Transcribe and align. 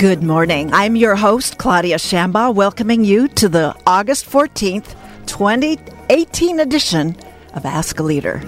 Good 0.00 0.22
morning. 0.22 0.72
I'm 0.72 0.96
your 0.96 1.14
host, 1.14 1.58
Claudia 1.58 1.96
Shambaugh, 1.96 2.54
welcoming 2.54 3.04
you 3.04 3.28
to 3.28 3.50
the 3.50 3.76
August 3.86 4.24
14th, 4.24 4.96
2018 5.26 6.58
edition 6.58 7.14
of 7.52 7.66
Ask 7.66 8.00
a 8.00 8.02
Leader. 8.02 8.40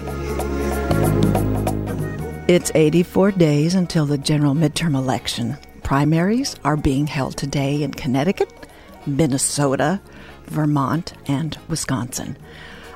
It's 2.47 2.71
84 2.73 3.33
days 3.33 3.75
until 3.75 4.07
the 4.07 4.17
general 4.17 4.55
midterm 4.55 4.95
election. 4.95 5.55
Primaries 5.83 6.55
are 6.63 6.75
being 6.75 7.05
held 7.05 7.37
today 7.37 7.83
in 7.83 7.91
Connecticut, 7.91 8.51
Minnesota, 9.05 10.01
Vermont, 10.45 11.13
and 11.27 11.55
Wisconsin. 11.67 12.35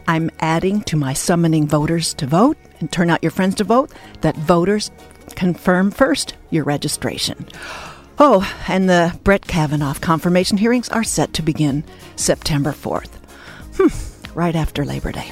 I'm 0.08 0.32
adding 0.40 0.82
to 0.86 0.98
my 0.98 1.14
summoning 1.14 1.68
voters 1.68 2.12
to 2.16 2.26
vote 2.26 2.58
and 2.80 2.92
turn 2.92 3.12
out 3.12 3.22
your 3.22 3.32
friends 3.32 3.54
to 3.58 3.64
vote 3.64 3.94
that 4.22 4.36
voters 4.36 4.90
confirm 5.36 5.92
first 5.92 6.34
your 6.50 6.64
registration. 6.64 7.46
Oh, 8.20 8.52
and 8.68 8.90
the 8.90 9.18
Brett 9.24 9.46
Kavanaugh 9.48 9.94
confirmation 9.96 10.58
hearings 10.58 10.90
are 10.90 11.04
set 11.04 11.34
to 11.34 11.42
begin 11.42 11.84
September 12.16 12.72
4th. 12.72 13.12
Hmm, 13.78 14.38
right 14.38 14.56
after 14.56 14.84
Labor 14.84 15.12
Day. 15.12 15.32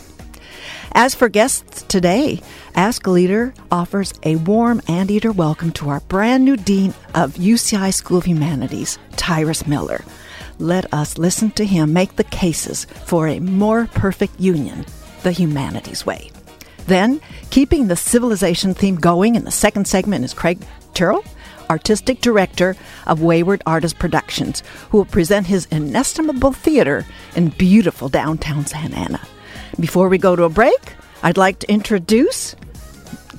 As 0.92 1.16
for 1.16 1.28
guests 1.28 1.82
today, 1.84 2.42
Ask 2.76 3.08
Leader 3.08 3.54
offers 3.72 4.14
a 4.24 4.38
warm 4.38 4.82
anteater 4.88 5.32
welcome 5.32 5.72
to 5.74 5.90
our 5.90 6.00
brand 6.02 6.46
new 6.46 6.56
Dean 6.56 6.94
of 7.14 7.34
UCI 7.34 7.94
School 7.94 8.20
of 8.20 8.26
Humanities, 8.26 8.98
Tyrus 9.18 9.68
Miller 9.68 10.06
let 10.60 10.92
us 10.94 11.18
listen 11.18 11.52
to 11.52 11.66
him 11.66 11.94
make 11.94 12.16
the 12.16 12.24
cases 12.24 12.86
for 12.86 13.28
a 13.28 13.40
more 13.40 13.88
perfect 13.88 14.40
union, 14.40 14.86
the 15.24 15.32
humanities 15.32 16.06
way. 16.06 16.32
Then, 16.88 17.20
keeping 17.50 17.88
the 17.88 17.96
civilization 17.96 18.74
theme 18.74 18.96
going 18.96 19.36
in 19.36 19.44
the 19.44 19.52
second 19.52 19.88
segment 19.88 20.24
is 20.24 20.34
Craig 20.34 20.60
Tyrl, 20.94 21.26
artistic 21.70 22.22
director 22.22 22.76
of 23.08 23.22
Wayward 23.22 23.62
Artist 23.66 24.00
Productions, 24.00 24.64
who 24.90 24.98
will 24.98 25.06
present 25.06 25.48
his 25.48 25.68
inestimable 25.72 26.52
theater 26.52 27.06
in 27.36 27.50
beautiful 27.50 28.10
downtown 28.10 28.66
Santa 28.66 28.98
Ana. 28.98 29.22
Before 29.80 30.10
we 30.10 30.18
go 30.18 30.36
to 30.36 30.44
a 30.44 30.50
break, 30.50 30.94
I'd 31.24 31.38
like 31.38 31.60
to 31.60 31.72
introduce 31.72 32.56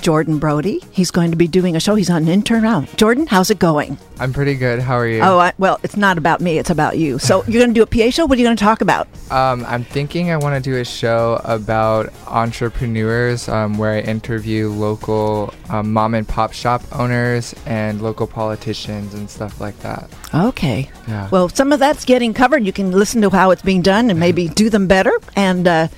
Jordan 0.03 0.39
Brody. 0.39 0.81
He's 0.91 1.11
going 1.11 1.31
to 1.31 1.37
be 1.37 1.49
doing 1.49 1.77
a 1.77 1.81
show. 1.81 1.95
He's 1.95 2.11
on 2.11 2.23
an 2.23 2.29
intern 2.29 2.63
now. 2.63 2.83
Jordan, 2.97 3.27
how's 3.27 3.51
it 3.51 3.59
going? 3.59 3.99
I'm 4.19 4.33
pretty 4.33 4.55
good. 4.55 4.81
How 4.81 4.97
are 4.97 5.07
you? 5.07 5.21
Oh, 5.21 5.39
I, 5.39 5.53
well, 5.59 5.79
it's 5.83 5.97
not 5.97 6.17
about 6.19 6.41
me. 6.41 6.59
It's 6.59 6.71
about 6.71 6.99
you. 6.99 7.19
So 7.19 7.45
you're 7.49 7.61
going 7.61 7.75
to 7.75 7.75
do 7.75 7.83
a 7.83 7.87
PA 7.87 8.11
show. 8.11 8.27
What 8.27 8.37
are 8.37 8.41
you 8.41 8.47
going 8.47 8.57
to 8.57 8.65
talk 8.65 8.81
about? 8.81 9.09
Um, 9.31 9.65
I'm 9.67 9.85
thinking 9.85 10.31
I 10.31 10.37
want 10.37 10.63
to 10.63 10.71
do 10.71 10.77
a 10.79 10.85
show 10.85 11.41
about 11.45 12.13
entrepreneurs 12.27 13.49
um, 13.49 13.79
where 13.79 13.93
I 13.93 14.01
interview 14.01 14.71
local 14.71 15.53
um, 15.69 15.93
mom 15.93 16.15
and 16.15 16.27
pop 16.27 16.53
shop 16.53 16.83
owners 16.93 17.55
and 17.67 18.01
local 18.01 18.27
politicians 18.27 19.15
and 19.15 19.29
stuff 19.29 19.61
like 19.61 19.79
that. 19.81 20.11
Okay. 20.35 20.91
Yeah. 21.09 21.29
Well, 21.31 21.49
some 21.49 21.73
of 21.73 21.79
that's 21.79 22.05
getting 22.05 22.35
covered. 22.35 22.65
You 22.65 22.73
can 22.73 22.93
listen 22.93 23.21
to 23.23 23.31
how 23.31 23.51
it's 23.51 23.63
being 23.63 23.83
done 23.83 24.11
and 24.11 24.19
maybe 24.19 24.49
do 24.49 24.71
them 24.71 24.87
better. 24.87 25.13
And 25.35 25.69
uh, 25.69 25.89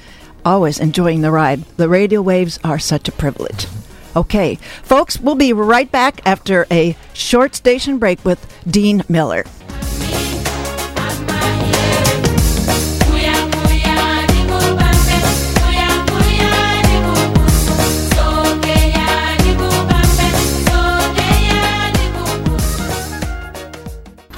always 0.45 0.81
enjoying 0.81 1.21
the 1.21 1.31
ride. 1.31 1.63
The 1.77 1.89
radio 1.89 2.23
waves 2.23 2.59
are 2.65 2.79
such 2.79 3.09
a 3.09 3.13
privilege. 3.13 3.67
Okay, 4.17 4.56
folks, 4.83 5.20
we'll 5.20 5.34
be 5.34 5.53
right 5.53 5.91
back 5.91 6.20
after 6.27 6.67
a 6.70 6.97
short 7.12 7.55
station 7.55 7.98
break 7.98 8.25
with 8.25 8.47
Dean 8.67 9.03
Miller. 9.09 9.45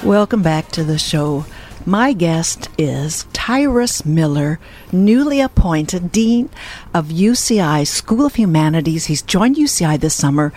Welcome 0.02 0.42
back 0.42 0.68
to 0.72 0.82
the 0.82 0.98
show. 0.98 1.44
My 1.86 2.12
guest 2.12 2.68
is 2.76 3.24
Tyrus 3.32 4.04
Miller, 4.04 4.60
newly 4.92 5.40
appointed 5.40 6.12
Dean 6.12 6.50
of 6.92 7.06
UCI 7.06 7.86
School 7.86 8.26
of 8.26 8.34
Humanities. 8.34 9.06
He's 9.06 9.22
joined 9.22 9.56
UCI 9.56 9.98
this 9.98 10.14
summer 10.14 10.52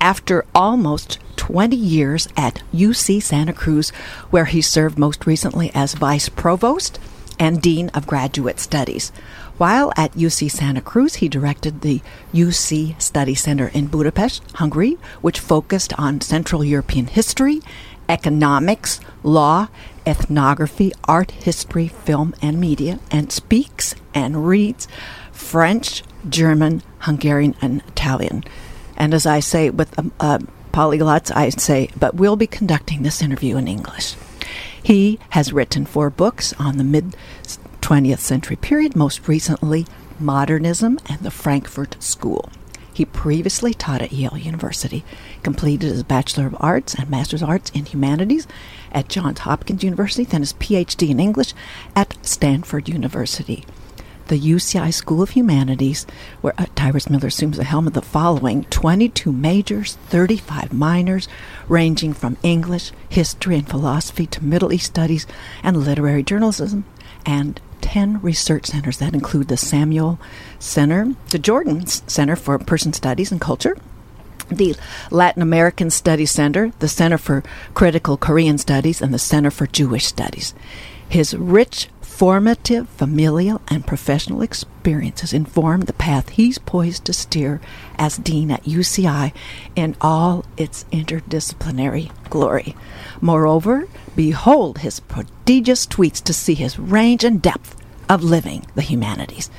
after 0.00 0.44
almost 0.54 1.18
20 1.34 1.74
years 1.74 2.28
at 2.36 2.62
UC 2.72 3.20
Santa 3.20 3.52
Cruz, 3.52 3.90
where 4.30 4.44
he 4.44 4.62
served 4.62 5.00
most 5.00 5.26
recently 5.26 5.72
as 5.74 5.94
Vice 5.94 6.28
Provost 6.28 7.00
and 7.40 7.60
Dean 7.60 7.88
of 7.88 8.06
Graduate 8.06 8.60
Studies. 8.60 9.10
While 9.56 9.92
at 9.96 10.12
UC 10.12 10.48
Santa 10.48 10.80
Cruz, 10.80 11.16
he 11.16 11.28
directed 11.28 11.80
the 11.80 12.02
UC 12.32 13.02
Study 13.02 13.34
Center 13.34 13.66
in 13.74 13.88
Budapest, 13.88 14.48
Hungary, 14.54 14.96
which 15.22 15.40
focused 15.40 15.92
on 15.98 16.20
Central 16.20 16.62
European 16.62 17.08
history, 17.08 17.62
economics, 18.08 19.00
law, 19.22 19.68
ethnography, 20.06 20.92
art 21.04 21.30
history, 21.30 21.88
film, 21.88 22.34
and 22.40 22.60
media, 22.60 22.98
and 23.10 23.32
speaks 23.32 23.94
and 24.14 24.46
reads 24.46 24.88
French, 25.32 26.02
German, 26.28 26.82
Hungarian, 27.00 27.54
and 27.60 27.82
Italian. 27.88 28.44
And 28.96 29.14
as 29.14 29.26
I 29.26 29.40
say 29.40 29.70
with 29.70 29.96
um, 29.98 30.12
uh, 30.18 30.38
polyglots, 30.72 31.34
I 31.34 31.50
say, 31.50 31.90
but 31.98 32.14
we'll 32.14 32.36
be 32.36 32.46
conducting 32.46 33.02
this 33.02 33.22
interview 33.22 33.56
in 33.56 33.68
English. 33.68 34.14
He 34.82 35.18
has 35.30 35.52
written 35.52 35.86
four 35.86 36.10
books 36.10 36.52
on 36.58 36.78
the 36.78 36.84
mid 36.84 37.16
20th 37.80 38.18
century 38.18 38.56
period, 38.56 38.96
most 38.96 39.28
recently, 39.28 39.86
Modernism 40.18 40.98
and 41.06 41.20
the 41.20 41.30
Frankfurt 41.30 42.02
School. 42.02 42.50
He 42.92 43.04
previously 43.04 43.74
taught 43.74 44.02
at 44.02 44.12
Yale 44.12 44.36
University, 44.36 45.04
completed 45.42 45.86
his 45.86 46.02
Bachelor 46.02 46.48
of 46.48 46.56
Arts 46.58 46.94
and 46.94 47.08
Master's 47.08 47.42
of 47.42 47.48
Arts 47.48 47.70
in 47.70 47.86
Humanities 47.86 48.48
at 48.92 49.08
Johns 49.08 49.40
Hopkins 49.40 49.82
University, 49.84 50.24
then 50.24 50.42
his 50.42 50.52
PhD 50.54 51.10
in 51.10 51.20
English 51.20 51.54
at 51.94 52.16
Stanford 52.24 52.88
University. 52.88 53.64
The 54.28 54.38
UCI 54.38 54.92
School 54.92 55.22
of 55.22 55.30
Humanities, 55.30 56.06
where 56.42 56.52
uh, 56.58 56.66
Tyrus 56.74 57.08
Miller 57.08 57.28
assumes 57.28 57.56
the 57.56 57.64
helm 57.64 57.86
of 57.86 57.94
the 57.94 58.02
following 58.02 58.64
22 58.64 59.32
majors, 59.32 59.94
35 60.08 60.72
minors, 60.72 61.28
ranging 61.66 62.12
from 62.12 62.36
English, 62.42 62.92
history, 63.08 63.56
and 63.56 63.66
philosophy 63.66 64.26
to 64.26 64.44
Middle 64.44 64.72
East 64.72 64.86
studies 64.86 65.26
and 65.62 65.78
literary 65.78 66.22
journalism, 66.22 66.84
and 67.24 67.60
10 67.80 68.20
research 68.20 68.66
centers 68.66 68.98
that 68.98 69.14
include 69.14 69.48
the 69.48 69.56
Samuel 69.56 70.18
Center, 70.58 71.14
the 71.30 71.38
Jordan 71.38 71.86
Center 71.86 72.36
for 72.36 72.58
Persian 72.58 72.92
Studies 72.92 73.32
and 73.32 73.40
Culture, 73.40 73.78
the 74.48 74.76
Latin 75.10 75.42
American 75.42 75.90
Studies 75.90 76.30
Center, 76.30 76.72
the 76.78 76.88
Center 76.88 77.18
for 77.18 77.42
Critical 77.74 78.16
Korean 78.16 78.58
Studies, 78.58 79.00
and 79.00 79.12
the 79.12 79.18
Center 79.18 79.50
for 79.50 79.66
Jewish 79.66 80.06
Studies. 80.06 80.54
His 81.08 81.34
rich, 81.34 81.88
formative, 82.00 82.88
familial, 82.88 83.60
and 83.68 83.86
professional 83.86 84.42
experiences 84.42 85.32
inform 85.32 85.82
the 85.82 85.92
path 85.92 86.30
he's 86.30 86.58
poised 86.58 87.04
to 87.04 87.12
steer 87.12 87.60
as 87.96 88.16
Dean 88.18 88.50
at 88.50 88.64
UCI 88.64 89.32
in 89.76 89.94
all 90.00 90.44
its 90.56 90.84
interdisciplinary 90.92 92.10
glory. 92.28 92.74
Moreover, 93.20 93.86
behold 94.16 94.78
his 94.78 95.00
prodigious 95.00 95.86
tweets 95.86 96.22
to 96.24 96.32
see 96.32 96.54
his 96.54 96.78
range 96.78 97.22
and 97.22 97.40
depth 97.40 97.76
of 98.08 98.24
living 98.24 98.66
the 98.74 98.82
humanities. 98.82 99.50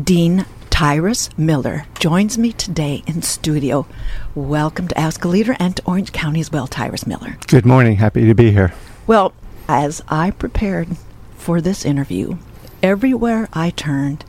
Dean 0.00 0.46
Tyrus 0.78 1.30
Miller 1.38 1.86
joins 1.98 2.36
me 2.36 2.52
today 2.52 3.02
in 3.06 3.22
studio. 3.22 3.86
Welcome 4.34 4.88
to 4.88 4.98
Ask 4.98 5.24
a 5.24 5.28
Leader 5.28 5.56
and 5.58 5.74
to 5.74 5.82
Orange 5.86 6.12
County 6.12 6.38
as 6.38 6.52
well, 6.52 6.66
Tyrus 6.66 7.06
Miller. 7.06 7.38
Good 7.46 7.64
morning. 7.64 7.96
Happy 7.96 8.26
to 8.26 8.34
be 8.34 8.50
here. 8.50 8.74
Well, 9.06 9.32
as 9.68 10.02
I 10.08 10.32
prepared 10.32 10.98
for 11.38 11.62
this 11.62 11.86
interview, 11.86 12.36
everywhere 12.82 13.48
I 13.54 13.70
turned, 13.70 14.26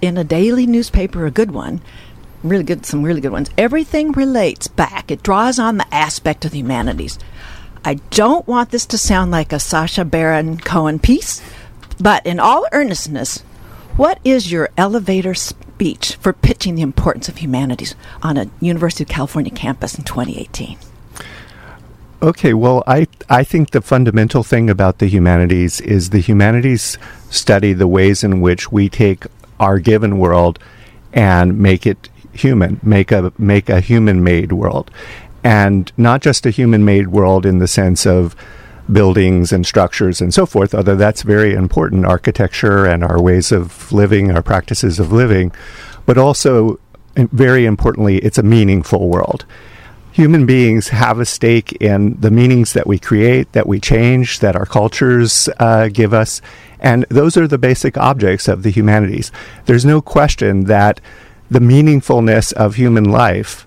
in 0.00 0.16
a 0.16 0.22
daily 0.22 0.64
newspaper, 0.64 1.26
a 1.26 1.30
good 1.32 1.50
one, 1.50 1.80
really 2.44 2.62
good, 2.62 2.86
some 2.86 3.02
really 3.02 3.20
good 3.20 3.32
ones, 3.32 3.50
everything 3.58 4.12
relates 4.12 4.68
back. 4.68 5.10
It 5.10 5.24
draws 5.24 5.58
on 5.58 5.78
the 5.78 5.92
aspect 5.92 6.44
of 6.44 6.52
the 6.52 6.58
humanities. 6.58 7.18
I 7.84 7.94
don't 8.10 8.46
want 8.46 8.70
this 8.70 8.86
to 8.86 8.96
sound 8.96 9.32
like 9.32 9.52
a 9.52 9.58
Sacha 9.58 10.04
Baron 10.04 10.58
Cohen 10.58 11.00
piece, 11.00 11.42
but 11.98 12.24
in 12.24 12.38
all 12.38 12.64
earnestness, 12.70 13.42
what 13.96 14.18
is 14.24 14.50
your 14.50 14.70
elevator 14.76 15.34
speech 15.34 16.16
for 16.16 16.32
pitching 16.32 16.74
the 16.74 16.82
importance 16.82 17.28
of 17.28 17.38
humanities 17.38 17.94
on 18.22 18.36
a 18.36 18.50
University 18.60 19.04
of 19.04 19.08
California 19.08 19.50
campus 19.50 19.96
in 19.96 20.04
2018? 20.04 20.78
Okay, 22.22 22.52
well, 22.52 22.84
I 22.86 23.06
I 23.30 23.44
think 23.44 23.70
the 23.70 23.80
fundamental 23.80 24.42
thing 24.42 24.68
about 24.68 24.98
the 24.98 25.06
humanities 25.06 25.80
is 25.80 26.10
the 26.10 26.20
humanities 26.20 26.98
study 27.30 27.72
the 27.72 27.88
ways 27.88 28.22
in 28.22 28.42
which 28.42 28.70
we 28.70 28.90
take 28.90 29.24
our 29.58 29.78
given 29.78 30.18
world 30.18 30.58
and 31.14 31.58
make 31.58 31.86
it 31.86 32.10
human, 32.32 32.78
make 32.82 33.10
a 33.10 33.32
make 33.38 33.70
a 33.70 33.80
human-made 33.80 34.52
world, 34.52 34.90
and 35.42 35.90
not 35.96 36.20
just 36.20 36.44
a 36.44 36.50
human-made 36.50 37.08
world 37.08 37.46
in 37.46 37.58
the 37.58 37.68
sense 37.68 38.06
of 38.06 38.36
buildings 38.92 39.52
and 39.52 39.66
structures 39.66 40.20
and 40.20 40.32
so 40.34 40.46
forth, 40.46 40.74
although 40.74 40.96
that's 40.96 41.22
very 41.22 41.54
important, 41.54 42.04
architecture 42.04 42.86
and 42.86 43.04
our 43.04 43.20
ways 43.20 43.52
of 43.52 43.92
living, 43.92 44.30
our 44.30 44.42
practices 44.42 44.98
of 44.98 45.12
living, 45.12 45.52
but 46.06 46.18
also, 46.18 46.78
very 47.16 47.64
importantly, 47.66 48.18
it's 48.18 48.38
a 48.38 48.42
meaningful 48.42 49.08
world. 49.08 49.44
human 50.12 50.44
beings 50.44 50.88
have 50.88 51.20
a 51.20 51.24
stake 51.24 51.72
in 51.80 52.18
the 52.20 52.30
meanings 52.30 52.72
that 52.72 52.86
we 52.86 52.98
create, 52.98 53.50
that 53.52 53.66
we 53.66 53.80
change, 53.80 54.40
that 54.40 54.56
our 54.56 54.66
cultures 54.66 55.48
uh, 55.58 55.88
give 55.88 56.12
us. 56.12 56.42
And 56.78 57.06
those 57.08 57.36
are 57.36 57.46
the 57.46 57.58
basic 57.58 57.96
objects 57.96 58.48
of 58.48 58.62
the 58.62 58.70
humanities. 58.70 59.30
There's 59.66 59.84
no 59.84 60.00
question 60.00 60.64
that 60.64 61.00
the 61.50 61.60
meaningfulness 61.60 62.52
of 62.52 62.74
human 62.74 63.04
life 63.04 63.66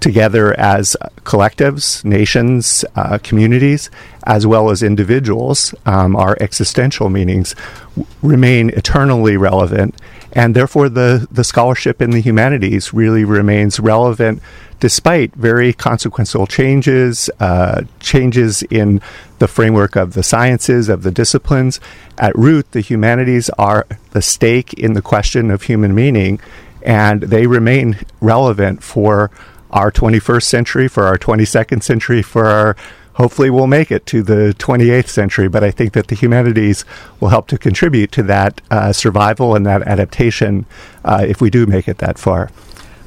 together 0.00 0.58
as 0.58 0.96
collectives, 1.24 2.04
nations, 2.04 2.84
uh, 2.94 3.18
communities, 3.22 3.90
as 4.24 4.46
well 4.46 4.70
as 4.70 4.82
individuals, 4.82 5.74
um, 5.84 6.16
our 6.16 6.36
existential 6.40 7.08
meanings 7.08 7.54
w- 7.96 8.06
remain 8.22 8.70
eternally 8.70 9.36
relevant. 9.36 9.94
And 10.32 10.54
therefore, 10.54 10.88
the, 10.88 11.26
the 11.30 11.44
scholarship 11.44 12.02
in 12.02 12.10
the 12.10 12.20
humanities 12.20 12.92
really 12.92 13.24
remains 13.24 13.80
relevant 13.80 14.42
despite 14.80 15.34
very 15.34 15.72
consequential 15.72 16.46
changes, 16.46 17.30
uh, 17.40 17.82
changes 18.00 18.62
in 18.64 19.00
the 19.38 19.48
framework 19.48 19.96
of 19.96 20.12
the 20.12 20.22
sciences, 20.22 20.88
of 20.88 21.02
the 21.02 21.10
disciplines. 21.10 21.80
At 22.18 22.36
root, 22.36 22.72
the 22.72 22.80
humanities 22.80 23.48
are 23.58 23.86
the 24.10 24.22
stake 24.22 24.74
in 24.74 24.92
the 24.92 25.02
question 25.02 25.50
of 25.50 25.62
human 25.62 25.94
meaning, 25.94 26.40
and 26.82 27.22
they 27.22 27.46
remain 27.46 27.98
relevant 28.20 28.82
for 28.82 29.30
our 29.70 29.90
21st 29.90 30.42
century, 30.42 30.88
for 30.88 31.04
our 31.04 31.18
22nd 31.18 31.82
century, 31.82 32.22
for 32.22 32.46
our 32.46 32.76
hopefully 33.14 33.48
we'll 33.48 33.66
make 33.66 33.90
it 33.90 34.04
to 34.06 34.22
the 34.22 34.54
28th 34.58 35.08
century. 35.08 35.48
But 35.48 35.64
I 35.64 35.70
think 35.70 35.92
that 35.94 36.08
the 36.08 36.14
humanities 36.14 36.84
will 37.18 37.28
help 37.28 37.48
to 37.48 37.58
contribute 37.58 38.12
to 38.12 38.22
that 38.24 38.60
uh, 38.70 38.92
survival 38.92 39.54
and 39.54 39.66
that 39.66 39.82
adaptation 39.82 40.66
uh, 41.04 41.24
if 41.26 41.40
we 41.40 41.50
do 41.50 41.66
make 41.66 41.88
it 41.88 41.98
that 41.98 42.18
far. 42.18 42.50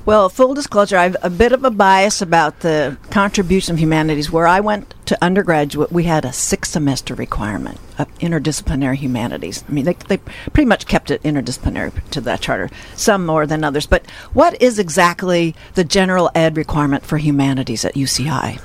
Well, 0.05 0.29
full 0.29 0.53
disclosure, 0.53 0.97
I 0.97 1.03
have 1.03 1.17
a 1.21 1.29
bit 1.29 1.51
of 1.51 1.63
a 1.63 1.69
bias 1.69 2.21
about 2.21 2.61
the 2.61 2.97
contribution 3.11 3.73
of 3.73 3.79
humanities. 3.79 4.31
Where 4.31 4.47
I 4.47 4.59
went 4.59 4.95
to 5.05 5.17
undergraduate, 5.23 5.91
we 5.91 6.05
had 6.05 6.25
a 6.25 6.33
six 6.33 6.69
semester 6.69 7.13
requirement 7.13 7.79
of 7.97 8.07
interdisciplinary 8.19 8.95
humanities. 8.95 9.63
I 9.67 9.71
mean, 9.71 9.85
they, 9.85 9.93
they 9.93 10.17
pretty 10.17 10.65
much 10.65 10.87
kept 10.87 11.11
it 11.11 11.21
interdisciplinary 11.23 12.09
to 12.11 12.21
that 12.21 12.41
charter, 12.41 12.69
some 12.95 13.25
more 13.25 13.45
than 13.45 13.63
others. 13.63 13.85
But 13.85 14.09
what 14.33 14.59
is 14.61 14.79
exactly 14.79 15.53
the 15.75 15.83
general 15.83 16.31
ed 16.33 16.57
requirement 16.57 17.05
for 17.05 17.17
humanities 17.17 17.85
at 17.85 17.95
UCI? 17.95 18.59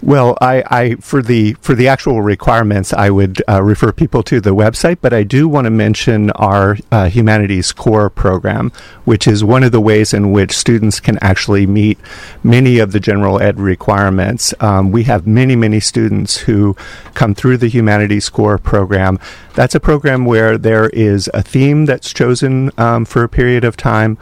Well, 0.00 0.38
I, 0.40 0.62
I, 0.70 0.94
for 0.96 1.22
the 1.22 1.54
for 1.54 1.74
the 1.74 1.88
actual 1.88 2.22
requirements, 2.22 2.92
I 2.92 3.10
would 3.10 3.42
uh, 3.48 3.62
refer 3.64 3.90
people 3.90 4.22
to 4.24 4.40
the 4.40 4.54
website, 4.54 4.98
but 5.00 5.12
I 5.12 5.24
do 5.24 5.48
want 5.48 5.64
to 5.64 5.70
mention 5.70 6.30
our 6.32 6.78
uh, 6.92 7.08
humanities 7.08 7.72
core 7.72 8.08
program, 8.08 8.70
which 9.04 9.26
is 9.26 9.42
one 9.42 9.64
of 9.64 9.72
the 9.72 9.80
ways 9.80 10.14
in 10.14 10.30
which 10.30 10.56
students 10.56 11.00
can 11.00 11.18
actually 11.20 11.66
meet 11.66 11.98
many 12.44 12.78
of 12.78 12.92
the 12.92 13.00
general 13.00 13.42
ed 13.42 13.58
requirements. 13.58 14.54
Um, 14.60 14.92
we 14.92 15.02
have 15.04 15.26
many 15.26 15.56
many 15.56 15.80
students 15.80 16.36
who 16.36 16.76
come 17.14 17.34
through 17.34 17.56
the 17.56 17.68
humanities 17.68 18.28
core 18.28 18.58
program. 18.58 19.18
That's 19.54 19.74
a 19.74 19.80
program 19.80 20.24
where 20.24 20.56
there 20.56 20.90
is 20.90 21.28
a 21.34 21.42
theme 21.42 21.86
that's 21.86 22.12
chosen 22.12 22.70
um, 22.78 23.04
for 23.04 23.24
a 23.24 23.28
period 23.28 23.64
of 23.64 23.76
time 23.76 24.16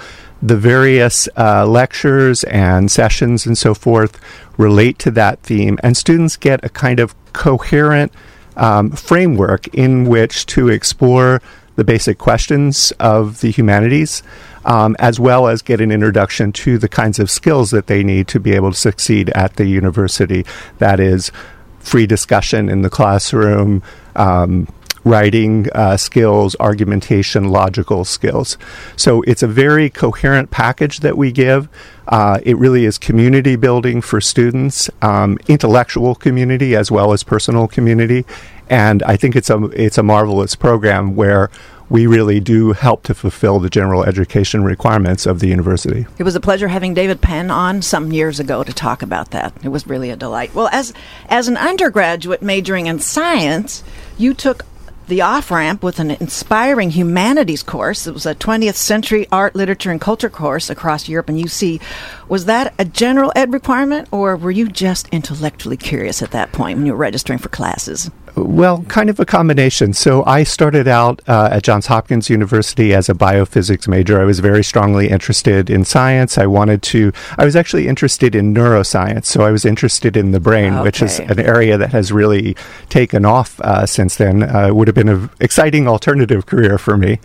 the 0.47 0.57
various 0.57 1.29
uh, 1.37 1.67
lectures 1.67 2.45
and 2.45 2.89
sessions 2.91 3.47
and 3.47 3.59
so 3.59 3.75
forth 3.75 4.21
relate 4.57 4.97
to 5.01 5.11
that 5.11 5.41
theme, 5.41 5.77
and 5.83 5.97
students 5.97 6.37
get 6.37 6.65
a 6.65 6.69
kind 6.69 7.01
of 7.01 7.15
coherent 7.33 8.13
um, 8.57 8.91
framework 8.93 9.67
in 9.75 10.07
which 10.07 10.47
to 10.47 10.69
explore 10.69 11.43
the 11.75 11.83
basic 11.85 12.19
questions 12.19 12.93
of 13.01 13.41
the 13.41 13.51
humanities, 13.51 14.23
um, 14.65 14.95
as 15.01 15.19
well 15.19 15.49
as 15.49 15.63
get 15.63 15.81
an 15.81 15.91
introduction 15.91 16.53
to 16.53 16.79
the 16.79 16.89
kinds 16.89 17.19
of 17.19 17.29
skills 17.29 17.73
that 17.73 17.89
they 17.89 18.05
need 18.05 18.29
to 18.29 18.39
be 18.39 18.53
able 18.53 18.71
to 18.71 18.79
succeed 18.79 19.29
at 19.31 19.57
the 19.57 19.67
university. 19.67 20.47
That 20.79 21.01
is, 21.01 21.33
free 21.81 22.07
discussion 22.07 22.69
in 22.69 22.83
the 22.83 22.91
classroom, 22.91 23.83
um, 24.15 24.69
writing 25.07 25.69
uh, 25.73 25.97
skills, 25.97 26.57
argumentation, 26.59 27.49
logical 27.49 28.05
skills. 28.05 28.59
So 28.97 29.23
it's 29.23 29.43
a 29.43 29.47
very 29.47 29.89
coherent 29.89 30.51
package 30.51 30.99
that 31.01 31.17
we 31.17 31.31
give. 31.31 31.69
Uh, 32.09 32.41
it 32.43 32.59
really 32.59 32.85
is 32.85 32.99
community 32.99 33.55
building 33.55 34.03
for 34.03 34.21
students, 34.21 34.91
um, 35.03 35.39
intellectual 35.47 36.17
community 36.17 36.75
as 36.75 36.91
well 36.91 37.13
as 37.13 37.23
personal 37.23 37.69
community, 37.69 38.27
and 38.69 39.03
I 39.05 39.17
think 39.17 39.37
it's 39.37 39.49
a 39.49 39.63
it's 39.67 39.97
a 39.97 40.03
marvelous 40.03 40.57
program 40.57 41.15
where 41.15 41.51
we 41.89 42.07
really 42.09 42.41
do 42.41 42.73
help 42.73 43.05
to 43.05 43.15
fulfill 43.15 43.61
the 43.61 43.71
general 43.71 44.03
education 44.03 44.65
requirements 44.65 45.25
of 45.25 45.39
the 45.39 45.47
university. 45.47 46.05
It 46.19 46.25
was 46.25 46.35
a 46.35 46.41
pleasure 46.41 46.67
having 46.67 46.95
David 46.95 47.21
Penn 47.21 47.49
on 47.49 47.81
some 47.81 48.11
years 48.11 48.41
ago 48.41 48.65
to 48.65 48.73
talk 48.73 49.03
about 49.03 49.31
that. 49.31 49.53
It 49.63 49.69
was 49.69 49.87
really 49.87 50.11
a 50.11 50.17
delight. 50.17 50.53
Well, 50.53 50.69
as 50.73 50.93
as 51.29 51.47
an 51.47 51.57
undergraduate 51.57 52.43
majoring 52.43 52.87
in 52.87 52.99
science, 52.99 53.85
you 54.19 54.35
took 54.35 54.65
the 55.09 55.23
off 55.23 55.51
ramp 55.51 55.83
with 55.83 55.99
an 55.99 56.11
inspiring 56.13 56.91
humanities 56.91 57.63
course. 57.63 58.07
It 58.07 58.15
was 58.15 58.27
a 58.27 58.35
20th 58.35 58.75
century 58.75 59.27
art, 59.31 59.55
literature, 59.55 59.91
and 59.91 60.01
culture 60.01 60.31
course 60.31 60.69
across 60.69 61.09
Europe 61.09 61.29
and 61.29 61.39
UC. 61.39 61.81
Was 62.29 62.47
that 62.47 62.75
a 62.79 62.85
general 62.85 63.33
ed 63.37 63.53
requirement, 63.53 64.09
or 64.11 64.37
were 64.37 64.51
you 64.51 64.69
just 64.69 65.09
intellectually 65.09 65.77
curious 65.77 66.23
at 66.23 66.33
that 66.33 66.53
point 66.53 66.79
when 66.79 66.87
you 66.87 66.93
were 66.93 66.99
registering 66.99 67.39
for 67.39 67.49
classes? 67.49 68.11
Well, 68.37 68.83
kind 68.83 69.09
of 69.09 69.19
a 69.19 69.25
combination. 69.25 69.95
So 69.95 70.23
I 70.27 70.43
started 70.43 70.87
out 70.87 71.23
uh, 71.27 71.49
at 71.53 71.63
Johns 71.63 71.87
Hopkins 71.87 72.29
University 72.29 72.93
as 72.93 73.09
a 73.09 73.15
biophysics 73.15 73.89
major. 73.89 74.21
I 74.21 74.25
was 74.25 74.41
very 74.41 74.63
strongly 74.63 75.09
interested 75.09 75.71
in 75.71 75.87
science. 75.87 76.37
I 76.37 76.45
wanted 76.45 76.83
to, 76.83 77.13
I 77.39 77.47
was 77.47 77.57
actually 77.57 77.89
interested 77.89 78.35
in 78.35 78.53
neuroscience. 78.53 79.25
So 79.25 79.43
I 79.43 79.51
was 79.51 79.65
interested 79.65 80.19
in 80.19 80.33
the 80.33 80.41
brain, 80.41 80.75
okay. 80.75 80.83
which 80.83 81.01
is 81.01 81.19
an 81.19 81.41
area 81.41 81.79
that 81.79 81.93
has 81.93 82.13
really 82.13 82.57
taken 82.91 83.25
off 83.25 83.59
uh, 83.61 83.87
since 83.87 84.17
then. 84.17 84.43
Uh, 84.43 84.69
would 84.71 84.87
have 84.87 84.95
been 84.95 85.09
an 85.09 85.31
exciting 85.41 85.89
alternative 85.89 86.45
career 86.45 86.77
for 86.77 86.99
me. 86.99 87.19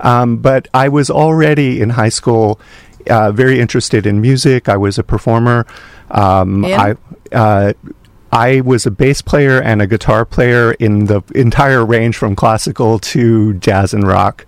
Um, 0.00 0.38
but 0.38 0.68
I 0.72 0.88
was 0.88 1.10
already 1.10 1.82
in 1.82 1.90
high 1.90 2.08
school 2.08 2.58
uh, 3.10 3.32
very 3.32 3.60
interested 3.60 4.06
in 4.06 4.22
music. 4.22 4.70
I 4.70 4.78
was 4.78 4.98
a 4.98 5.04
performer. 5.04 5.66
Um, 6.10 6.64
I 6.64 6.96
uh, 7.32 7.74
I 8.34 8.62
was 8.62 8.84
a 8.84 8.90
bass 8.90 9.22
player 9.22 9.62
and 9.62 9.80
a 9.80 9.86
guitar 9.86 10.24
player 10.24 10.72
in 10.72 11.04
the 11.04 11.22
entire 11.36 11.86
range 11.86 12.16
from 12.16 12.34
classical 12.34 12.98
to 12.98 13.54
jazz 13.54 13.94
and 13.94 14.04
rock. 14.04 14.44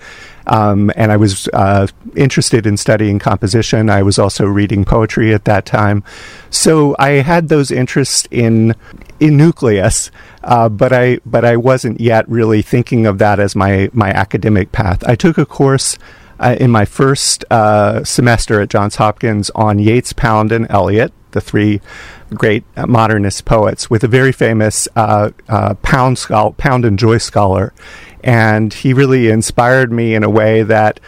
Um, 0.48 0.90
and 0.96 1.12
I 1.12 1.16
was 1.16 1.48
uh, 1.52 1.86
interested 2.16 2.66
in 2.66 2.76
studying 2.78 3.20
composition. 3.20 3.88
I 3.88 4.02
was 4.02 4.18
also 4.18 4.44
reading 4.44 4.84
poetry 4.84 5.32
at 5.32 5.44
that 5.44 5.66
time, 5.66 6.02
so 6.50 6.96
I 6.98 7.22
had 7.22 7.48
those 7.48 7.70
interests 7.70 8.26
in 8.30 8.74
in 9.18 9.36
nucleus, 9.36 10.10
uh, 10.44 10.68
but 10.68 10.92
I 10.92 11.18
but 11.24 11.44
I 11.44 11.56
wasn't 11.56 12.00
yet 12.00 12.28
really 12.28 12.62
thinking 12.62 13.06
of 13.06 13.18
that 13.18 13.40
as 13.40 13.56
my 13.56 13.88
my 13.92 14.10
academic 14.10 14.72
path. 14.72 15.02
I 15.06 15.14
took 15.14 15.38
a 15.38 15.46
course. 15.46 15.96
Uh, 16.38 16.54
in 16.60 16.70
my 16.70 16.84
first 16.84 17.46
uh, 17.50 18.04
semester 18.04 18.60
at 18.60 18.68
Johns 18.68 18.96
Hopkins 18.96 19.48
on 19.54 19.78
Yeats, 19.78 20.12
Pound, 20.12 20.52
and 20.52 20.66
Eliot, 20.68 21.10
the 21.36 21.40
three 21.40 21.80
great 22.34 22.64
modernist 22.76 23.44
poets, 23.44 23.88
with 23.88 24.02
a 24.02 24.08
very 24.08 24.32
famous 24.32 24.88
uh, 24.96 25.30
uh, 25.48 25.74
Pound, 25.82 26.18
Pound 26.56 26.84
and 26.84 26.98
Joyce 26.98 27.24
scholar. 27.24 27.72
And 28.24 28.74
he 28.74 28.92
really 28.92 29.28
inspired 29.28 29.92
me 29.92 30.16
in 30.16 30.24
a 30.24 30.30
way 30.30 30.64
that 30.64 30.98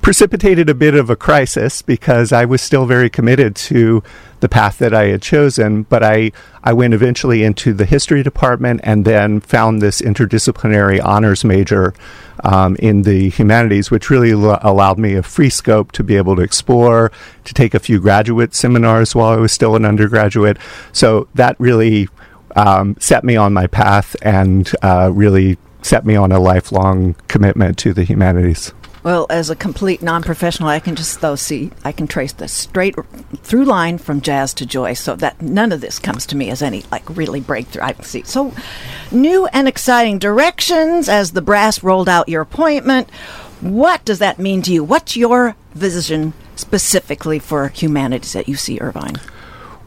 precipitated 0.00 0.68
a 0.68 0.74
bit 0.74 0.94
of 0.94 1.10
a 1.10 1.16
crisis 1.16 1.82
because 1.82 2.32
I 2.32 2.44
was 2.44 2.60
still 2.62 2.86
very 2.86 3.10
committed 3.10 3.56
to 3.56 4.02
the 4.40 4.48
path 4.48 4.78
that 4.78 4.92
I 4.92 5.06
had 5.06 5.22
chosen. 5.22 5.84
But 5.84 6.02
I, 6.02 6.32
I 6.64 6.72
went 6.72 6.94
eventually 6.94 7.42
into 7.42 7.72
the 7.72 7.84
history 7.84 8.22
department 8.22 8.80
and 8.82 9.04
then 9.04 9.40
found 9.40 9.80
this 9.80 10.00
interdisciplinary 10.00 11.02
honors 11.02 11.44
major 11.44 11.94
um, 12.44 12.76
in 12.76 13.02
the 13.02 13.30
humanities, 13.30 13.90
which 13.90 14.10
really 14.10 14.32
l- 14.32 14.58
allowed 14.62 14.98
me 14.98 15.14
a 15.14 15.22
free 15.22 15.50
scope 15.50 15.92
to 15.92 16.02
be 16.02 16.16
able 16.16 16.36
to 16.36 16.42
explore, 16.42 17.12
to 17.44 17.54
take 17.54 17.74
a 17.74 17.78
few 17.78 18.00
graduate 18.00 18.54
seminars 18.54 19.14
while 19.14 19.32
I 19.32 19.36
was 19.36 19.52
still 19.52 19.76
an 19.76 19.84
undergraduate. 19.84 20.58
So 20.92 21.28
that 21.34 21.56
really 21.58 22.08
um, 22.56 22.96
set 22.98 23.24
me 23.24 23.36
on 23.36 23.52
my 23.52 23.66
path 23.66 24.16
and 24.22 24.70
uh, 24.82 25.10
really 25.12 25.56
set 25.82 26.04
me 26.04 26.16
on 26.16 26.32
a 26.32 26.38
lifelong 26.38 27.14
commitment 27.28 27.78
to 27.78 27.92
the 27.92 28.04
humanities. 28.04 28.72
Well, 29.02 29.26
as 29.30 29.50
a 29.50 29.56
complete 29.56 30.00
non-professional, 30.00 30.68
I 30.68 30.78
can 30.78 30.94
just 30.94 31.20
though 31.20 31.34
see 31.34 31.72
I 31.84 31.90
can 31.90 32.06
trace 32.06 32.32
the 32.32 32.46
straight 32.46 32.94
through 33.42 33.64
line 33.64 33.98
from 33.98 34.20
jazz 34.20 34.54
to 34.54 34.66
joy, 34.66 34.94
so 34.94 35.16
that 35.16 35.42
none 35.42 35.72
of 35.72 35.80
this 35.80 35.98
comes 35.98 36.24
to 36.26 36.36
me 36.36 36.50
as 36.50 36.62
any 36.62 36.84
like 36.92 37.16
really 37.16 37.40
breakthrough. 37.40 37.82
I 37.82 37.94
see 38.02 38.22
so 38.22 38.52
new 39.10 39.46
and 39.46 39.66
exciting 39.66 40.18
directions 40.18 41.08
as 41.08 41.32
the 41.32 41.42
brass 41.42 41.82
rolled 41.82 42.08
out 42.08 42.28
your 42.28 42.42
appointment. 42.42 43.10
What 43.60 44.04
does 44.04 44.20
that 44.20 44.38
mean 44.38 44.62
to 44.62 44.72
you? 44.72 44.84
What's 44.84 45.16
your 45.16 45.56
vision 45.74 46.32
specifically 46.54 47.40
for 47.40 47.68
humanities 47.68 48.36
at 48.36 48.46
UC 48.46 48.80
Irvine? 48.80 49.16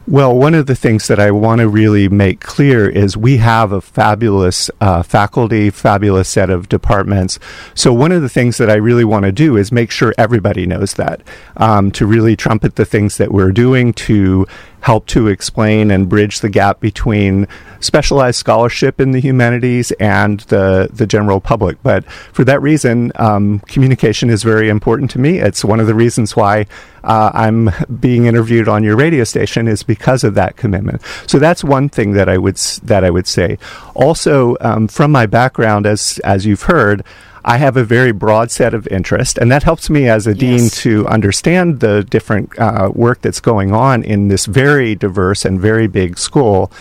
Well, 0.08 0.36
one 0.36 0.54
of 0.54 0.66
the 0.66 0.76
things 0.76 1.08
that 1.08 1.18
I 1.18 1.32
want 1.32 1.60
to 1.60 1.68
really 1.68 2.08
make 2.08 2.38
clear 2.38 2.88
is 2.88 3.16
we 3.16 3.38
have 3.38 3.72
a 3.72 3.80
fabulous 3.80 4.70
uh, 4.80 5.02
faculty, 5.02 5.68
fabulous 5.68 6.28
set 6.28 6.48
of 6.48 6.68
departments. 6.68 7.40
So, 7.74 7.92
one 7.92 8.12
of 8.12 8.22
the 8.22 8.28
things 8.28 8.56
that 8.58 8.70
I 8.70 8.74
really 8.74 9.04
want 9.04 9.24
to 9.24 9.32
do 9.32 9.56
is 9.56 9.72
make 9.72 9.90
sure 9.90 10.14
everybody 10.16 10.64
knows 10.64 10.94
that, 10.94 11.22
um, 11.56 11.90
to 11.90 12.06
really 12.06 12.36
trumpet 12.36 12.76
the 12.76 12.84
things 12.84 13.16
that 13.16 13.32
we're 13.32 13.50
doing, 13.50 13.92
to 13.94 14.46
help 14.86 15.04
to 15.06 15.26
explain 15.26 15.90
and 15.90 16.08
bridge 16.08 16.38
the 16.38 16.48
gap 16.48 16.78
between 16.78 17.48
specialized 17.80 18.38
scholarship 18.38 19.00
in 19.00 19.10
the 19.10 19.18
humanities 19.20 19.90
and 19.98 20.40
the, 20.42 20.88
the 20.92 21.08
general 21.08 21.40
public. 21.40 21.76
But 21.82 22.04
for 22.32 22.44
that 22.44 22.62
reason, 22.62 23.10
um, 23.16 23.58
communication 23.66 24.30
is 24.30 24.44
very 24.44 24.68
important 24.68 25.10
to 25.10 25.18
me. 25.18 25.40
It's 25.40 25.64
one 25.64 25.80
of 25.80 25.88
the 25.88 25.94
reasons 25.94 26.36
why 26.36 26.66
uh, 27.02 27.32
I'm 27.34 27.70
being 27.98 28.26
interviewed 28.26 28.68
on 28.68 28.84
your 28.84 28.96
radio 28.96 29.24
station 29.24 29.66
is 29.66 29.82
because 29.82 30.22
of 30.22 30.34
that 30.34 30.56
commitment. 30.56 31.02
So 31.26 31.40
that's 31.40 31.64
one 31.64 31.88
thing 31.88 32.12
that 32.12 32.28
I 32.28 32.38
would 32.38 32.56
that 32.84 33.02
I 33.02 33.10
would 33.10 33.26
say. 33.26 33.58
Also, 33.94 34.56
um, 34.60 34.86
from 34.86 35.10
my 35.10 35.26
background, 35.26 35.86
as 35.86 36.20
as 36.22 36.46
you've 36.46 36.62
heard. 36.62 37.02
I 37.48 37.58
have 37.58 37.76
a 37.76 37.84
very 37.84 38.10
broad 38.10 38.50
set 38.50 38.74
of 38.74 38.88
interest, 38.88 39.38
and 39.38 39.52
that 39.52 39.62
helps 39.62 39.88
me 39.88 40.08
as 40.08 40.26
a 40.26 40.30
yes. 40.30 40.38
dean 40.38 40.68
to 40.82 41.06
understand 41.06 41.78
the 41.78 42.02
different 42.02 42.58
uh, 42.58 42.90
work 42.92 43.20
that's 43.20 43.38
going 43.38 43.72
on 43.72 44.02
in 44.02 44.26
this 44.26 44.46
very 44.46 44.96
diverse 44.96 45.44
and 45.44 45.60
very 45.60 45.86
big 45.86 46.18
school. 46.18 46.72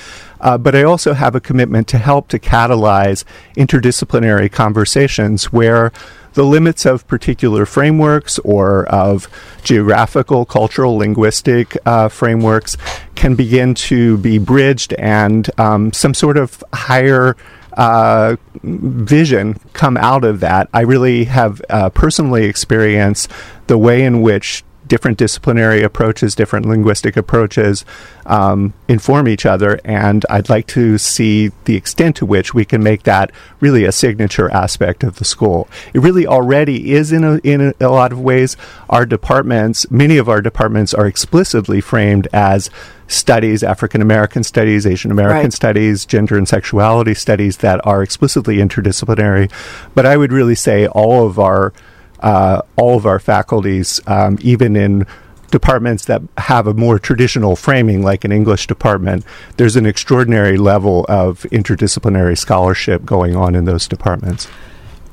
Uh, 0.42 0.58
but 0.58 0.76
I 0.76 0.82
also 0.82 1.14
have 1.14 1.36
a 1.36 1.40
commitment 1.40 1.88
to 1.90 2.00
help 2.00 2.30
to 2.30 2.40
catalyze 2.40 3.24
interdisciplinary 3.56 4.52
conversations 4.52 5.54
where 5.54 5.92
the 6.34 6.44
limits 6.44 6.86
of 6.86 7.08
particular 7.08 7.66
frameworks 7.68 8.40
or 8.40 8.86
of 8.88 9.28
geographical, 9.64 10.46
cultural, 10.46 10.98
linguistic 10.98 11.78
uh, 11.86 12.10
frameworks 12.10 12.76
can 13.14 13.36
begin 13.36 13.74
to 13.74 14.18
be 14.18 14.38
bridged 14.40 14.94
and 14.94 15.50
um, 15.60 15.94
some 15.94 16.14
sort 16.14 16.38
of 16.38 16.64
higher 16.74 17.38
uh, 17.76 18.36
vision 18.64 19.60
come 19.74 19.98
out 19.98 20.24
of 20.24 20.40
that. 20.40 20.70
I 20.74 20.82
really 20.82 21.26
have 21.26 21.62
uh, 21.70 21.90
personally 21.90 22.46
experienced 22.46 23.30
the 23.68 23.78
way 23.78 24.04
in 24.04 24.22
which 24.22 24.64
different 24.88 25.18
disciplinary 25.18 25.84
approaches, 25.84 26.36
different 26.36 26.66
linguistic 26.66 27.18
approaches 27.18 27.86
um, 28.26 28.74
inform 28.88 29.28
each 29.28 29.46
other. 29.46 29.80
And 29.84 30.26
I'd 30.30 30.50
like 30.50 30.68
to 30.68 30.98
see 30.98 31.52
the 31.66 31.76
extent 31.76 32.16
to 32.18 32.26
which 32.26 32.54
we 32.54 32.66
can 32.66 32.84
make 32.84 33.04
that 33.04 33.32
really 33.60 33.86
a 33.86 33.92
signature 33.92 34.52
aspect 34.52 35.04
of 35.04 35.18
the 35.18 35.26
school. 35.26 35.68
It 35.94 36.00
really 36.00 36.28
already 36.28 36.92
is 36.94 37.12
in 37.12 37.24
a, 37.24 37.38
in 37.44 37.62
a, 37.62 37.74
a 37.80 37.90
lot 37.90 38.12
of 38.12 38.20
ways. 38.20 38.58
Our 38.90 39.06
departments, 39.06 39.90
many 39.90 40.18
of 40.18 40.30
our 40.30 40.42
departments, 40.42 40.94
are 40.94 41.08
explicitly 41.08 41.82
framed 41.82 42.28
as 42.34 42.70
studies, 43.08 43.64
African 43.64 44.02
American 44.02 44.44
studies, 44.44 44.86
Asian 44.86 45.12
American 45.12 45.44
right. 45.44 45.54
studies, 45.54 46.06
gender 46.06 46.38
and 46.38 46.48
sexuality 46.48 47.14
studies 47.14 47.58
that 47.58 47.86
are 47.86 48.02
explicitly 48.02 48.58
interdisciplinary. 48.58 49.52
But 49.94 50.06
I 50.06 50.18
would 50.18 50.32
really 50.32 50.56
say 50.56 50.88
all 50.88 51.28
of 51.28 51.38
our 51.38 51.74
uh, 52.20 52.62
all 52.76 52.98
of 52.98 53.06
our 53.06 53.20
faculties, 53.20 54.00
um, 54.08 54.38
even 54.42 54.76
in 54.76 55.06
departments 55.52 56.06
that 56.06 56.22
have 56.38 56.68
a 56.68 56.74
more 56.74 57.00
traditional 57.00 57.56
framing, 57.56 58.04
like 58.04 58.26
an 58.26 58.32
English 58.32 58.68
department, 58.68 59.24
there's 59.58 59.76
an 59.76 59.86
extraordinary 59.86 60.58
level 60.58 61.06
of 61.08 61.44
interdisciplinary 61.44 62.38
scholarship 62.38 63.06
going 63.06 63.36
on 63.36 63.56
in 63.56 63.66
those 63.66 63.88
departments. 63.88 64.48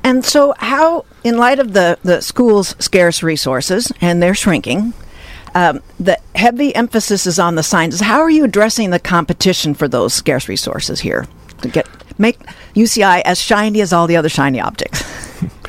And 0.03 0.25
so, 0.25 0.53
how, 0.57 1.05
in 1.23 1.37
light 1.37 1.59
of 1.59 1.71
the, 1.73 1.97
the 2.03 2.21
school's 2.21 2.75
scarce 2.79 3.23
resources 3.23 3.91
and 4.01 4.21
they're 4.21 4.35
shrinking, 4.35 4.93
um, 5.55 5.81
the 5.99 6.19
heavy 6.35 6.75
emphasis 6.75 7.25
is 7.25 7.39
on 7.39 7.55
the 7.55 7.63
sciences. 7.63 8.01
How 8.01 8.19
are 8.19 8.29
you 8.29 8.43
addressing 8.43 8.89
the 8.89 8.99
competition 8.99 9.73
for 9.73 9.87
those 9.87 10.13
scarce 10.13 10.49
resources 10.49 10.99
here 10.99 11.27
to 11.61 11.69
get 11.69 11.87
make 12.19 12.39
UCI 12.75 13.21
as 13.23 13.39
shiny 13.39 13.81
as 13.81 13.93
all 13.93 14.07
the 14.07 14.17
other 14.17 14.29
shiny 14.29 14.59
objects? 14.59 15.03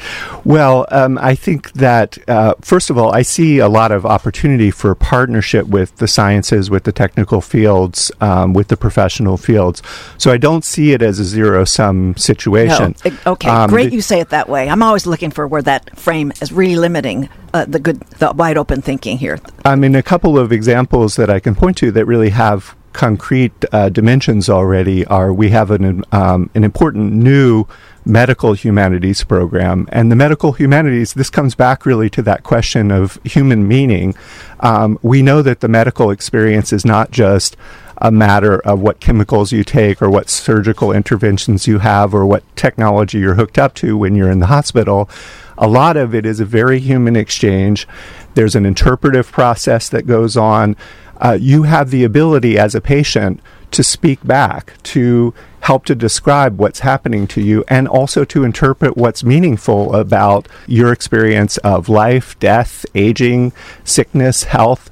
Well, 0.45 0.87
um, 0.91 1.17
I 1.17 1.35
think 1.35 1.73
that, 1.73 2.19
uh, 2.29 2.55
first 2.61 2.91
of 2.91 2.99
all, 2.99 3.15
I 3.15 3.23
see 3.23 3.61
a 3.61 3.69
lot 3.69 3.93
of 3.93 4.05
opportunity 4.05 4.71
for 4.71 4.95
partnership 4.95 5.67
with 5.67 5.97
the 5.97 6.07
sciences, 6.07 6.69
with 6.69 6.85
the 6.85 6.93
technical 6.93 7.41
fields, 7.41 8.13
um, 8.21 8.53
with 8.53 8.69
the 8.69 8.77
professional 8.77 9.39
fields. 9.39 9.83
So 10.19 10.31
I 10.31 10.37
don't 10.37 10.63
see 10.63 10.93
it 10.93 11.01
as 11.01 11.19
a 11.19 11.25
zero 11.25 11.65
sum 11.65 12.15
situation. 12.19 12.95
No. 13.05 13.33
Okay, 13.33 13.49
um, 13.49 13.71
great 13.71 13.91
you 13.93 14.03
say 14.03 14.21
it 14.21 14.29
that 14.31 14.49
way. 14.51 14.69
I'm 14.69 14.83
always 14.83 15.07
looking 15.07 15.31
for 15.31 15.47
where 15.47 15.63
that 15.63 15.99
frame 15.99 16.31
is 16.43 16.53
really 16.53 16.77
limiting 16.77 17.31
uh, 17.55 17.65
the 17.65 17.79
good, 17.79 18.01
the 18.19 18.33
wide 18.33 18.59
open 18.59 18.83
thinking 18.83 19.17
here. 19.17 19.41
I 19.65 19.77
mean, 19.77 19.95
a 19.95 20.03
couple 20.03 20.39
of 20.39 20.53
examples 20.53 21.17
that 21.17 21.31
I 21.31 21.41
can 21.41 21.55
point 21.55 21.79
to 21.79 21.91
that 21.93 22.05
really 22.05 22.31
have 22.31 22.77
concrete 22.93 23.53
uh, 23.73 23.89
dimensions 23.89 24.49
already 24.49 25.05
are 25.07 25.33
we 25.33 25.51
have 25.51 25.71
an, 25.71 26.05
um, 26.13 26.49
an 26.55 26.65
important 26.65 27.13
new 27.13 27.67
medical 28.05 28.53
humanities 28.53 29.25
program. 29.25 29.89
And 29.91 30.11
the 30.11 30.17
medical 30.17 30.53
humanities, 30.53 31.15
this 31.15 31.31
comes 31.31 31.55
back 31.55 31.87
really 31.87 32.11
to 32.11 32.23
that 32.23 32.43
question 32.43 32.91
of 32.91 33.19
human 33.25 33.67
meaning. 33.67 34.15
Um, 34.61 34.99
we 35.03 35.23
know 35.23 35.43
that 35.43 35.61
the 35.61 35.69
medical 35.69 36.11
experience 36.11 36.73
is 36.73 36.85
not 36.85 37.11
just 37.11 37.57
a 37.99 38.11
matter 38.11 38.59
of 38.61 38.81
what 38.81 39.01
chemicals 39.01 39.53
you 39.53 39.65
take 39.65 40.03
or 40.03 40.11
what 40.11 40.29
surgical 40.29 40.93
interventions 40.93 41.67
you 41.67 41.79
have 41.79 42.15
or 42.15 42.27
what 42.27 42.45
technology 42.57 43.19
you're 43.19 43.35
hooked 43.35 43.59
up 43.59 43.75
to 43.75 43.97
when 43.97 44.15
you're 44.15 44.31
in 44.31 44.41
the 44.41 44.47
hospital. 44.47 45.09
A 45.57 45.69
lot 45.69 45.97
of 45.97 46.15
it 46.15 46.27
is 46.27 46.41
a 46.41 46.45
very 46.45 46.81
human 46.81 47.17
exchange. 47.17 47.87
There's 48.35 48.57
an 48.57 48.67
interpretive 48.67 49.31
process 49.31 49.89
that 49.89 50.07
goes 50.07 50.37
on. 50.37 50.77
Uh, 51.19 51.39
you 51.41 51.63
have 51.63 51.91
the 51.91 52.05
ability 52.05 52.59
as 52.59 52.75
a 52.75 52.81
patient 52.81 53.41
to 53.71 53.83
speak 53.83 54.25
back, 54.27 54.75
to 54.83 55.33
help 55.65 55.87
to 55.87 55.95
describe 55.95 56.59
what's 56.59 56.81
happening 56.81 57.27
to 57.27 57.41
you, 57.41 57.65
and 57.69 57.89
also 57.89 58.23
to 58.23 58.45
interpret 58.45 58.99
what's 58.99 59.25
meaningful 59.25 59.95
about 59.95 60.47
your 60.67 60.93
experience 60.93 61.57
of 61.59 61.89
life, 61.89 62.39
death, 62.39 62.85
aging, 62.95 63.51
sickness, 63.83 64.45
health. 64.45 64.91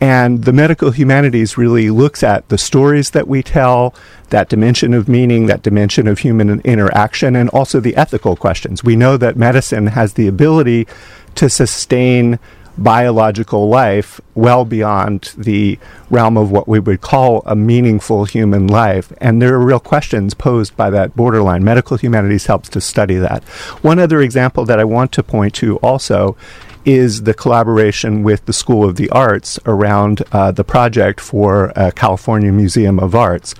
And 0.00 0.44
the 0.44 0.52
medical 0.52 0.92
humanities 0.92 1.58
really 1.58 1.90
looks 1.90 2.22
at 2.22 2.48
the 2.48 2.56
stories 2.56 3.10
that 3.10 3.28
we 3.28 3.42
tell, 3.42 3.94
that 4.30 4.48
dimension 4.48 4.94
of 4.94 5.08
meaning, 5.08 5.44
that 5.46 5.62
dimension 5.62 6.08
of 6.08 6.18
human 6.20 6.60
interaction, 6.60 7.36
and 7.36 7.50
also 7.50 7.78
the 7.78 7.94
ethical 7.94 8.34
questions. 8.34 8.82
We 8.82 8.96
know 8.96 9.18
that 9.18 9.36
medicine 9.36 9.88
has 9.88 10.14
the 10.14 10.26
ability 10.26 10.86
to 11.34 11.50
sustain 11.50 12.38
biological 12.76 13.68
life 13.68 14.20
well 14.34 14.64
beyond 14.64 15.32
the 15.36 15.78
realm 16.10 16.36
of 16.36 16.50
what 16.50 16.66
we 16.66 16.80
would 16.80 17.00
call 17.00 17.42
a 17.46 17.54
meaningful 17.54 18.24
human 18.24 18.66
life. 18.66 19.12
And 19.18 19.40
there 19.40 19.54
are 19.54 19.64
real 19.64 19.80
questions 19.80 20.34
posed 20.34 20.76
by 20.76 20.90
that 20.90 21.14
borderline. 21.16 21.64
Medical 21.64 21.96
humanities 21.96 22.46
helps 22.46 22.68
to 22.70 22.80
study 22.80 23.16
that. 23.16 23.44
One 23.82 23.98
other 23.98 24.20
example 24.20 24.64
that 24.64 24.80
I 24.80 24.84
want 24.84 25.12
to 25.12 25.22
point 25.22 25.54
to 25.56 25.76
also 25.76 26.36
is 26.84 27.22
the 27.22 27.34
collaboration 27.34 28.22
with 28.22 28.44
the 28.44 28.52
School 28.52 28.86
of 28.86 28.96
the 28.96 29.08
Arts 29.10 29.58
around 29.64 30.22
uh, 30.32 30.52
the 30.52 30.64
project 30.64 31.18
for 31.20 31.76
uh, 31.78 31.90
California 31.92 32.52
Museum 32.52 32.98
of 32.98 33.14
Arts. 33.14 33.54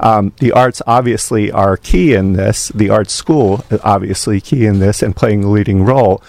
Um, 0.00 0.32
the 0.38 0.52
arts 0.52 0.80
obviously 0.86 1.52
are 1.52 1.76
key 1.76 2.14
in 2.14 2.32
this, 2.32 2.68
the 2.68 2.88
arts 2.88 3.12
school 3.12 3.64
obviously 3.82 4.40
key 4.40 4.64
in 4.64 4.78
this 4.78 5.02
and 5.02 5.14
playing 5.14 5.44
a 5.44 5.50
leading 5.50 5.84
role 5.84 6.22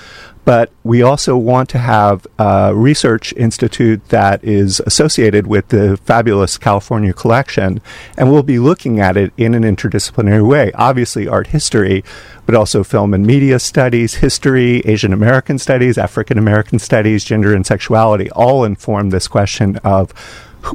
but 0.44 0.72
we 0.84 1.02
also 1.02 1.38
want 1.38 1.70
to 1.70 1.78
have 1.78 2.26
a 2.40 2.74
research 2.76 3.34
institute 3.34 4.08
that 4.10 4.44
is 4.44 4.80
associated 4.86 5.48
with 5.48 5.68
the 5.68 5.98
fabulous 5.98 6.58
California 6.58 7.14
collection, 7.14 7.82
and 8.18 8.32
we'll 8.32 8.44
be 8.44 8.60
looking 8.60 9.00
at 9.00 9.18
it 9.18 9.32
in 9.38 9.54
an 9.54 9.64
interdisciplinary 9.64 10.48
way. 10.48 10.72
Obviously, 10.74 11.28
art 11.28 11.48
history, 11.48 12.04
but 12.46 12.56
also 12.56 12.84
film 12.84 13.14
and 13.14 13.26
media 13.26 13.60
studies, 13.60 14.16
history, 14.16 14.80
Asian 14.82 15.14
American 15.14 15.60
studies, 15.60 15.98
African 15.98 16.38
American 16.38 16.80
studies, 16.80 17.24
gender 17.24 17.54
and 17.54 17.66
sexuality 17.66 18.30
all 18.32 18.64
inform 18.64 19.12
this 19.12 19.28
question 19.28 19.78
of 19.78 20.12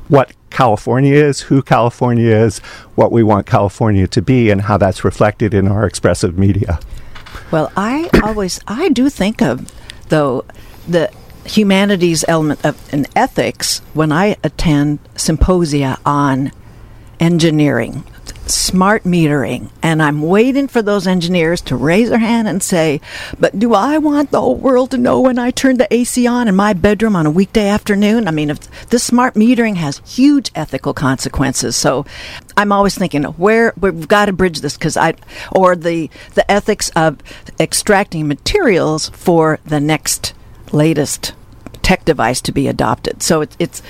what 0.08 0.32
California 0.50 1.14
is, 1.14 1.42
who 1.42 1.62
California 1.62 2.34
is, 2.34 2.58
what 2.94 3.12
we 3.12 3.22
want 3.22 3.46
California 3.46 4.06
to 4.06 4.22
be, 4.22 4.50
and 4.50 4.62
how 4.62 4.76
that's 4.76 5.04
reflected 5.04 5.54
in 5.54 5.68
our 5.68 5.86
expressive 5.86 6.38
media. 6.38 6.78
Well, 7.50 7.72
I 7.76 8.10
always 8.22 8.60
I 8.66 8.88
do 8.88 9.08
think 9.08 9.42
of 9.42 9.70
though 10.08 10.44
the 10.86 11.10
humanities 11.44 12.24
element 12.26 12.64
of 12.64 12.92
an 12.92 13.06
ethics 13.14 13.78
when 13.94 14.12
I 14.12 14.36
attend 14.42 14.98
symposia 15.14 15.98
on 16.04 16.52
engineering 17.20 18.04
smart 18.46 19.04
metering. 19.04 19.70
And 19.82 20.02
I'm 20.02 20.22
waiting 20.22 20.68
for 20.68 20.82
those 20.82 21.06
engineers 21.06 21.60
to 21.62 21.76
raise 21.76 22.10
their 22.10 22.18
hand 22.18 22.48
and 22.48 22.62
say, 22.62 23.00
But 23.38 23.58
do 23.58 23.74
I 23.74 23.98
want 23.98 24.30
the 24.30 24.40
whole 24.40 24.56
world 24.56 24.90
to 24.92 24.98
know 24.98 25.20
when 25.20 25.38
I 25.38 25.50
turn 25.50 25.78
the 25.78 25.92
AC 25.92 26.26
on 26.26 26.48
in 26.48 26.56
my 26.56 26.72
bedroom 26.72 27.16
on 27.16 27.26
a 27.26 27.30
weekday 27.30 27.68
afternoon? 27.68 28.28
I 28.28 28.30
mean, 28.30 28.50
if 28.50 28.88
this 28.88 29.04
smart 29.04 29.34
metering 29.34 29.76
has 29.76 30.00
huge 30.04 30.50
ethical 30.54 30.94
consequences. 30.94 31.76
So 31.76 32.06
I'm 32.56 32.72
always 32.72 32.96
thinking, 32.96 33.24
where 33.24 33.72
we've 33.78 34.08
got 34.08 34.26
to 34.26 34.32
bridge 34.32 34.60
this 34.60 34.76
because 34.76 34.96
I, 34.96 35.14
or 35.52 35.76
the, 35.76 36.10
the 36.34 36.50
ethics 36.50 36.90
of 36.90 37.18
extracting 37.60 38.28
materials 38.28 39.08
for 39.10 39.58
the 39.64 39.80
next 39.80 40.34
latest 40.72 41.32
tech 41.86 42.04
device 42.04 42.40
to 42.40 42.50
be 42.50 42.66
adopted. 42.66 43.22
So 43.22 43.42
it's, 43.42 43.56
it's 43.60 43.80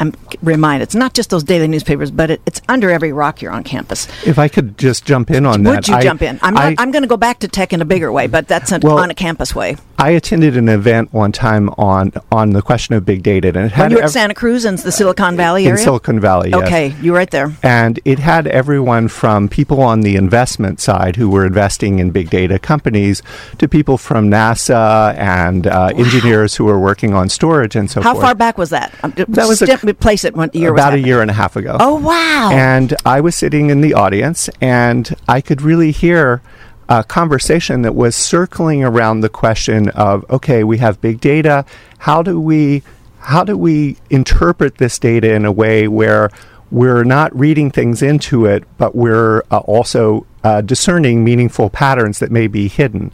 I'm 0.00 0.12
reminded, 0.42 0.82
it's 0.82 0.96
not 0.96 1.14
just 1.14 1.30
those 1.30 1.44
daily 1.44 1.68
newspapers, 1.68 2.10
but 2.10 2.28
it, 2.28 2.40
it's 2.46 2.60
under 2.68 2.90
every 2.90 3.12
rock 3.12 3.38
here 3.38 3.50
on 3.50 3.62
campus. 3.62 4.08
If 4.26 4.40
I 4.40 4.48
could 4.48 4.76
just 4.76 5.04
jump 5.04 5.30
in 5.30 5.46
on 5.46 5.62
Would 5.62 5.66
that. 5.72 5.76
Would 5.76 5.88
you 5.88 5.94
I- 5.94 6.02
jump 6.02 6.22
in? 6.22 6.40
I'm, 6.42 6.56
I- 6.58 6.74
I'm 6.78 6.90
going 6.90 7.02
to 7.02 7.08
go 7.08 7.16
back 7.16 7.38
to 7.40 7.48
tech 7.48 7.72
in 7.72 7.80
a 7.80 7.84
bigger 7.84 8.10
way, 8.10 8.26
but 8.26 8.48
that's 8.48 8.72
a, 8.72 8.80
Well, 8.82 8.98
on 8.98 9.10
a 9.10 9.14
campus 9.14 9.54
way. 9.54 9.76
I 9.96 10.10
attended 10.10 10.56
an 10.56 10.68
event 10.68 11.12
one 11.12 11.30
time 11.30 11.68
on 11.78 12.12
on 12.32 12.50
the 12.50 12.60
question 12.62 12.96
of 12.96 13.04
big 13.06 13.22
data, 13.22 13.48
and 13.48 13.58
it 13.58 13.70
had 13.72 13.82
When 13.84 13.90
you 13.92 13.96
were 13.98 14.02
at 14.02 14.10
Santa 14.10 14.34
Cruz 14.34 14.64
in 14.64 14.74
the 14.74 14.90
Silicon 14.90 15.36
Valley 15.36 15.64
in 15.66 15.70
area? 15.70 15.84
Silicon 15.84 16.18
Valley. 16.18 16.50
yes. 16.50 16.66
Okay, 16.66 16.94
you're 17.00 17.14
right 17.14 17.30
there. 17.30 17.54
And 17.62 18.00
it 18.04 18.18
had 18.18 18.48
everyone 18.48 19.06
from 19.06 19.48
people 19.48 19.80
on 19.80 20.00
the 20.00 20.16
investment 20.16 20.80
side 20.80 21.14
who 21.14 21.30
were 21.30 21.46
investing 21.46 22.00
in 22.00 22.10
big 22.10 22.28
data 22.30 22.58
companies 22.58 23.22
to 23.58 23.68
people 23.68 23.96
from 23.96 24.28
NASA 24.28 25.14
and 25.16 25.68
uh, 25.68 25.92
engineers 25.96 26.56
who 26.56 26.64
were 26.64 26.80
working 26.80 27.14
on 27.14 27.28
storage 27.44 27.76
and 27.76 27.90
so 27.90 28.00
How 28.00 28.14
forth. 28.14 28.24
far 28.24 28.34
back 28.34 28.56
was 28.56 28.70
that? 28.70 28.92
Um, 29.02 29.12
That 29.16 29.46
was 29.48 29.60
a- 29.60 29.94
place 29.94 30.24
it. 30.24 30.34
What 30.34 30.54
year 30.54 30.72
About 30.72 30.94
a 30.94 30.98
year 30.98 31.20
and 31.20 31.30
a 31.30 31.34
half 31.34 31.56
ago. 31.56 31.76
Oh 31.78 31.96
wow! 31.96 32.50
And 32.52 32.94
I 33.04 33.20
was 33.20 33.34
sitting 33.34 33.70
in 33.70 33.80
the 33.82 33.92
audience, 33.94 34.48
and 34.60 35.14
I 35.28 35.40
could 35.40 35.60
really 35.62 35.90
hear 35.90 36.40
a 36.88 37.04
conversation 37.04 37.82
that 37.82 37.94
was 37.94 38.14
circling 38.16 38.82
around 38.82 39.20
the 39.20 39.28
question 39.28 39.88
of, 39.90 40.24
okay, 40.30 40.64
we 40.64 40.78
have 40.78 41.00
big 41.00 41.20
data. 41.20 41.64
How 41.98 42.22
do 42.22 42.40
we 42.40 42.82
how 43.20 43.44
do 43.44 43.56
we 43.56 43.96
interpret 44.10 44.78
this 44.78 44.98
data 44.98 45.32
in 45.34 45.44
a 45.44 45.52
way 45.52 45.88
where 45.88 46.30
we're 46.70 47.04
not 47.04 47.34
reading 47.38 47.70
things 47.70 48.02
into 48.02 48.46
it, 48.46 48.64
but 48.78 48.94
we're 48.94 49.42
uh, 49.50 49.58
also 49.58 50.26
uh, 50.42 50.60
discerning 50.60 51.24
meaningful 51.24 51.70
patterns 51.70 52.18
that 52.18 52.30
may 52.30 52.46
be 52.48 52.68
hidden? 52.68 53.12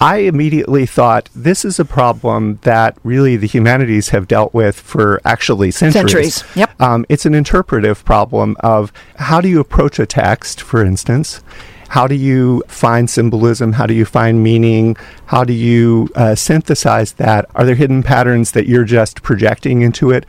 I 0.00 0.18
immediately 0.18 0.86
thought 0.86 1.28
this 1.34 1.62
is 1.62 1.78
a 1.78 1.84
problem 1.84 2.58
that 2.62 2.96
really 3.04 3.36
the 3.36 3.46
humanities 3.46 4.08
have 4.08 4.26
dealt 4.26 4.54
with 4.54 4.80
for 4.80 5.20
actually 5.26 5.70
centuries. 5.72 6.36
Centuries, 6.36 6.56
yep. 6.56 6.80
Um, 6.80 7.04
it's 7.10 7.26
an 7.26 7.34
interpretive 7.34 8.02
problem 8.06 8.56
of 8.60 8.94
how 9.16 9.42
do 9.42 9.48
you 9.48 9.60
approach 9.60 9.98
a 9.98 10.06
text, 10.06 10.62
for 10.62 10.82
instance? 10.82 11.42
How 11.90 12.06
do 12.06 12.14
you 12.14 12.62
find 12.66 13.10
symbolism? 13.10 13.72
How 13.72 13.84
do 13.84 13.92
you 13.92 14.06
find 14.06 14.42
meaning? 14.42 14.96
How 15.26 15.44
do 15.44 15.52
you 15.52 16.08
uh, 16.14 16.34
synthesize 16.34 17.12
that? 17.14 17.44
Are 17.54 17.66
there 17.66 17.74
hidden 17.74 18.02
patterns 18.02 18.52
that 18.52 18.66
you're 18.66 18.84
just 18.84 19.22
projecting 19.22 19.82
into 19.82 20.10
it? 20.10 20.24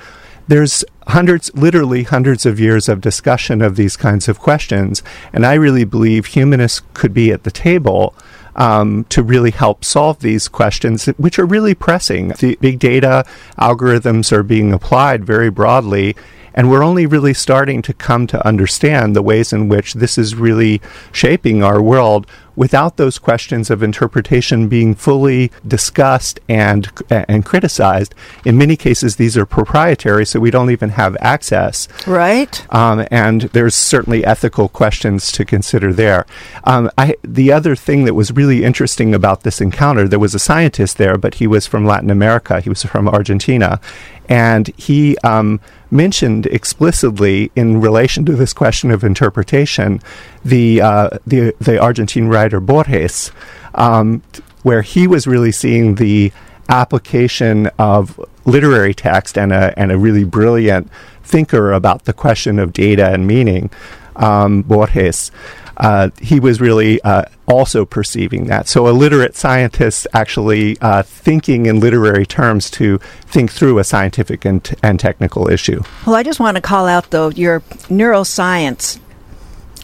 There's 0.48 0.84
hundreds, 1.08 1.54
literally 1.56 2.04
hundreds 2.04 2.46
of 2.46 2.60
years 2.60 2.90
of 2.90 3.00
discussion 3.00 3.62
of 3.62 3.78
these 3.78 3.96
kinds 3.96 4.28
of 4.28 4.40
questions. 4.40 5.02
And 5.32 5.46
I 5.46 5.54
really 5.54 5.86
believe 5.86 6.26
humanists 6.26 6.82
could 6.94 7.14
be 7.14 7.32
at 7.32 7.44
the 7.44 7.52
table 7.52 8.16
um, 8.56 9.06
to 9.10 9.24
really 9.24 9.52
help 9.52 9.86
solve 9.86 10.20
these 10.20 10.48
questions, 10.48 11.06
which 11.18 11.40
are 11.40 11.46
really 11.46 11.74
pressing. 11.74 12.30
The 12.30 12.58
big 12.60 12.80
data 12.80 13.26
algorithms 13.58 14.32
are 14.32 14.44
being 14.44 14.74
applied 14.74 15.26
very 15.26 15.50
broadly, 15.50 16.16
and 16.54 16.70
we're 16.70 16.84
only 16.84 17.06
really 17.06 17.34
starting 17.34 17.82
to 17.84 17.94
come 17.94 18.28
to 18.28 18.46
understand 18.46 19.16
the 19.16 19.22
ways 19.22 19.54
in 19.54 19.70
which 19.70 19.94
this 19.94 20.18
is 20.18 20.36
really 20.36 20.82
shaping 21.12 21.64
our 21.64 21.82
world 21.82 22.28
without 22.62 22.98
those 22.98 23.18
questions 23.18 23.72
of 23.72 23.82
interpretation 23.82 24.68
being 24.68 24.94
fully 24.94 25.52
discussed 25.68 26.40
and 26.48 26.92
and 27.10 27.44
criticized. 27.44 28.14
In 28.46 28.56
many 28.56 28.76
cases, 28.76 29.16
these 29.16 29.36
are 29.36 29.48
proprietary, 29.48 30.28
so 30.28 30.40
we 30.40 30.52
don't 30.52 30.70
even 30.70 30.90
have 30.90 31.18
access. 31.22 31.88
right. 32.06 32.54
Um, 32.72 33.08
and 33.10 33.42
there's 33.56 33.74
certainly 33.74 34.24
ethical 34.24 34.70
questions 34.70 35.32
to 35.32 35.44
consider 35.44 35.92
there. 35.92 36.28
Um, 36.64 36.92
I, 37.00 37.16
the 37.24 37.52
other 37.52 37.76
thing 37.76 38.06
that 38.06 38.14
was 38.14 38.32
really 38.32 38.64
interesting 38.64 39.16
about 39.16 39.42
this 39.42 39.60
encounter, 39.60 40.08
there 40.08 40.20
was 40.20 40.36
a 40.36 40.40
scientist 40.50 41.00
there, 41.00 41.18
but 41.18 41.36
he 41.42 41.48
was 41.48 41.66
from 41.66 41.84
Latin 41.84 42.12
America. 42.12 42.62
He 42.62 42.70
was 42.70 42.84
from 42.84 43.10
Argentina, 43.10 43.82
and 44.30 44.68
he 44.78 45.18
um, 45.24 45.60
mentioned 45.90 46.46
explicitly 46.46 47.52
in 47.56 47.82
relation 47.82 48.24
to 48.26 48.36
this 48.36 48.54
question 48.54 48.92
of 48.92 49.04
interpretation 49.04 50.00
the 50.44 50.82
uh, 50.82 51.10
the 51.26 51.56
the 51.60 51.80
Argentine 51.80 52.28
writer 52.28 52.60
Borges, 52.60 53.32
um, 53.76 54.22
where 54.64 54.82
he 54.82 55.08
was 55.08 55.28
really 55.28 55.52
seeing 55.52 55.96
the 55.96 56.32
application 56.70 57.68
of 57.78 58.20
literary 58.46 58.94
text 58.94 59.38
and 59.38 59.52
a 59.52 59.78
and 59.78 59.92
a 59.92 59.98
really 59.98 60.24
brilliant 60.24 60.90
thinker 61.24 61.72
about 61.72 62.06
the 62.06 62.14
question 62.14 62.60
of 62.60 62.74
data 62.74 63.12
and 63.14 63.28
meaning, 63.28 63.70
um, 64.16 64.62
Borges. 64.64 65.32
Uh, 65.78 66.10
he 66.22 66.40
was 66.40 66.62
really 66.62 67.02
uh, 67.02 67.24
also 67.48 67.86
perceiving 67.86 68.46
that. 68.46 68.68
So, 68.68 68.88
a 68.88 68.92
literate 68.92 69.36
scientist 69.36 70.06
actually 70.14 70.78
uh, 70.80 71.02
thinking 71.02 71.66
in 71.66 71.80
literary 71.80 72.26
terms 72.26 72.70
to 72.72 73.00
think 73.26 73.52
through 73.52 73.80
a 73.80 73.84
scientific 73.84 74.46
and, 74.46 74.64
t- 74.64 74.76
and 74.84 75.00
technical 75.00 75.50
issue. 75.50 75.82
Well, 76.06 76.16
I 76.16 76.24
just 76.24 76.40
want 76.40 76.56
to 76.56 76.62
call 76.62 76.88
out 76.88 77.10
though 77.10 77.30
your 77.30 77.62
neuroscience 77.90 79.00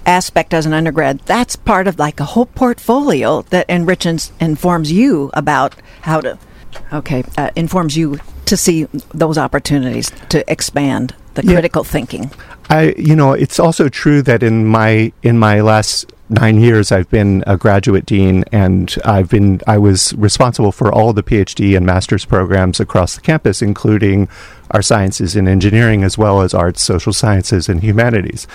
aspect 0.07 0.53
as 0.53 0.65
an 0.65 0.73
undergrad. 0.73 1.19
That's 1.25 1.55
part 1.55 1.87
of 1.87 1.99
like 1.99 2.19
a 2.19 2.25
whole 2.25 2.47
portfolio 2.47 3.43
that 3.49 3.69
enriches 3.69 4.31
informs 4.39 4.91
you 4.91 5.29
about 5.33 5.75
how 6.01 6.21
to. 6.21 6.39
Okay, 6.93 7.23
uh, 7.37 7.49
informs 7.55 7.97
you 7.97 8.19
to 8.45 8.55
see 8.57 8.85
those 9.13 9.37
opportunities 9.37 10.11
to 10.29 10.49
expand 10.51 11.13
the 11.33 11.43
Yeah. 11.45 11.53
critical 11.53 11.83
thinking. 11.83 12.31
I, 12.69 12.93
you 12.97 13.15
know, 13.15 13.33
it's 13.33 13.59
also 13.59 13.89
true 13.89 14.21
that 14.23 14.41
in 14.43 14.65
my 14.65 15.11
in 15.23 15.37
my 15.37 15.61
last 15.61 16.11
nine 16.29 16.59
years, 16.59 16.91
I've 16.91 17.09
been 17.09 17.43
a 17.47 17.57
graduate 17.57 18.05
dean, 18.05 18.43
and 18.51 18.93
I've 19.05 19.29
been 19.29 19.61
I 19.67 19.77
was 19.77 20.13
responsible 20.13 20.71
for 20.71 20.91
all 20.91 21.13
the 21.13 21.23
PhD 21.23 21.75
and 21.75 21.85
master's 21.85 22.25
programs 22.25 22.79
across 22.79 23.15
the 23.15 23.21
campus, 23.21 23.61
including 23.61 24.27
our 24.71 24.81
sciences 24.81 25.35
and 25.35 25.47
engineering, 25.47 26.03
as 26.03 26.17
well 26.17 26.41
as 26.41 26.53
arts, 26.53 26.81
social 26.83 27.13
sciences, 27.13 27.69
and 27.69 27.81
humanities. 27.81 28.47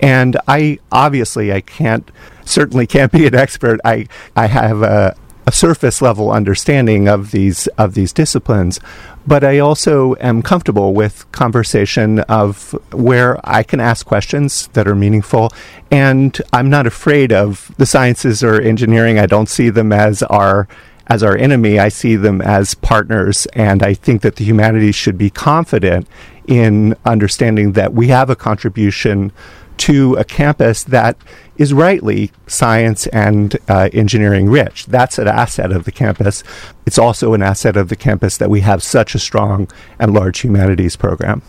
And 0.00 0.36
I 0.48 0.78
obviously 0.90 1.52
I 1.52 1.60
can't 1.60 2.10
certainly 2.44 2.86
can't 2.86 3.12
be 3.12 3.26
an 3.26 3.34
expert. 3.34 3.80
I 3.84 4.06
I 4.36 4.46
have 4.46 4.82
a 4.82 5.16
a 5.46 5.52
surface 5.52 6.00
level 6.00 6.30
understanding 6.30 7.08
of 7.08 7.30
these 7.30 7.66
of 7.78 7.94
these 7.94 8.12
disciplines, 8.12 8.78
but 9.26 9.42
I 9.42 9.58
also 9.58 10.14
am 10.20 10.42
comfortable 10.42 10.94
with 10.94 11.30
conversation 11.32 12.20
of 12.20 12.72
where 12.92 13.40
I 13.44 13.62
can 13.62 13.80
ask 13.80 14.06
questions 14.06 14.68
that 14.68 14.86
are 14.86 14.94
meaningful, 14.94 15.50
and 15.90 16.40
I'm 16.52 16.70
not 16.70 16.86
afraid 16.86 17.32
of 17.32 17.72
the 17.76 17.86
sciences 17.86 18.42
or 18.42 18.60
engineering. 18.60 19.18
I 19.18 19.26
don't 19.26 19.48
see 19.48 19.70
them 19.70 19.92
as 19.92 20.22
our 20.24 20.68
as 21.08 21.22
our 21.22 21.36
enemy. 21.36 21.78
I 21.78 21.88
see 21.88 22.16
them 22.16 22.40
as 22.40 22.74
partners, 22.74 23.46
and 23.54 23.82
I 23.82 23.94
think 23.94 24.22
that 24.22 24.36
the 24.36 24.44
humanities 24.44 24.94
should 24.94 25.18
be 25.18 25.30
confident 25.30 26.06
in 26.46 26.96
understanding 27.04 27.72
that 27.72 27.92
we 27.92 28.08
have 28.08 28.30
a 28.30 28.36
contribution 28.36 29.32
to 29.78 30.14
a 30.14 30.24
campus 30.24 30.84
that 30.84 31.16
is 31.56 31.72
rightly 31.72 32.32
science 32.46 33.06
and 33.08 33.56
uh, 33.68 33.88
engineering 33.92 34.48
rich. 34.48 34.86
That's 34.86 35.18
an 35.18 35.28
asset 35.28 35.70
of 35.70 35.84
the 35.84 35.92
campus. 35.92 36.42
It's 36.86 36.98
also 36.98 37.34
an 37.34 37.42
asset 37.42 37.76
of 37.76 37.88
the 37.88 37.96
campus 37.96 38.36
that 38.38 38.50
we 38.50 38.60
have 38.60 38.82
such 38.82 39.14
a 39.14 39.18
strong 39.18 39.68
and 39.98 40.12
large 40.12 40.40
humanities 40.40 40.96
program. 40.96 41.42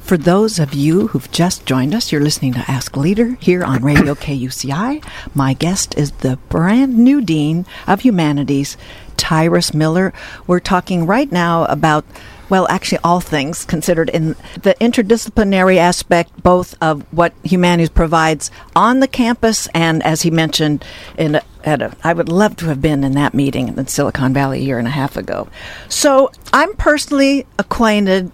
For 0.00 0.16
those 0.16 0.58
of 0.58 0.74
you 0.74 1.08
who've 1.08 1.30
just 1.30 1.66
joined 1.66 1.94
us, 1.94 2.10
you're 2.10 2.20
listening 2.20 2.52
to 2.54 2.64
Ask 2.68 2.96
Leader 2.96 3.36
here 3.40 3.62
on 3.62 3.84
Radio 3.84 4.14
KUCI. 4.26 5.04
My 5.34 5.52
guest 5.52 5.96
is 5.96 6.10
the 6.10 6.36
brand 6.48 6.98
new 6.98 7.20
Dean 7.20 7.64
of 7.86 8.00
Humanities, 8.00 8.76
Tyrus 9.16 9.72
Miller. 9.72 10.12
We're 10.46 10.58
talking 10.58 11.06
right 11.06 11.30
now 11.30 11.64
about, 11.66 12.04
well, 12.50 12.66
actually, 12.68 12.98
all 13.04 13.20
things 13.20 13.64
considered 13.64 14.10
in 14.10 14.30
the 14.62 14.74
interdisciplinary 14.80 15.76
aspect, 15.76 16.42
both 16.42 16.74
of 16.82 17.02
what 17.12 17.32
humanities 17.44 17.90
provides 17.90 18.50
on 18.74 19.00
the 19.00 19.08
campus 19.08 19.68
and, 19.72 20.02
as 20.02 20.22
he 20.22 20.30
mentioned, 20.30 20.84
in 21.16 21.36
a, 21.36 21.42
at 21.64 21.80
a, 21.80 21.96
I 22.02 22.12
would 22.12 22.28
love 22.28 22.56
to 22.56 22.66
have 22.66 22.82
been 22.82 23.04
in 23.04 23.12
that 23.12 23.34
meeting 23.34 23.68
in 23.68 23.86
Silicon 23.86 24.34
Valley 24.34 24.58
a 24.58 24.62
year 24.62 24.78
and 24.78 24.88
a 24.88 24.90
half 24.90 25.16
ago. 25.16 25.48
So 25.88 26.32
I'm 26.52 26.74
personally 26.74 27.46
acquainted 27.58 28.32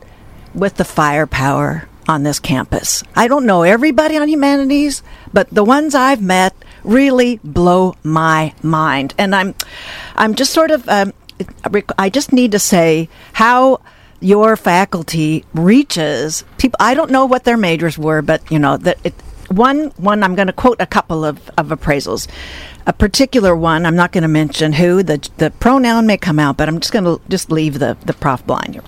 with 0.55 0.77
the 0.77 0.85
firepower 0.85 1.87
on 2.09 2.23
this 2.23 2.39
campus. 2.39 3.03
I 3.15 3.29
don't 3.29 3.47
know 3.47 3.65
everybody 3.65 4.17
on 4.17 4.29
humanities, 4.29 5.03
but 5.33 5.51
the 5.51 5.65
ones 5.65 5.95
I've 5.95 6.23
met 6.23 6.55
really 6.85 7.41
blow 7.45 7.95
my 8.03 8.55
mind. 8.63 9.13
And 9.19 9.35
I'm, 9.35 9.55
I'm 10.15 10.35
just 10.35 10.53
sort 10.53 10.71
of, 10.71 10.89
um, 10.89 11.13
I 11.99 12.09
just 12.09 12.33
need 12.33 12.53
to 12.53 12.59
say 12.59 13.09
how 13.35 13.81
your 14.21 14.57
faculty 14.57 15.45
reaches 15.55 16.45
people. 16.59 16.77
I 16.81 16.95
don't 16.95 17.11
know 17.11 17.27
what 17.27 17.45
their 17.45 17.57
majors 17.57 17.99
were, 17.99 18.23
but 18.23 18.51
you 18.51 18.59
know 18.59 18.77
that 18.79 18.99
it. 19.05 19.15
One, 19.49 19.91
one. 19.97 20.25
I'm 20.25 20.35
going 20.35 20.49
to 20.49 20.53
quote 20.53 20.81
a 20.81 20.87
couple 20.87 21.25
of, 21.25 21.51
of 21.57 21.69
appraisals. 21.69 22.27
A 22.85 22.93
particular 22.93 23.55
one. 23.55 23.87
I'm 23.87 23.95
not 23.95 24.11
going 24.11 24.23
to 24.23 24.29
mention 24.29 24.73
who. 24.73 25.05
The 25.05 25.29
the 25.37 25.53
pronoun 25.53 26.05
may 26.05 26.17
come 26.17 26.41
out, 26.41 26.57
but 26.57 26.69
I'm 26.69 26.81
just 26.81 26.93
going 26.93 27.05
to 27.05 27.21
just 27.29 27.53
leave 27.53 27.79
the 27.79 27.97
the 28.05 28.13
prof 28.13 28.45
blind 28.45 28.83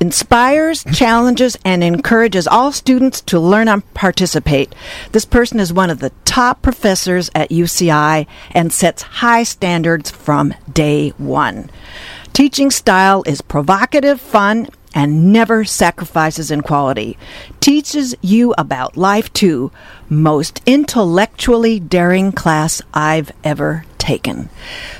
inspires, 0.00 0.84
challenges, 0.92 1.56
and 1.64 1.82
encourages 1.82 2.46
all 2.46 2.72
students 2.72 3.20
to 3.22 3.40
learn 3.40 3.68
and 3.68 3.94
participate. 3.94 4.74
This 5.12 5.24
person 5.24 5.60
is 5.60 5.72
one 5.72 5.90
of 5.90 6.00
the 6.00 6.12
top 6.24 6.62
professors 6.62 7.30
at 7.34 7.50
UCI 7.50 8.26
and 8.50 8.72
sets 8.72 9.02
high 9.02 9.44
standards 9.44 10.10
from 10.10 10.54
day 10.70 11.10
one. 11.10 11.70
Teaching 12.34 12.72
style 12.72 13.22
is 13.26 13.40
provocative, 13.42 14.20
fun, 14.20 14.66
and 14.92 15.32
never 15.32 15.64
sacrifices 15.64 16.50
in 16.50 16.62
quality. 16.62 17.16
Teaches 17.60 18.16
you 18.22 18.52
about 18.58 18.96
life 18.96 19.32
too. 19.32 19.70
Most 20.08 20.60
intellectually 20.66 21.78
daring 21.78 22.32
class 22.32 22.82
I've 22.92 23.30
ever 23.44 23.84
taken. 24.04 24.50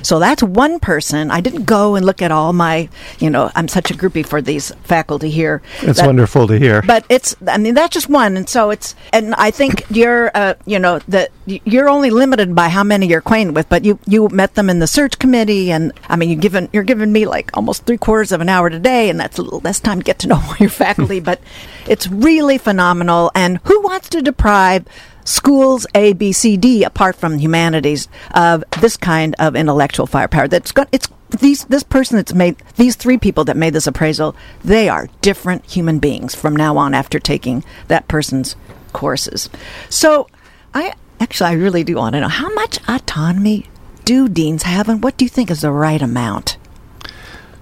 So 0.01 0.17
that's 0.19 0.41
one 0.41 0.79
person. 0.79 1.29
I 1.29 1.39
didn't 1.39 1.65
go 1.65 1.93
and 1.95 2.05
look 2.05 2.21
at 2.21 2.31
all 2.31 2.53
my, 2.53 2.89
you 3.19 3.29
know, 3.29 3.51
I'm 3.55 3.67
such 3.67 3.91
a 3.91 3.93
groupie 3.93 4.25
for 4.25 4.41
these 4.41 4.73
faculty 4.83 5.29
here. 5.29 5.61
It's 5.81 5.99
that- 5.99 6.07
wonderful 6.07 6.47
to 6.47 6.57
hear. 6.57 6.81
but 6.81 7.05
it's 7.09 7.35
i 7.47 7.57
mean 7.57 7.73
that's 7.75 7.93
just 7.93 8.09
one 8.09 8.35
and 8.37 8.47
so 8.49 8.69
it's 8.71 8.95
and 9.13 9.35
i 9.35 9.51
think 9.51 9.83
you're 9.99 10.31
uh, 10.33 10.53
you 10.65 10.79
know 10.79 10.99
that 11.07 11.29
you're 11.45 11.87
only 11.89 12.09
limited 12.09 12.55
by 12.55 12.67
how 12.69 12.83
many 12.83 13.05
you're 13.07 13.19
acquainted 13.19 13.55
with 13.55 13.67
but 13.69 13.85
you 13.85 13.99
you 14.07 14.27
met 14.29 14.55
them 14.55 14.69
in 14.69 14.79
the 14.79 14.87
search 14.87 15.19
committee 15.19 15.71
and 15.71 15.91
i 16.09 16.15
mean 16.15 16.29
you 16.29 16.35
given 16.35 16.67
you're 16.73 16.83
giving 16.83 17.11
me 17.11 17.25
like 17.25 17.49
almost 17.53 17.85
three 17.85 17.97
quarters 17.97 18.31
of 18.31 18.41
an 18.41 18.49
hour 18.49 18.69
today 18.69 19.09
and 19.09 19.19
that's 19.19 19.37
a 19.37 19.41
little 19.41 19.59
less 19.61 19.79
time 19.79 19.99
to 19.99 20.03
get 20.03 20.17
to 20.19 20.27
know 20.27 20.41
your 20.59 20.69
faculty 20.69 21.19
but 21.29 21.39
it's 21.87 22.07
really 22.07 22.57
phenomenal 22.57 23.31
and 23.35 23.59
who 23.65 23.79
wants 23.81 24.09
to 24.09 24.21
deprive 24.21 24.85
schools 25.25 25.85
A, 25.93 26.13
B, 26.13 26.31
C, 26.31 26.55
D, 26.55 26.83
apart 26.83 27.17
from 27.17 27.39
humanities, 27.39 28.07
of 28.33 28.63
this 28.79 28.95
kind 28.95 29.35
of 29.37 29.55
intellectual 29.55 30.07
firepower. 30.07 30.47
That's 30.47 30.71
got 30.71 30.87
it's 30.93 31.09
these 31.29 31.65
this 31.65 31.83
person 31.83 32.15
that's 32.15 32.33
made 32.33 32.55
these 32.77 32.95
three 32.95 33.17
people 33.17 33.43
that 33.45 33.57
made 33.57 33.73
this 33.73 33.87
appraisal. 33.87 34.35
They 34.63 34.87
are 34.87 35.09
different 35.21 35.65
human 35.65 35.99
beings 35.99 36.33
from 36.33 36.55
now 36.55 36.77
on 36.77 36.93
after 36.93 37.19
taking 37.19 37.65
that 37.87 38.07
person's 38.07 38.55
courses. 38.93 39.49
So, 39.89 40.29
I 40.73 40.93
actually 41.19 41.49
I 41.49 41.53
really 41.53 41.83
do 41.83 41.95
want 41.95 42.13
to 42.13 42.21
know 42.21 42.29
how 42.29 42.53
much 42.53 42.79
autonomy 42.87 43.67
do 44.05 44.29
deans 44.29 44.63
have, 44.63 44.87
and 44.87 45.03
what 45.03 45.17
do 45.17 45.25
you 45.25 45.29
think 45.29 45.51
is 45.51 45.61
the 45.61 45.71
right 45.71 46.01
amount? 46.01 46.57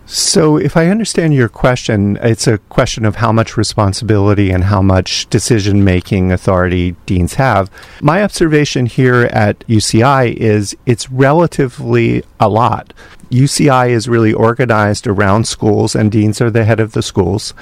So, 0.06 0.58
if 0.58 0.76
I 0.76 0.88
understand 0.88 1.34
your 1.34 1.48
question, 1.48 2.18
it's 2.22 2.46
a 2.46 2.58
question 2.58 3.06
of 3.06 3.16
how 3.16 3.32
much 3.32 3.56
responsibility 3.56 4.52
and 4.52 4.66
how 4.66 4.82
much 4.82 5.30
decision 5.30 5.86
making 5.86 6.32
authority 6.32 6.98
deans 7.06 7.36
have. 7.36 7.72
My 8.02 8.22
observation 8.22 8.86
here 8.86 9.30
at 9.32 9.60
UCI 9.68 10.34
is 10.34 10.76
it's 10.86 11.10
relatively 11.10 12.24
a 12.38 12.50
lot. 12.50 12.94
UCI 13.30 13.90
is 13.90 14.10
really 14.10 14.34
organized 14.34 15.08
around 15.08 15.48
schools, 15.48 15.96
and 15.96 16.12
deans 16.12 16.42
are 16.42 16.52
the 16.52 16.66
head 16.66 16.82
of 16.82 16.92
the 16.92 17.02
schools. 17.02 17.54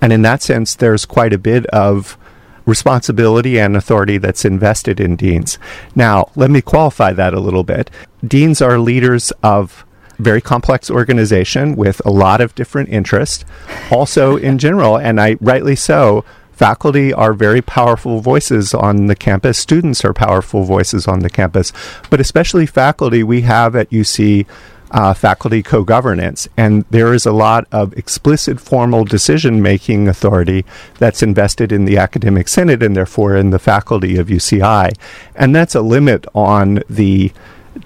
And 0.00 0.10
in 0.10 0.22
that 0.22 0.42
sense, 0.42 0.74
there's 0.74 1.04
quite 1.04 1.34
a 1.34 1.38
bit 1.38 1.66
of 1.66 2.16
responsibility 2.64 3.58
and 3.58 3.76
authority 3.76 4.16
that's 4.16 4.44
invested 4.44 5.00
in 5.00 5.16
deans. 5.16 5.58
Now, 5.94 6.30
let 6.34 6.50
me 6.50 6.62
qualify 6.62 7.12
that 7.12 7.34
a 7.34 7.40
little 7.40 7.64
bit. 7.64 7.90
Deans 8.26 8.62
are 8.62 8.78
leaders 8.78 9.32
of 9.42 9.84
very 10.20 10.40
complex 10.40 10.90
organization 10.90 11.76
with 11.76 12.04
a 12.04 12.10
lot 12.10 12.40
of 12.40 12.54
different 12.54 12.88
interests. 12.88 13.44
Also, 13.90 14.36
in 14.36 14.58
general, 14.58 14.96
and 14.96 15.20
I 15.20 15.36
rightly 15.40 15.76
so, 15.76 16.24
faculty 16.52 17.10
are 17.10 17.32
very 17.32 17.62
powerful 17.62 18.20
voices 18.20 18.74
on 18.74 19.06
the 19.06 19.16
campus. 19.16 19.56
Students 19.58 20.04
are 20.04 20.12
powerful 20.12 20.64
voices 20.64 21.08
on 21.08 21.20
the 21.20 21.30
campus, 21.30 21.72
but 22.10 22.20
especially 22.20 22.66
faculty. 22.66 23.22
We 23.22 23.40
have 23.42 23.74
at 23.74 23.90
UC. 23.90 24.46
Uh, 24.92 25.14
faculty 25.14 25.62
co 25.62 25.84
governance, 25.84 26.48
and 26.56 26.84
there 26.90 27.14
is 27.14 27.24
a 27.24 27.30
lot 27.30 27.64
of 27.70 27.96
explicit 27.96 28.58
formal 28.58 29.04
decision 29.04 29.62
making 29.62 30.08
authority 30.08 30.64
that's 30.98 31.22
invested 31.22 31.70
in 31.70 31.84
the 31.84 31.96
academic 31.96 32.48
senate 32.48 32.82
and 32.82 32.96
therefore 32.96 33.36
in 33.36 33.50
the 33.50 33.60
faculty 33.60 34.16
of 34.16 34.26
UCI. 34.26 34.90
And 35.36 35.54
that's 35.54 35.76
a 35.76 35.80
limit 35.80 36.26
on 36.34 36.82
the 36.90 37.30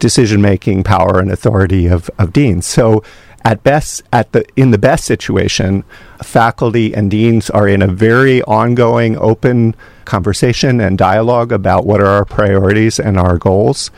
decision 0.04 0.42
making 0.42 0.82
power 0.82 1.18
and 1.18 1.30
authority 1.30 1.86
of, 1.86 2.10
of 2.18 2.30
deans. 2.30 2.66
So 2.66 3.02
at 3.42 3.62
best 3.62 4.02
at 4.12 4.32
the 4.32 4.44
in 4.54 4.70
the 4.70 4.76
best 4.76 5.04
situation, 5.06 5.82
faculty 6.22 6.94
and 6.94 7.10
deans 7.10 7.48
are 7.48 7.66
in 7.66 7.80
a 7.80 7.86
very 7.86 8.42
ongoing 8.42 9.16
open 9.16 9.74
conversation 10.04 10.78
and 10.78 10.98
dialogue 10.98 11.52
about 11.52 11.86
what 11.86 12.02
are 12.02 12.12
our 12.18 12.26
priorities 12.26 13.00
and 13.00 13.18
our 13.18 13.38
goals. 13.38 13.90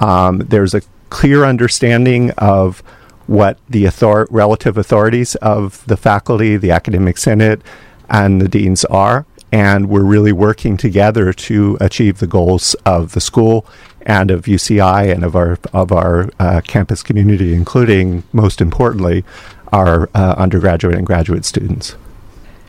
Um, 0.00 0.38
there's 0.38 0.74
a 0.74 0.82
clear 1.10 1.44
understanding 1.44 2.32
of 2.38 2.82
what 3.28 3.56
the 3.70 3.86
author- 3.86 4.26
relative 4.30 4.76
authorities 4.76 5.36
of 5.36 5.86
the 5.86 5.96
faculty, 5.96 6.56
the 6.56 6.72
academic 6.72 7.18
senate, 7.18 7.62
and 8.10 8.42
the 8.42 8.48
deans 8.48 8.84
are. 8.86 9.26
And 9.52 9.88
we're 9.88 10.02
really 10.16 10.32
working 10.32 10.76
together 10.76 11.32
to 11.32 11.76
achieve 11.80 12.18
the 12.18 12.26
goals 12.26 12.74
of 12.84 13.12
the 13.12 13.20
school 13.20 13.64
and 14.06 14.30
of 14.30 14.44
UCI 14.44 15.12
and 15.12 15.24
of 15.24 15.36
our 15.36 15.58
of 15.72 15.92
our 15.92 16.30
uh, 16.38 16.60
campus 16.66 17.02
community, 17.02 17.54
including 17.54 18.22
most 18.32 18.60
importantly 18.60 19.24
our 19.72 20.10
uh, 20.14 20.34
undergraduate 20.36 20.94
and 20.94 21.06
graduate 21.06 21.44
students. 21.44 21.96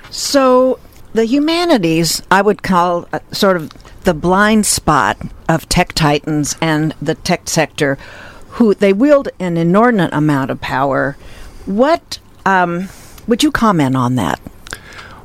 So, 0.09 0.79
the 1.13 1.25
humanities, 1.25 2.21
I 2.31 2.41
would 2.41 2.63
call 2.63 3.07
uh, 3.11 3.19
sort 3.31 3.57
of 3.57 3.71
the 4.03 4.13
blind 4.13 4.65
spot 4.65 5.17
of 5.49 5.67
tech 5.69 5.93
titans 5.93 6.55
and 6.61 6.93
the 7.01 7.15
tech 7.15 7.49
sector, 7.49 7.97
who 8.51 8.73
they 8.73 8.93
wield 8.93 9.29
an 9.39 9.57
inordinate 9.57 10.13
amount 10.13 10.51
of 10.51 10.61
power. 10.61 11.17
What 11.65 12.19
um, 12.45 12.89
would 13.27 13.43
you 13.43 13.51
comment 13.51 13.95
on 13.95 14.15
that? 14.15 14.39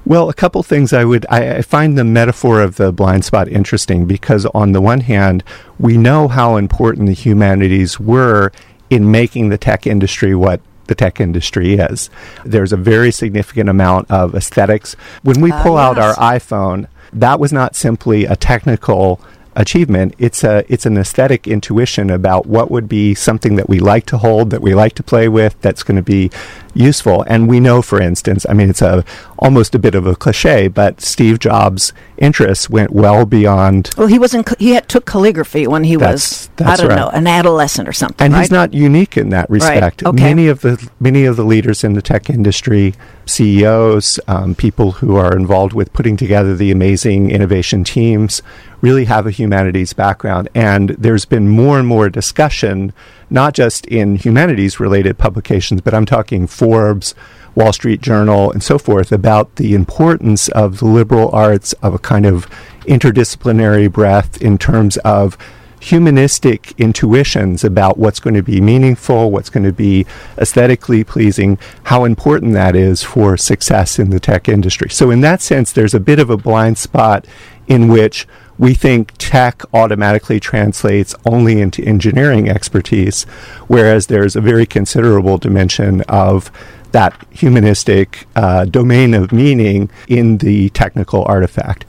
Well, 0.08 0.30
a 0.30 0.34
couple 0.34 0.62
things 0.62 0.94
I 0.94 1.04
would 1.04 1.26
I, 1.28 1.56
I, 1.56 1.60
find 1.60 1.98
the 1.98 2.02
metaphor 2.02 2.62
of 2.62 2.76
the 2.76 2.92
blind 2.92 3.26
spot 3.26 3.46
interesting 3.46 4.06
because 4.06 4.46
on 4.46 4.72
the 4.72 4.80
one 4.80 5.02
hand, 5.02 5.44
we 5.78 5.98
know 5.98 6.28
how 6.28 6.56
important 6.56 7.08
the 7.08 7.12
humanities 7.12 8.00
were 8.00 8.50
in 8.88 9.10
making 9.10 9.50
the 9.50 9.58
tech 9.58 9.86
industry 9.86 10.34
what 10.34 10.62
the 10.86 10.94
tech 10.94 11.20
industry 11.20 11.74
is. 11.74 12.08
There's 12.42 12.72
a 12.72 12.78
very 12.78 13.12
significant 13.12 13.68
amount 13.68 14.10
of 14.10 14.34
aesthetics. 14.34 14.94
When 15.24 15.42
we 15.42 15.52
pull 15.52 15.76
uh, 15.76 15.92
yes. 15.92 15.98
out 15.98 15.98
our 15.98 16.14
iPhone, 16.38 16.88
that 17.12 17.38
was 17.38 17.52
not 17.52 17.76
simply 17.76 18.24
a 18.24 18.34
technical 18.34 19.20
achievement. 19.58 20.14
It's 20.18 20.44
a 20.44 20.64
it's 20.72 20.86
an 20.86 20.96
aesthetic 20.96 21.46
intuition 21.46 22.10
about 22.10 22.46
what 22.46 22.70
would 22.70 22.88
be 22.88 23.14
something 23.14 23.56
that 23.56 23.68
we 23.68 23.80
like 23.80 24.06
to 24.06 24.18
hold, 24.18 24.50
that 24.50 24.62
we 24.62 24.74
like 24.74 24.94
to 24.94 25.02
play 25.02 25.28
with, 25.28 25.60
that's 25.60 25.82
going 25.82 25.96
to 25.96 26.02
be 26.02 26.30
useful. 26.74 27.22
And 27.26 27.48
we 27.48 27.58
know, 27.60 27.82
for 27.82 28.00
instance, 28.00 28.46
I 28.48 28.54
mean, 28.54 28.70
it's 28.70 28.82
a 28.82 29.04
almost 29.38 29.74
a 29.74 29.78
bit 29.78 29.94
of 29.94 30.06
a 30.06 30.16
cliche, 30.16 30.68
but 30.68 31.00
Steve 31.00 31.38
Jobs' 31.38 31.92
interests 32.16 32.68
went 32.68 32.90
well 32.90 33.24
beyond. 33.24 33.90
Well, 33.96 34.08
he 34.08 34.18
was 34.18 34.34
in, 34.34 34.44
he 34.58 34.72
had, 34.72 34.88
took 34.88 35.06
calligraphy 35.06 35.66
when 35.66 35.84
he 35.84 35.96
that's, 35.96 36.12
was 36.12 36.50
that's 36.56 36.80
I 36.80 36.82
don't 36.82 36.90
right. 36.90 36.96
know 36.96 37.08
an 37.08 37.26
adolescent 37.26 37.88
or 37.88 37.92
something. 37.92 38.24
And 38.24 38.34
right? 38.34 38.40
he's 38.40 38.50
not 38.50 38.74
unique 38.74 39.16
in 39.16 39.30
that 39.30 39.48
respect. 39.48 40.02
Right. 40.02 40.08
Okay. 40.08 40.22
Many 40.22 40.48
of 40.48 40.60
the 40.60 40.88
many 41.00 41.24
of 41.24 41.36
the 41.36 41.44
leaders 41.44 41.84
in 41.84 41.94
the 41.94 42.02
tech 42.02 42.28
industry, 42.28 42.94
CEOs, 43.26 44.18
um, 44.26 44.54
people 44.54 44.92
who 44.92 45.16
are 45.16 45.36
involved 45.36 45.72
with 45.72 45.92
putting 45.92 46.16
together 46.16 46.56
the 46.56 46.70
amazing 46.70 47.30
innovation 47.30 47.84
teams, 47.84 48.42
really 48.80 49.04
have 49.04 49.26
a 49.26 49.30
humanities 49.30 49.92
background. 49.92 50.48
And 50.54 50.90
there's 50.90 51.24
been 51.24 51.48
more 51.48 51.78
and 51.78 51.86
more 51.86 52.08
discussion, 52.08 52.92
not 53.30 53.54
just 53.54 53.86
in 53.86 54.16
humanities 54.16 54.80
related 54.80 55.18
publications, 55.18 55.80
but 55.80 55.94
I'm 55.94 56.06
talking 56.06 56.46
Forbes, 56.46 57.14
Wall 57.58 57.72
Street 57.72 58.00
Journal, 58.00 58.52
and 58.52 58.62
so 58.62 58.78
forth, 58.78 59.10
about 59.10 59.56
the 59.56 59.74
importance 59.74 60.48
of 60.50 60.78
the 60.78 60.84
liberal 60.84 61.28
arts 61.32 61.72
of 61.82 61.92
a 61.92 61.98
kind 61.98 62.24
of 62.24 62.48
interdisciplinary 62.82 63.90
breadth 63.90 64.40
in 64.40 64.58
terms 64.58 64.96
of 64.98 65.36
humanistic 65.80 66.72
intuitions 66.78 67.64
about 67.64 67.98
what's 67.98 68.20
going 68.20 68.34
to 68.34 68.44
be 68.44 68.60
meaningful, 68.60 69.32
what's 69.32 69.50
going 69.50 69.64
to 69.64 69.72
be 69.72 70.06
aesthetically 70.38 71.02
pleasing, 71.02 71.58
how 71.84 72.04
important 72.04 72.52
that 72.52 72.76
is 72.76 73.02
for 73.02 73.36
success 73.36 73.98
in 73.98 74.10
the 74.10 74.20
tech 74.20 74.48
industry. 74.48 74.88
So, 74.88 75.10
in 75.10 75.20
that 75.22 75.42
sense, 75.42 75.72
there's 75.72 75.94
a 75.94 76.00
bit 76.00 76.20
of 76.20 76.30
a 76.30 76.36
blind 76.36 76.78
spot 76.78 77.26
in 77.66 77.88
which 77.88 78.26
we 78.58 78.74
think 78.74 79.12
tech 79.18 79.62
automatically 79.72 80.40
translates 80.40 81.14
only 81.24 81.60
into 81.60 81.82
engineering 81.84 82.48
expertise, 82.48 83.24
whereas 83.68 84.08
there's 84.08 84.34
a 84.36 84.40
very 84.40 84.66
considerable 84.66 85.38
dimension 85.38 86.00
of 86.02 86.50
that 86.92 87.14
humanistic 87.30 88.26
uh, 88.34 88.64
domain 88.64 89.14
of 89.14 89.30
meaning 89.30 89.90
in 90.08 90.38
the 90.38 90.70
technical 90.70 91.24
artifact. 91.24 91.84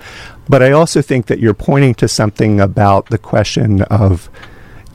But 0.48 0.62
I 0.62 0.72
also 0.72 1.02
think 1.02 1.28
that 1.28 1.40
you're 1.40 1.54
pointing 1.54 1.96
to 1.96 2.08
something 2.08 2.60
about 2.60 3.10
the 3.10 3.18
question 3.18 3.82
of 3.84 4.30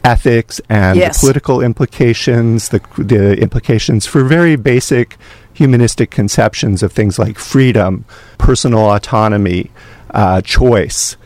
ethics 0.05 0.61
and 0.69 0.99
Yes. 0.99 1.17
the 1.17 1.27
political 1.27 1.61
implications, 1.63 2.69
the, 2.69 2.81
the 2.99 3.39
implications 3.39 4.05
for 4.07 4.23
very 4.25 4.57
basic 4.57 5.17
humanistic 5.55 6.11
conceptions 6.11 6.83
of 6.83 6.93
things 6.93 7.19
like 7.19 7.39
freedom, 7.39 8.05
personal 8.37 8.91
autonomy, 8.91 9.71
uh, 10.11 10.41
choice, 10.43 11.17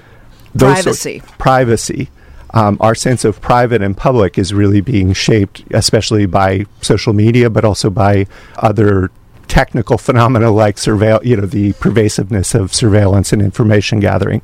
sorts- 0.57 0.83
Privacy. 0.83 1.23
privacy. 1.39 2.11
Um, 2.55 2.79
our 2.81 2.95
sense 2.95 3.25
of 3.25 3.41
private 3.43 3.83
and 3.83 3.97
public 3.97 4.39
is 4.39 4.55
really 4.55 4.81
being 4.81 5.13
shaped, 5.13 5.65
especially 5.71 6.25
by 6.25 6.65
social 6.81 7.13
media, 7.13 7.51
but 7.51 7.65
also 7.65 7.91
by 7.91 8.27
other 8.57 9.11
technical 9.49 9.99
phenomena 10.07 10.51
like 10.51 10.77
surveil, 10.77 11.23
you 11.25 11.37
know, 11.37 11.47
the 11.47 11.75
pervasiveness 11.75 12.55
of 12.55 12.73
surveillance 12.75 13.33
and 13.33 13.43
information 13.43 14.01
gathering. 14.01 14.43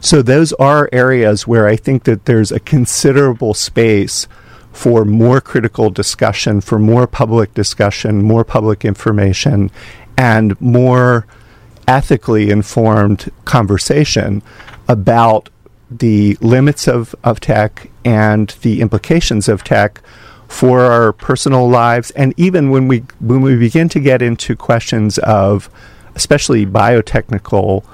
So 0.00 0.22
those 0.22 0.52
are 0.54 0.88
areas 0.92 1.46
where 1.46 1.66
I 1.66 1.76
think 1.76 2.04
that 2.04 2.26
there's 2.26 2.52
a 2.52 2.60
considerable 2.60 3.54
space 3.54 4.28
for 4.72 5.04
more 5.04 5.40
critical 5.40 5.90
discussion, 5.90 6.60
for 6.60 6.78
more 6.78 7.06
public 7.06 7.52
discussion, 7.54 8.22
more 8.22 8.44
public 8.44 8.84
information, 8.84 9.70
and 10.16 10.60
more 10.60 11.26
ethically 11.88 12.50
informed 12.50 13.32
conversation 13.44 14.42
about 14.88 15.48
the 15.90 16.36
limits 16.40 16.86
of, 16.86 17.14
of 17.24 17.40
tech 17.40 17.90
and 18.04 18.54
the 18.62 18.80
implications 18.80 19.48
of 19.48 19.64
tech 19.64 20.00
for 20.48 20.80
our 20.80 21.12
personal 21.12 21.68
lives 21.68 22.10
and 22.12 22.32
even 22.38 22.70
when 22.70 22.88
we 22.88 23.04
when 23.20 23.42
we 23.42 23.54
begin 23.54 23.86
to 23.86 24.00
get 24.00 24.22
into 24.22 24.56
questions 24.56 25.18
of 25.18 25.68
especially 26.14 26.64
biotechnical 26.64 27.84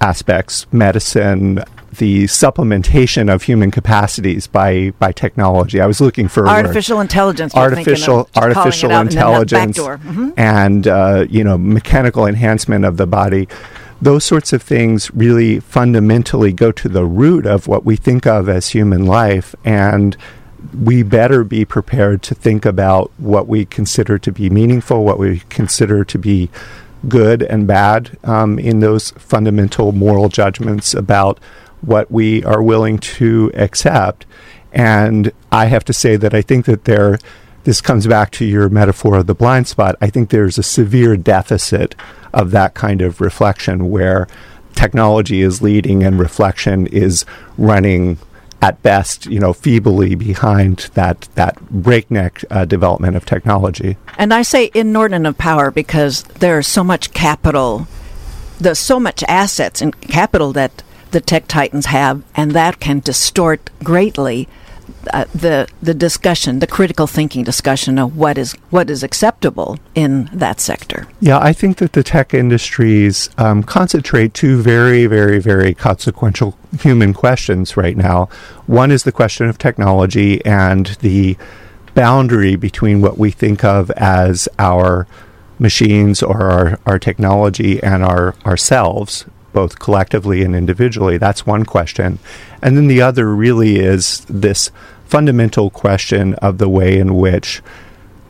aspects 0.00 0.66
medicine 0.72 1.60
the 1.96 2.24
supplementation 2.24 3.32
of 3.32 3.42
human 3.42 3.70
capacities 3.70 4.46
by 4.46 4.90
by 4.98 5.12
technology. 5.12 5.80
I 5.80 5.86
was 5.86 6.00
looking 6.00 6.28
for 6.28 6.48
artificial 6.48 7.00
intelligence. 7.00 7.54
Artificial 7.54 8.28
artificial 8.36 8.90
intelligence 8.92 9.78
and, 9.78 10.00
mm-hmm. 10.00 10.30
and 10.36 10.86
uh, 10.86 11.26
you 11.28 11.44
know 11.44 11.58
mechanical 11.58 12.26
enhancement 12.26 12.84
of 12.84 12.96
the 12.96 13.06
body. 13.06 13.48
Those 14.00 14.24
sorts 14.24 14.52
of 14.52 14.62
things 14.62 15.12
really 15.12 15.58
fundamentally 15.58 16.52
go 16.52 16.70
to 16.70 16.88
the 16.88 17.04
root 17.04 17.46
of 17.46 17.66
what 17.66 17.84
we 17.84 17.96
think 17.96 18.26
of 18.26 18.48
as 18.48 18.68
human 18.68 19.06
life, 19.06 19.56
and 19.64 20.16
we 20.84 21.02
better 21.02 21.42
be 21.42 21.64
prepared 21.64 22.22
to 22.22 22.34
think 22.34 22.64
about 22.64 23.10
what 23.18 23.48
we 23.48 23.64
consider 23.64 24.18
to 24.18 24.32
be 24.32 24.50
meaningful, 24.50 25.04
what 25.04 25.18
we 25.18 25.40
consider 25.48 26.04
to 26.04 26.18
be 26.18 26.48
good 27.08 27.42
and 27.42 27.66
bad 27.66 28.16
um, 28.24 28.58
in 28.58 28.80
those 28.80 29.10
fundamental 29.12 29.92
moral 29.92 30.28
judgments 30.28 30.94
about 30.94 31.38
what 31.80 32.10
we 32.10 32.44
are 32.44 32.62
willing 32.62 32.98
to 32.98 33.50
accept. 33.54 34.26
And 34.72 35.32
I 35.50 35.66
have 35.66 35.84
to 35.84 35.92
say 35.92 36.16
that 36.16 36.34
I 36.34 36.42
think 36.42 36.66
that 36.66 36.84
there, 36.84 37.18
this 37.64 37.80
comes 37.80 38.06
back 38.06 38.30
to 38.32 38.44
your 38.44 38.68
metaphor 38.68 39.16
of 39.16 39.26
the 39.26 39.34
blind 39.34 39.68
spot. 39.68 39.96
I 40.00 40.10
think 40.10 40.30
there's 40.30 40.58
a 40.58 40.62
severe 40.62 41.16
deficit 41.16 41.94
of 42.38 42.52
that 42.52 42.74
kind 42.74 43.02
of 43.02 43.20
reflection 43.20 43.90
where 43.90 44.26
technology 44.74 45.42
is 45.42 45.60
leading 45.60 46.04
and 46.04 46.18
reflection 46.18 46.86
is 46.86 47.26
running 47.58 48.16
at 48.62 48.80
best, 48.82 49.26
you 49.26 49.38
know, 49.38 49.52
feebly 49.52 50.14
behind 50.14 50.90
that 50.94 51.28
that 51.34 51.60
breakneck 51.70 52.44
uh, 52.50 52.64
development 52.64 53.16
of 53.16 53.26
technology. 53.26 53.96
And 54.16 54.32
I 54.32 54.42
say 54.42 54.70
inordinate 54.74 55.28
of 55.28 55.38
power 55.38 55.70
because 55.70 56.22
there's 56.22 56.66
so 56.66 56.82
much 56.82 57.12
capital, 57.12 57.86
there's 58.60 58.78
so 58.78 58.98
much 58.98 59.22
assets 59.24 59.82
and 59.82 60.00
capital 60.00 60.52
that 60.54 60.82
the 61.10 61.20
tech 61.20 61.48
titans 61.48 61.86
have, 61.86 62.22
and 62.34 62.52
that 62.52 62.80
can 62.80 63.00
distort 63.00 63.70
greatly 63.82 64.48
uh, 65.12 65.24
the 65.34 65.68
the 65.82 65.94
discussion, 65.94 66.58
the 66.58 66.66
critical 66.66 67.06
thinking 67.06 67.44
discussion 67.44 67.98
of 67.98 68.16
what 68.16 68.38
is 68.38 68.52
what 68.70 68.90
is 68.90 69.02
acceptable 69.02 69.78
in 69.94 70.28
that 70.32 70.60
sector. 70.60 71.06
Yeah, 71.20 71.38
I 71.38 71.52
think 71.52 71.78
that 71.78 71.92
the 71.92 72.02
tech 72.02 72.34
industries 72.34 73.30
um, 73.38 73.62
concentrate 73.62 74.34
two 74.34 74.60
very, 74.62 75.06
very, 75.06 75.38
very 75.38 75.74
consequential 75.74 76.56
human 76.80 77.14
questions 77.14 77.76
right 77.76 77.96
now. 77.96 78.28
One 78.66 78.90
is 78.90 79.04
the 79.04 79.12
question 79.12 79.46
of 79.46 79.58
technology 79.58 80.44
and 80.44 80.86
the 81.00 81.36
boundary 81.94 82.56
between 82.56 83.00
what 83.00 83.18
we 83.18 83.30
think 83.30 83.64
of 83.64 83.90
as 83.92 84.48
our 84.58 85.06
machines 85.58 86.22
or 86.22 86.50
our, 86.50 86.78
our 86.86 86.98
technology 86.98 87.82
and 87.82 88.04
our 88.04 88.34
ourselves 88.46 89.24
both 89.58 89.80
collectively 89.80 90.44
and 90.44 90.54
individually? 90.54 91.18
That's 91.18 91.44
one 91.44 91.64
question. 91.64 92.20
And 92.62 92.76
then 92.76 92.86
the 92.86 93.02
other 93.02 93.34
really 93.34 93.80
is 93.80 94.24
this 94.28 94.70
fundamental 95.06 95.68
question 95.68 96.34
of 96.34 96.58
the 96.58 96.68
way 96.68 96.96
in 96.96 97.16
which 97.16 97.60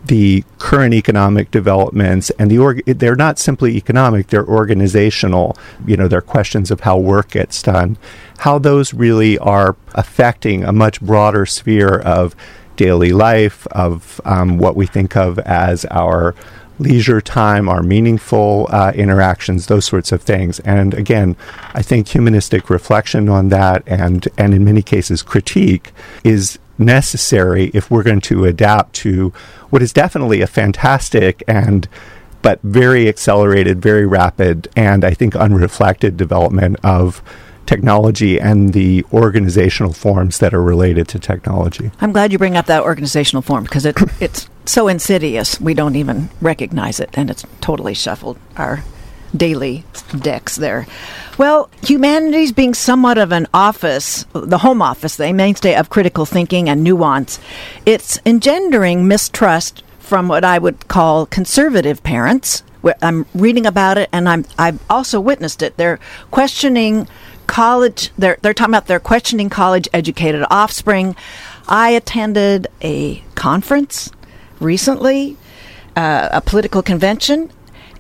the 0.07 0.43
current 0.57 0.95
economic 0.95 1.51
developments 1.51 2.31
and 2.39 2.51
the 2.51 2.57
org- 2.57 2.83
they're 2.87 3.23
not 3.27 3.39
simply 3.39 3.77
economic 3.77 4.29
they're 4.29 4.47
organizational 4.47 5.59
you 5.87 5.97
know 5.99 6.09
they're 6.09 6.23
questions 6.23 6.71
of 6.71 6.81
how 6.81 6.97
work 6.97 7.33
gets 7.33 7.63
done 7.63 7.99
how 8.39 8.59
those 8.59 8.95
really 8.95 9.37
are 9.39 9.77
affecting 9.97 10.63
a 10.65 10.73
much 10.73 11.01
broader 11.01 11.45
sphere 11.45 11.99
of 11.99 12.35
daily 12.77 13.13
life 13.13 13.67
of 13.73 14.21
um, 14.25 14.57
what 14.57 14.77
we 14.77 14.87
think 14.87 15.17
of 15.17 15.39
as 15.41 15.85
our 15.87 16.35
leisure 16.79 17.21
time, 17.21 17.69
our 17.69 17.83
meaningful 17.83 18.69
uh, 18.71 18.93
interactions, 18.95 19.67
those 19.67 19.85
sorts 19.85 20.13
of 20.13 20.23
things. 20.23 20.61
And 20.61 20.95
again, 20.95 21.37
I 21.75 21.83
think 21.83 22.09
humanistic 22.09 22.71
reflection 22.71 23.29
on 23.29 23.49
that 23.49 23.83
and, 23.87 24.27
and 24.37 24.55
in 24.55 24.65
many 24.65 24.83
cases 24.83 25.23
critique 25.23 25.93
is 26.25 26.59
necessary 26.79 27.71
if 27.75 27.91
we're 27.91 28.05
going 28.05 28.21
to 28.21 28.45
adapt 28.45 28.95
to 28.95 29.31
what 29.71 29.83
is 29.83 29.93
definitely 29.93 30.41
a 30.41 30.47
fantastic 30.47 31.43
and 31.49 31.89
but 32.41 32.61
very 32.63 33.09
accelerated, 33.09 33.83
very 33.83 34.07
rapid, 34.07 34.69
and 34.77 35.05
I 35.05 35.13
think 35.13 35.35
unreflected 35.35 36.17
development 36.17 36.77
of 36.85 37.21
technology 37.69 38.41
and 38.41 38.73
the 38.73 39.05
organizational 39.13 39.93
forms 39.93 40.39
that 40.39 40.55
are 40.55 40.63
related 40.63 41.07
to 41.09 41.19
technology. 41.19 41.91
I'm 42.01 42.13
glad 42.13 42.33
you 42.33 42.39
bring 42.39 42.57
up 42.57 42.67
that 42.67 42.83
organizational 42.83 43.43
form 43.43 43.65
because 43.65 43.85
it, 43.85 43.97
it's 44.21 44.49
so 44.65 44.89
insidious 44.89 45.61
we 45.61 45.75
don't 45.75 45.95
even 45.95 46.31
recognize 46.41 46.99
it, 46.99 47.11
and 47.13 47.31
it's 47.31 47.45
totally 47.61 47.95
shuffled 47.95 48.39
our 48.57 48.83
daily 49.37 49.85
decks 50.19 50.57
there. 50.57 50.87
Well, 51.37 51.69
humanities 51.83 52.53
being 52.53 52.73
somewhat 52.73 53.19
of 53.19 53.31
an 53.33 53.47
office, 53.53 54.25
the 54.33 54.59
home 54.59 54.81
office, 54.81 55.17
the 55.17 55.33
mainstay 55.33 55.75
of 55.77 55.91
critical 55.91 56.25
thinking 56.25 56.71
and 56.71 56.83
nuance, 56.83 57.39
it's 57.85 58.19
engendering 58.25 59.07
mistrust 59.07 59.85
from 59.99 60.27
what 60.27 60.43
I 60.43 60.59
would 60.59 60.89
call 60.89 61.27
conservative 61.27 62.03
parents. 62.03 62.63
I'm 63.03 63.27
reading 63.35 63.67
about 63.67 63.99
it, 63.99 64.09
and 64.13 64.27
I'm 64.29 64.47
I've 64.59 64.81
also 64.89 65.21
witnessed 65.21 65.63
it. 65.63 65.77
They're 65.77 66.01
questioning 66.31 67.07
college 67.49 68.13
they're 68.17 68.39
they're 68.43 68.55
talking 68.55 68.75
about 68.75 68.87
their 68.87 69.01
questioning 69.01 69.51
college 69.51 69.89
educated 69.93 70.45
offspring. 70.51 71.17
I 71.67 71.91
attended 71.91 72.69
a 72.81 73.23
conference 73.35 74.13
recently, 74.61 75.37
uh, 75.97 76.29
a 76.31 76.41
political 76.41 76.83
convention, 76.83 77.51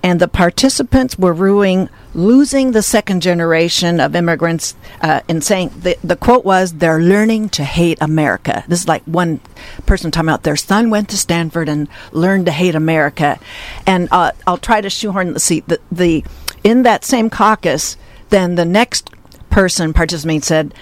and 0.03 0.21
the 0.21 0.29
participants 0.29 1.19
were 1.19 1.33
ruing 1.33 1.89
losing 2.15 2.73
the 2.73 2.83
second 2.83 3.21
generation 3.21 4.01
of 4.01 4.15
immigrants 4.15 4.75
uh, 5.03 5.21
and 5.29 5.43
saying 5.43 5.71
the, 5.81 5.97
the 6.03 6.17
quote 6.17 6.45
was 6.45 6.75
they're 6.75 7.01
learning 7.01 7.49
to 7.49 7.65
hate 7.65 7.99
america 8.01 8.65
this 8.69 8.81
is 8.81 8.89
like 8.89 9.03
one 9.05 9.41
person 9.87 10.11
talking 10.11 10.29
about 10.29 10.43
their 10.43 10.57
son 10.57 10.91
went 10.91 11.09
to 11.09 11.17
stanford 11.17 11.69
and 11.69 11.89
learned 12.13 12.47
to 12.47 12.53
hate 12.53 12.75
america 12.75 13.39
and 13.87 14.09
uh, 14.13 14.31
i'll 14.47 14.59
try 14.59 14.81
to 14.81 14.91
shoehorn 14.91 15.33
the 15.33 15.41
seat 15.41 15.67
the, 15.69 15.81
the 15.91 16.25
in 16.65 16.83
that 16.83 17.05
same 17.05 17.29
caucus 17.29 17.97
then 18.31 18.55
the 18.55 18.65
next 18.65 19.11
person 19.59 19.92
participating 19.92 20.40
said, 20.40 20.73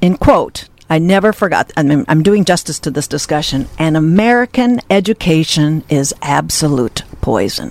in 0.00 0.16
quote, 0.16 0.68
I 0.90 0.98
never 0.98 1.32
forgot, 1.32 1.72
I 1.76 1.84
mean, 1.84 2.04
I'm 2.08 2.24
doing 2.24 2.44
justice 2.44 2.80
to 2.80 2.90
this 2.90 3.06
discussion, 3.06 3.68
an 3.78 3.94
American 3.94 4.80
education 4.90 5.84
is 5.88 6.12
absolute 6.20 7.04
poison. 7.20 7.70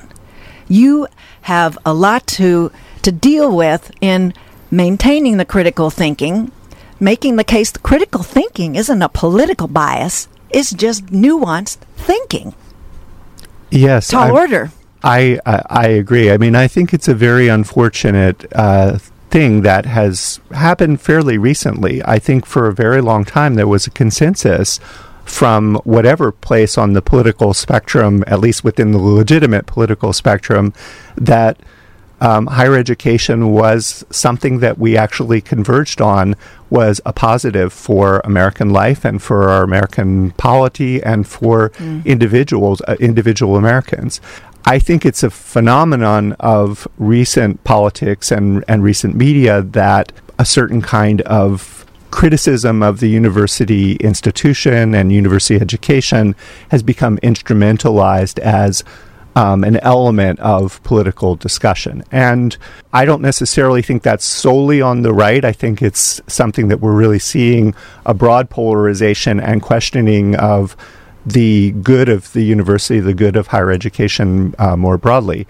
You 0.69 1.08
have 1.41 1.78
a 1.86 1.93
lot 1.93 2.26
to, 2.39 2.71
to 3.02 3.12
deal 3.12 3.54
with 3.54 3.91
in 3.99 4.34
maintaining 4.71 5.36
the 5.36 5.43
critical 5.43 5.89
thinking, 5.89 6.54
making 6.97 7.36
the 7.36 7.43
case 7.43 7.69
that 7.71 7.84
critical 7.84 8.23
thinking 8.23 8.78
isn't 8.78 9.02
a 9.02 9.10
political 9.10 9.67
bias, 9.67 10.30
it's 10.49 10.71
just 10.71 11.08
nuanced 11.08 11.80
thinking. 11.97 12.56
Yes. 13.69 14.08
Tall 14.08 14.30
I'm, 14.30 14.32
order. 14.32 14.71
I, 15.04 15.39
I, 15.45 15.62
I 15.69 15.88
agree. 15.88 16.32
I 16.32 16.38
mean, 16.38 16.56
I 16.56 16.69
think 16.69 16.93
it's 16.93 17.10
a 17.10 17.13
very 17.13 17.49
unfortunate 17.49 18.45
uh, 18.56 18.99
thing 19.34 19.63
that 19.63 19.88
has 19.88 20.39
happened 20.52 21.02
fairly 21.02 21.39
recently. 21.39 22.04
I 22.06 22.19
think 22.19 22.46
for 22.46 22.67
a 22.67 22.74
very 22.74 23.02
long 23.02 23.26
time 23.26 23.56
there 23.56 23.67
was 23.67 23.88
a 23.88 23.89
consensus 23.89 24.80
from 25.26 25.76
whatever 25.86 26.32
place 26.32 26.78
on 26.78 26.93
the 26.93 27.02
political 27.02 27.52
spectrum, 27.56 28.24
at 28.28 28.39
least 28.39 28.63
within 28.63 28.91
the 28.91 29.00
legitimate 29.00 29.65
political 29.65 30.13
spectrum, 30.13 30.72
that 31.17 31.58
um, 32.22 32.46
higher 32.46 32.76
education 32.76 33.50
was 33.50 34.06
something 34.12 34.60
that 34.60 34.78
we 34.78 34.96
actually 34.96 35.41
converged 35.41 36.00
on 36.00 36.36
was 36.69 37.02
a 37.04 37.12
positive 37.12 37.74
for 37.74 38.22
American 38.24 38.69
life 38.69 39.04
and 39.04 39.19
for 39.19 39.50
our 39.50 39.63
American 39.63 40.30
polity 40.32 41.02
and 41.02 41.28
for 41.28 41.69
mm. 41.69 42.06
individuals, 42.06 42.84
uh, 42.88 42.96
individual 43.00 43.58
Americans. 43.58 44.22
I 44.65 44.80
think 44.80 45.06
it's 45.06 45.23
a 45.23 45.30
phenomenon 45.30 46.34
of 46.39 46.88
recent 46.97 47.63
politics 47.63 48.32
and, 48.32 48.63
and 48.67 48.82
recent 48.82 49.15
media 49.15 49.62
that 49.62 50.13
a 50.39 50.45
certain 50.45 50.82
kind 50.82 51.21
of 51.21 51.86
criticism 52.12 52.84
of 52.84 52.99
the 52.99 53.08
university 53.08 53.95
institution 53.95 54.93
and 54.93 55.12
university 55.12 55.60
education 55.60 56.36
has 56.69 56.84
become 56.84 57.17
instrumentalized 57.17 58.39
as 58.39 58.84
um, 59.36 59.63
an 59.63 59.78
element 59.78 60.39
of 60.39 60.82
political 60.84 61.36
discussion. 61.36 62.04
And 62.12 62.56
I 62.93 63.06
don't 63.06 63.21
necessarily 63.21 63.82
think 63.82 64.04
that's 64.04 64.26
solely 64.26 64.82
on 64.82 65.02
the 65.02 65.13
right. 65.13 65.43
I 65.43 65.52
think 65.52 65.82
it's 65.82 66.21
something 66.28 66.67
that 66.67 66.80
we're 66.80 66.93
really 66.93 67.19
seeing 67.19 67.73
a 68.06 68.13
broad 68.13 68.49
polarization 68.49 69.39
and 69.39 69.62
questioning 69.62 70.36
of 70.36 70.78
the 71.26 71.72
good 71.72 72.10
of 72.10 72.32
the 72.34 72.44
university, 72.44 73.00
the 73.00 73.14
good 73.14 73.36
of 73.36 73.48
higher 73.48 73.72
education 73.72 74.54
uh, 74.60 74.76
more 74.76 74.98
broadly. 74.98 75.48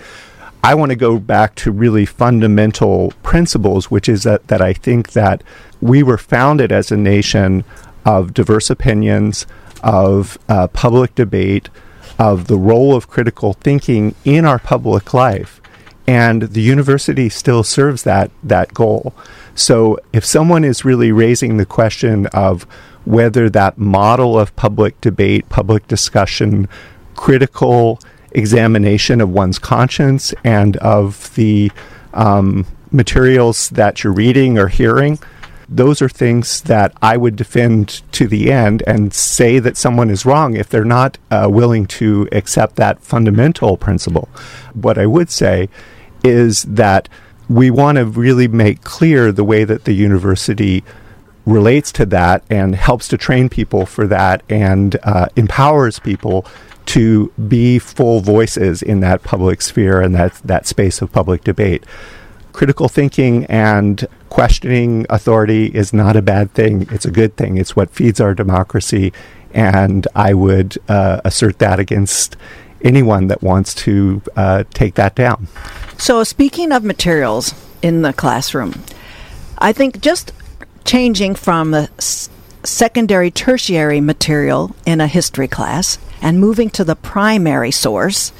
I 0.64 0.76
want 0.76 0.92
to 0.92 0.96
go 0.96 1.20
back 1.20 1.56
to 1.56 1.72
really 1.72 2.06
fundamental 2.06 3.14
principles, 3.22 3.92
which 3.92 4.08
is 4.08 4.24
that, 4.24 4.48
that 4.48 4.62
I 4.62 4.72
think 4.74 5.12
that 5.12 5.44
we 5.82 6.04
were 6.04 6.18
founded 6.18 6.72
as 6.72 6.92
a 6.92 6.98
nation 6.98 7.66
of 8.06 8.34
diverse 8.34 8.70
opinions, 8.70 9.46
of 9.84 10.38
uh, 10.48 10.68
public 10.68 11.16
debate, 11.16 11.70
of 12.18 12.48
the 12.48 12.58
role 12.58 12.96
of 12.96 13.10
critical 13.10 13.54
thinking 13.54 14.16
in 14.24 14.46
our 14.46 14.60
public 14.60 15.14
life. 15.14 15.60
And 16.08 16.44
the 16.44 16.62
university 16.62 17.30
still 17.30 17.64
serves 17.64 18.04
that, 18.04 18.32
that 18.44 18.74
goal. 18.74 19.14
So 19.56 20.00
if 20.14 20.26
someone 20.26 20.64
is 20.64 20.86
really 20.86 21.12
raising 21.12 21.58
the 21.58 21.66
question 21.66 22.28
of 22.28 22.66
whether 23.06 23.50
that 23.50 23.78
model 23.78 24.39
of 24.39 24.56
public 24.56 25.00
debate, 25.02 25.48
public 25.50 25.88
discussion, 25.88 26.68
critical 27.16 28.00
examination 28.32 29.22
of 29.22 29.30
one's 29.30 29.60
conscience 29.60 30.34
and 30.44 30.78
of 30.78 31.34
the 31.36 31.72
um, 32.13 32.66
materials 32.92 33.70
that 33.72 34.04
you're 34.04 34.13
reading 34.13 34.58
or 34.58 34.68
hearing. 34.68 35.20
Those 35.70 36.02
are 36.02 36.10
things 36.10 36.62
that 36.63 36.94
I 37.02 37.18
would 37.18 37.36
defend 37.36 38.02
to 38.13 38.28
the 38.28 38.52
end 38.52 38.84
and 38.86 39.13
say 39.13 39.60
that 39.60 39.78
someone 39.78 40.10
is 40.10 40.26
wrong 40.26 40.56
if 40.56 40.70
they're 40.70 40.86
not 40.86 41.18
uh, 41.32 41.48
willing 41.50 41.88
to 41.88 42.28
accept 42.32 42.76
that 42.76 43.02
fundamental 43.02 43.78
principle. 43.78 44.30
What 44.74 44.98
I 44.98 45.06
would 45.06 45.30
say 45.30 45.70
is 46.24 46.63
that 46.63 47.10
we 47.50 47.72
want 47.72 47.98
to 47.98 48.06
really 48.06 48.48
make 48.48 48.84
clear 48.84 49.32
the 49.32 49.44
way 49.44 49.63
that 49.63 49.86
the 49.86 49.94
university 49.94 50.84
relates 51.45 51.91
to 51.91 52.06
that 52.06 52.43
and 52.49 52.75
helps 52.75 53.08
to 53.10 53.17
train 53.17 53.49
people 53.49 53.86
for 53.86 54.08
that 54.08 54.43
and 54.49 54.97
uh, 55.03 55.27
empowers 55.36 55.99
people 55.99 56.45
to 56.86 57.32
be 57.47 57.79
full 57.79 58.19
voices 58.19 58.82
in 58.82 58.99
that 59.01 59.23
public 59.23 59.62
sphere 59.62 60.01
and 60.01 60.15
that, 60.15 60.34
that 60.43 60.67
space 60.67 61.01
of 61.01 61.12
public 61.12 61.43
debate. 61.43 61.84
Critical 62.51 62.88
thinking 62.88 63.45
and 63.45 64.08
questioning 64.29 65.06
authority 65.10 65.67
is 65.67 65.93
not 65.93 66.15
a 66.15 66.21
bad 66.21 66.53
thing. 66.53 66.88
It's 66.91 67.06
a 67.06 67.12
good 67.12 67.36
thing. 67.36 67.58
It's 67.58 67.75
what 67.75 67.89
feeds 67.89 68.19
our 68.19 68.34
democracy. 68.34 69.13
And 69.53 70.08
I 70.15 70.34
would 70.34 70.77
uh, 70.88 71.21
assert 71.23 71.60
that 71.60 71.79
against 71.79 72.36
anyone 72.82 73.27
that 73.27 73.41
wants 73.41 73.73
to 73.73 74.21
uh, 74.36 74.63
take 74.73 74.95
that 74.95 75.15
down. 75.15 75.47
So, 75.97 76.23
speaking 76.23 76.71
of 76.71 76.84
materials 76.84 77.53
in 77.82 78.01
the 78.01 78.13
classroom, 78.13 78.84
I 79.58 79.71
think 79.71 80.01
just 80.01 80.34
changing 80.86 81.36
from 81.36 81.74
s- 81.74 82.30
secondary 82.63 83.32
tertiary 83.32 84.02
material 84.02 84.76
in 84.86 85.02
a 85.02 85.08
history 85.08 85.48
class 85.48 85.98
and 86.22 86.39
moving 86.39 86.69
to 86.69 86.84
the 86.84 86.96
primary 86.96 87.72
source 87.72 88.32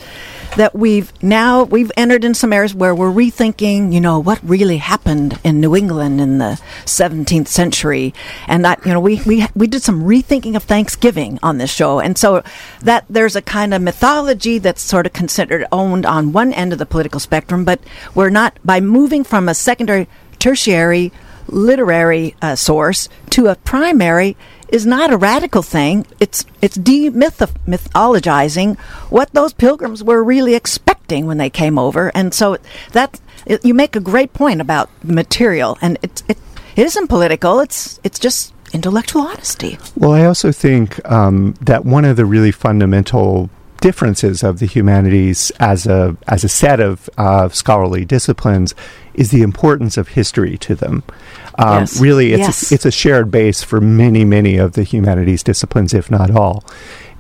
that 0.56 0.75
we've 0.75 1.12
now 1.23 1.63
we've 1.63 1.91
entered 1.97 2.23
in 2.23 2.34
some 2.36 2.53
areas 2.53 2.75
where 2.75 2.93
we're 2.93 3.12
rethinking, 3.12 3.91
you 3.91 3.99
know, 3.99 4.19
what 4.19 4.39
really 4.43 4.77
happened 4.77 5.39
in 5.43 5.60
New 5.60 5.75
England 5.75 6.21
in 6.21 6.38
the 6.38 6.62
17th 6.86 7.47
century, 7.47 8.13
and 8.47 8.63
that 8.63 8.86
you 8.86 8.93
know 8.93 8.99
we 8.99 9.19
we 9.25 9.47
we 9.56 9.65
did 9.65 9.82
some 9.82 10.03
rethinking 10.03 10.56
of 10.56 10.63
Thanksgiving 10.63 11.39
on 11.41 11.58
this 11.58 11.73
show, 11.73 11.99
and 11.99 12.17
so 12.19 12.43
that 12.82 13.03
there's 13.10 13.36
a 13.36 13.41
kind 13.41 13.73
of 13.73 13.82
mythology 13.82 14.60
that's 14.60 14.84
sort 14.84 15.08
of 15.08 15.13
considered 15.13 15.65
owned 15.71 16.06
on 16.06 16.32
one 16.34 16.53
end 16.53 16.71
of 16.71 16.77
the 16.79 16.86
political 16.86 17.19
spectrum, 17.19 17.65
but 17.65 17.79
we're 18.13 18.29
not 18.29 18.58
by 18.63 18.79
moving 18.79 19.23
from 19.23 19.49
a 19.49 19.56
secondary 19.56 20.08
tertiary 20.38 21.12
literary 21.47 22.36
uh, 22.41 22.56
source 22.56 23.10
to 23.32 23.47
a 23.47 23.56
primary 23.56 24.36
is 24.69 24.86
not 24.86 25.13
a 25.13 25.17
radical 25.17 25.62
thing. 25.62 26.06
It's 26.19 26.45
it's 26.62 26.77
demythologizing 26.77 28.79
what 29.10 29.32
those 29.34 29.53
pilgrims 29.53 30.03
were 30.03 30.23
really 30.23 30.56
expecting 30.56 31.27
when 31.27 31.38
they 31.38 31.49
came 31.49 31.77
over, 31.77 32.12
and 32.15 32.34
so 32.34 32.58
that 32.91 33.19
it, 33.45 33.63
you 33.63 33.73
make 33.73 33.95
a 33.95 33.99
great 33.99 34.34
point 34.34 34.62
about 34.62 34.89
material, 35.03 35.77
and 35.82 35.99
it's 36.01 36.23
it, 36.27 36.38
it 36.75 36.86
isn't 36.86 37.08
political. 37.08 37.60
It's 37.60 37.99
it's 38.03 38.17
just 38.17 38.53
intellectual 38.73 39.21
honesty. 39.21 39.77
Well, 39.95 40.12
I 40.12 40.25
also 40.25 40.51
think 40.51 41.03
um, 41.10 41.53
that 41.62 41.86
one 41.86 42.06
of 42.06 42.17
the 42.17 42.25
really 42.25 42.51
fundamental 42.51 43.49
differences 43.79 44.43
of 44.43 44.60
the 44.60 44.65
humanities 44.65 45.51
as 45.60 45.86
a 45.86 46.17
as 46.27 46.43
a 46.43 46.49
set 46.49 46.79
of 46.79 47.10
uh, 47.17 47.49
scholarly 47.49 48.06
disciplines 48.06 48.73
is 49.13 49.32
the 49.32 49.41
importance 49.41 49.97
of 49.97 50.10
history 50.10 50.58
to 50.60 50.76
them. 50.76 51.04
Um, 51.58 51.80
Yes. 51.82 51.99
Really, 52.02 52.34
it's 52.34 52.39
Yes. 52.39 52.71
a, 52.71 52.76
it's 52.76 52.86
a 52.86 52.91
shared 52.91 53.30
base 53.32 53.62
for 53.63 53.80
many 53.82 54.26
many 54.26 54.58
of 54.58 54.73
the 54.73 54.84
humanities 54.84 55.43
disciplines, 55.43 55.93
if 55.93 56.10
not 56.10 56.32
all. 56.32 56.63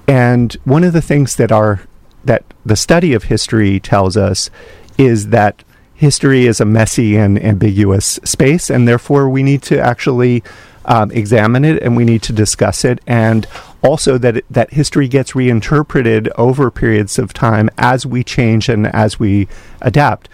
And 0.07 0.55
one 0.65 0.83
of 0.83 0.93
the 0.93 1.01
things 1.01 1.35
that 1.37 1.51
our 1.51 1.81
that 2.25 2.43
the 2.65 2.75
study 2.75 3.13
of 3.13 3.23
history 3.25 3.79
tells 3.79 4.15
us 4.17 4.49
is 4.97 5.27
that 5.29 5.63
history 5.93 6.47
is 6.47 6.59
a 6.61 6.65
messy 6.65 7.15
and 7.17 7.41
ambiguous 7.43 8.19
space, 8.23 8.69
and 8.69 8.87
therefore 8.87 9.29
we 9.29 9.43
need 9.43 9.61
to 9.63 9.79
actually 9.79 10.43
um, 10.85 11.11
examine 11.11 11.63
it 11.63 11.81
and 11.81 11.95
we 11.95 12.03
need 12.03 12.21
to 12.23 12.33
discuss 12.33 12.83
it, 12.83 12.99
and 13.07 13.45
also 13.81 14.17
that 14.17 14.37
it, 14.37 14.45
that 14.49 14.71
history 14.73 15.07
gets 15.07 15.33
reinterpreted 15.35 16.29
over 16.37 16.69
periods 16.71 17.17
of 17.19 17.33
time 17.33 17.69
as 17.77 18.05
we 18.05 18.23
change 18.23 18.67
and 18.69 18.87
as 18.87 19.19
we 19.19 19.47
adapt. 19.81 20.27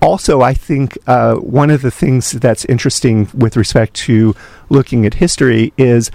Also, 0.00 0.40
I 0.40 0.54
think 0.54 0.96
uh, 1.06 1.34
one 1.36 1.70
of 1.70 1.82
the 1.82 1.90
things 1.90 2.32
that's 2.32 2.64
interesting 2.66 3.28
with 3.34 3.56
respect 3.56 3.94
to 3.94 4.34
looking 4.68 5.04
at 5.04 5.14
history 5.14 5.72
is 5.76 6.10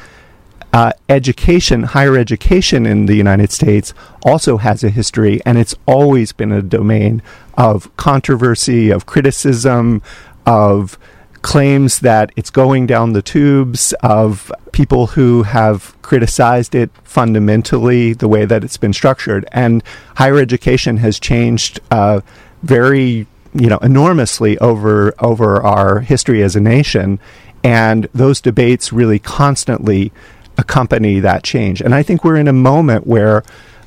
uh, 0.73 0.91
education, 1.07 1.83
higher 1.83 2.17
education 2.17 2.85
in 2.85 3.05
the 3.05 3.15
United 3.15 3.51
States 3.51 3.93
also 4.25 4.57
has 4.57 4.83
a 4.83 4.89
history, 4.89 5.39
and 5.45 5.57
it's 5.57 5.75
always 5.85 6.31
been 6.31 6.51
a 6.51 6.63
domain 6.63 7.21
of 7.55 7.95
controversy, 7.95 8.89
of 8.89 9.05
criticism, 9.05 10.01
of 10.47 10.97
claims 11.43 11.99
that 11.99 12.31
it's 12.35 12.49
going 12.49 12.87
down 12.87 13.13
the 13.13 13.21
tubes, 13.21 13.93
of 14.01 14.51
people 14.71 15.07
who 15.07 15.43
have 15.43 15.95
criticized 16.01 16.73
it 16.73 16.89
fundamentally, 17.03 18.13
the 18.13 18.27
way 18.27 18.45
that 18.45 18.63
it's 18.63 18.77
been 18.77 18.93
structured. 18.93 19.45
And 19.51 19.83
higher 20.15 20.39
education 20.39 20.97
has 20.97 21.19
changed 21.19 21.79
uh, 21.91 22.21
very 22.63 23.27
you 23.53 23.67
know 23.67 23.77
enormously 23.79 24.57
over 24.59 25.13
over 25.19 25.61
our 25.61 25.99
history 25.99 26.41
as 26.41 26.55
a 26.55 26.61
nation. 26.61 27.19
And 27.63 28.09
those 28.13 28.41
debates 28.41 28.91
really 28.91 29.19
constantly 29.19 30.11
accompany 30.57 31.19
that 31.21 31.43
change. 31.43 31.81
And 31.81 31.95
i 31.95 32.03
think 32.03 32.23
we're 32.23 32.35
in 32.35 32.47
a 32.47 32.53
moment 32.53 33.07
where 33.07 33.43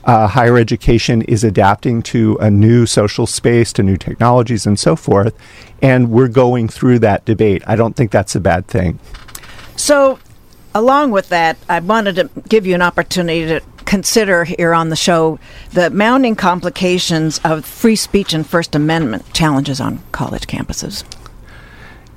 uh, 0.06 0.28
higher 0.28 0.56
education 0.56 1.22
is 1.22 1.42
adapting 1.42 2.00
to 2.00 2.36
a 2.40 2.48
new 2.48 2.86
social 2.86 3.26
space 3.26 3.72
to 3.72 3.82
new 3.82 3.96
technologies 3.96 4.64
and 4.64 4.78
so 4.78 4.94
forth. 4.94 5.34
And 5.82 6.10
we're 6.10 6.28
going 6.28 6.68
through 6.68 7.00
that 7.00 7.24
debate. 7.24 7.62
I 7.66 7.74
don't 7.76 7.96
think 7.96 8.12
that's 8.12 8.36
a 8.36 8.40
bad 8.40 8.68
thing. 8.68 9.00
So, 9.74 10.20
along 10.74 11.10
with 11.10 11.28
that, 11.30 11.58
I 11.68 11.80
wanted 11.80 12.14
to 12.16 12.30
give 12.48 12.66
you 12.66 12.74
an 12.76 12.82
opportunity 12.82 13.46
to 13.46 13.60
consider 13.86 14.44
here 14.44 14.74
on 14.74 14.90
the 14.90 14.96
show 14.96 15.38
the 15.72 15.88
mounting 15.90 16.36
complications 16.36 17.40
of 17.44 17.64
free 17.64 17.96
speech 17.96 18.34
and 18.34 18.46
First 18.46 18.74
Amendment 18.74 19.32
challenges 19.32 19.80
on 19.80 20.02
college 20.12 20.46
campuses. 20.46 21.04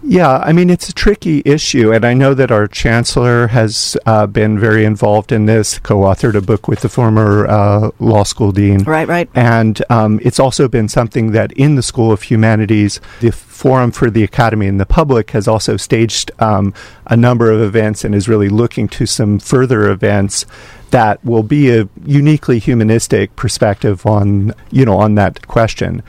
Yeah, 0.02 0.38
I 0.38 0.54
mean, 0.54 0.70
it's 0.70 0.88
a 0.88 0.94
tricky 0.94 1.42
issue, 1.46 1.92
and 1.92 2.06
I 2.06 2.14
know 2.14 2.34
that 2.34 2.52
our 2.52 2.68
chancellor 2.68 3.48
has 3.48 3.98
uh, 4.06 4.28
been 4.28 4.58
very 4.58 4.86
involved 4.86 5.32
in 5.32 5.46
this, 5.46 5.78
co 5.78 6.00
authored 6.00 6.36
a 6.36 6.42
book 6.42 6.68
with 6.68 6.80
the 6.82 6.90
former 6.90 7.46
uh, 7.48 7.92
law 8.00 8.24
school 8.24 8.52
dean. 8.52 8.84
Right, 8.84 9.08
right. 9.08 9.30
And 9.36 9.84
um, 9.90 10.20
it's 10.24 10.40
also 10.40 10.68
been 10.68 10.88
something 10.88 11.32
that 11.34 11.52
in 11.54 11.76
the 11.76 11.84
School 11.84 12.12
of 12.12 12.24
Humanities, 12.24 13.02
the 13.20 13.32
Forum 13.32 13.92
for 13.92 14.10
the 14.10 14.24
Academy 14.24 14.68
and 14.68 14.80
the 14.80 14.86
Public 14.86 15.32
has 15.32 15.48
also 15.48 15.76
staged 15.76 16.32
um, 16.40 16.74
a 17.08 17.18
number 17.18 17.52
of 17.52 17.62
events 17.62 18.06
and 18.06 18.16
is 18.16 18.30
really 18.30 18.50
looking 18.50 18.88
to 18.90 19.06
some 19.06 19.38
further 19.38 19.90
events 19.90 20.46
that 20.92 21.24
will 21.26 21.44
be 21.44 21.70
a 21.70 21.90
uniquely 22.06 22.58
humanistic 22.58 23.36
perspective 23.36 24.06
on, 24.06 24.54
you 24.72 24.86
know, 24.86 24.98
on 24.98 25.16
that 25.16 25.46
question. 25.48 26.02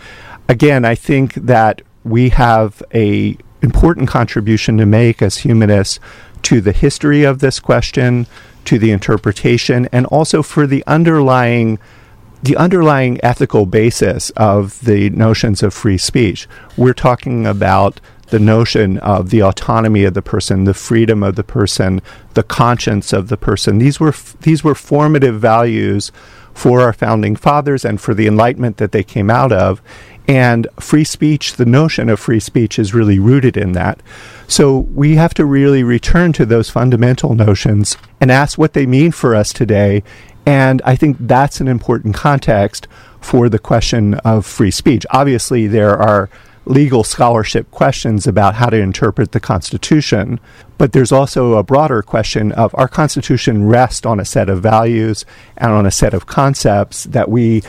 Again, 0.48 0.84
I 0.84 0.94
think 0.94 1.34
that 1.34 1.82
we 2.04 2.30
have 2.30 2.82
a 2.94 3.36
important 3.62 4.08
contribution 4.08 4.78
to 4.78 4.86
make 4.86 5.22
as 5.22 5.38
humanists 5.38 6.00
to 6.42 6.60
the 6.60 6.72
history 6.72 7.24
of 7.24 7.40
this 7.40 7.60
question, 7.60 8.26
to 8.64 8.78
the 8.78 8.90
interpretation, 8.90 9.88
and 9.92 10.06
also 10.06 10.42
for 10.42 10.66
the 10.66 10.84
underlying 10.86 11.78
the 12.42 12.56
underlying 12.56 13.22
ethical 13.22 13.66
basis 13.66 14.30
of 14.30 14.80
the 14.80 15.10
notions 15.10 15.62
of 15.62 15.74
free 15.74 15.98
speech. 15.98 16.48
We're 16.74 16.94
talking 16.94 17.46
about 17.46 18.00
the 18.28 18.38
notion 18.38 18.96
of 18.98 19.30
the 19.30 19.42
autonomy 19.42 20.04
of 20.04 20.14
the 20.14 20.22
person, 20.22 20.64
the 20.64 20.72
freedom 20.72 21.22
of 21.22 21.36
the 21.36 21.44
person, 21.44 22.00
the 22.34 22.42
conscience 22.42 23.12
of 23.12 23.28
the 23.28 23.36
person. 23.36 23.78
These 23.78 24.00
were 24.00 24.14
these 24.40 24.64
were 24.64 24.74
formative 24.74 25.40
values 25.40 26.10
for 26.54 26.80
our 26.80 26.92
founding 26.92 27.36
fathers 27.36 27.84
and 27.84 28.00
for 28.00 28.14
the 28.14 28.26
enlightenment 28.26 28.78
that 28.78 28.92
they 28.92 29.02
came 29.02 29.30
out 29.30 29.52
of. 29.52 29.82
And 30.28 30.68
free 30.78 31.04
speech, 31.04 31.54
the 31.54 31.66
notion 31.66 32.08
of 32.08 32.20
free 32.20 32.40
speech 32.40 32.78
is 32.78 32.94
really 32.94 33.18
rooted 33.18 33.56
in 33.56 33.72
that. 33.72 34.00
So 34.46 34.78
we 34.78 35.16
have 35.16 35.34
to 35.34 35.44
really 35.44 35.82
return 35.82 36.32
to 36.34 36.46
those 36.46 36.70
fundamental 36.70 37.34
notions 37.34 37.96
and 38.20 38.30
ask 38.30 38.56
what 38.56 38.72
they 38.72 38.86
mean 38.86 39.12
for 39.12 39.34
us 39.34 39.52
today. 39.52 40.02
And 40.46 40.80
I 40.84 40.96
think 40.96 41.16
that's 41.20 41.60
an 41.60 41.68
important 41.68 42.14
context 42.14 42.86
for 43.20 43.48
the 43.48 43.58
question 43.58 44.14
of 44.14 44.46
free 44.46 44.70
speech. 44.70 45.04
Obviously, 45.10 45.66
there 45.66 45.96
are 45.96 46.30
legal 46.70 47.02
scholarship 47.02 47.70
questions 47.72 48.26
about 48.26 48.54
how 48.54 48.70
to 48.70 48.76
interpret 48.76 49.32
the 49.32 49.40
Constitution, 49.40 50.38
but 50.78 50.92
there's 50.92 51.10
also 51.12 51.54
a 51.54 51.64
broader 51.64 52.00
question 52.00 52.52
of 52.52 52.74
our 52.76 52.88
Constitution 52.88 53.66
rests 53.66 54.06
on 54.06 54.20
a 54.20 54.24
set 54.24 54.48
of 54.48 54.62
values 54.62 55.26
and 55.56 55.72
on 55.72 55.84
a 55.84 55.90
set 55.90 56.14
of 56.14 56.26
concepts 56.26 57.04
that 57.04 57.28
we, 57.28 57.62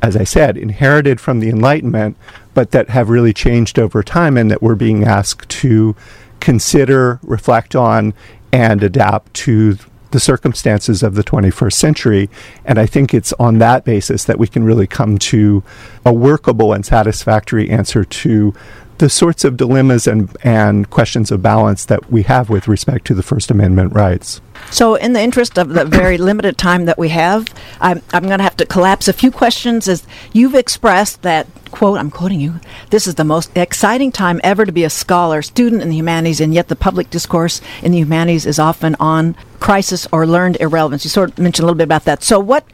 as 0.00 0.16
I 0.16 0.24
said, 0.24 0.56
inherited 0.56 1.20
from 1.20 1.40
the 1.40 1.48
Enlightenment, 1.48 2.16
but 2.54 2.70
that 2.70 2.90
have 2.90 3.10
really 3.10 3.32
changed 3.32 3.78
over 3.78 4.02
time 4.02 4.36
and 4.36 4.50
that 4.50 4.62
we're 4.62 4.76
being 4.76 5.04
asked 5.04 5.48
to 5.48 5.96
consider, 6.38 7.18
reflect 7.22 7.74
on, 7.74 8.14
and 8.52 8.84
adapt 8.84 9.34
to 9.34 9.76
the 10.14 10.20
circumstances 10.20 11.02
of 11.02 11.16
the 11.16 11.24
21st 11.24 11.72
century. 11.74 12.30
And 12.64 12.78
I 12.78 12.86
think 12.86 13.12
it's 13.12 13.34
on 13.34 13.58
that 13.58 13.84
basis 13.84 14.24
that 14.24 14.38
we 14.38 14.46
can 14.46 14.64
really 14.64 14.86
come 14.86 15.18
to 15.18 15.62
a 16.06 16.12
workable 16.14 16.72
and 16.72 16.86
satisfactory 16.86 17.68
answer 17.68 18.04
to 18.04 18.54
the 18.98 19.10
sorts 19.10 19.44
of 19.44 19.56
dilemmas 19.56 20.06
and, 20.06 20.34
and 20.42 20.88
questions 20.90 21.30
of 21.30 21.42
balance 21.42 21.84
that 21.86 22.10
we 22.10 22.22
have 22.22 22.48
with 22.48 22.68
respect 22.68 23.06
to 23.06 23.14
the 23.14 23.22
First 23.22 23.50
Amendment 23.50 23.92
rights. 23.92 24.40
So, 24.70 24.94
in 24.94 25.12
the 25.12 25.20
interest 25.20 25.58
of 25.58 25.70
the 25.70 25.84
very 25.84 26.16
limited 26.16 26.56
time 26.56 26.84
that 26.86 26.96
we 26.96 27.08
have, 27.10 27.46
I'm, 27.80 28.02
I'm 28.12 28.24
going 28.24 28.38
to 28.38 28.44
have 28.44 28.56
to 28.58 28.66
collapse 28.66 29.08
a 29.08 29.12
few 29.12 29.30
questions 29.30 29.88
as 29.88 30.06
you've 30.32 30.54
expressed 30.54 31.22
that, 31.22 31.46
quote, 31.70 31.98
I'm 31.98 32.10
quoting 32.10 32.40
you, 32.40 32.60
this 32.90 33.06
is 33.06 33.16
the 33.16 33.24
most 33.24 33.50
exciting 33.56 34.12
time 34.12 34.40
ever 34.44 34.64
to 34.64 34.72
be 34.72 34.84
a 34.84 34.90
scholar, 34.90 35.42
student 35.42 35.82
in 35.82 35.90
the 35.90 35.96
humanities, 35.96 36.40
and 36.40 36.54
yet 36.54 36.68
the 36.68 36.76
public 36.76 37.10
discourse 37.10 37.60
in 37.82 37.92
the 37.92 37.98
humanities 37.98 38.46
is 38.46 38.58
often 38.58 38.94
on 39.00 39.36
crisis 39.60 40.06
or 40.12 40.26
learned 40.26 40.56
irrelevance. 40.60 41.04
You 41.04 41.10
sort 41.10 41.30
of 41.30 41.38
mentioned 41.38 41.64
a 41.64 41.66
little 41.66 41.78
bit 41.78 41.84
about 41.84 42.04
that. 42.04 42.22
So, 42.22 42.38
what 42.38 42.64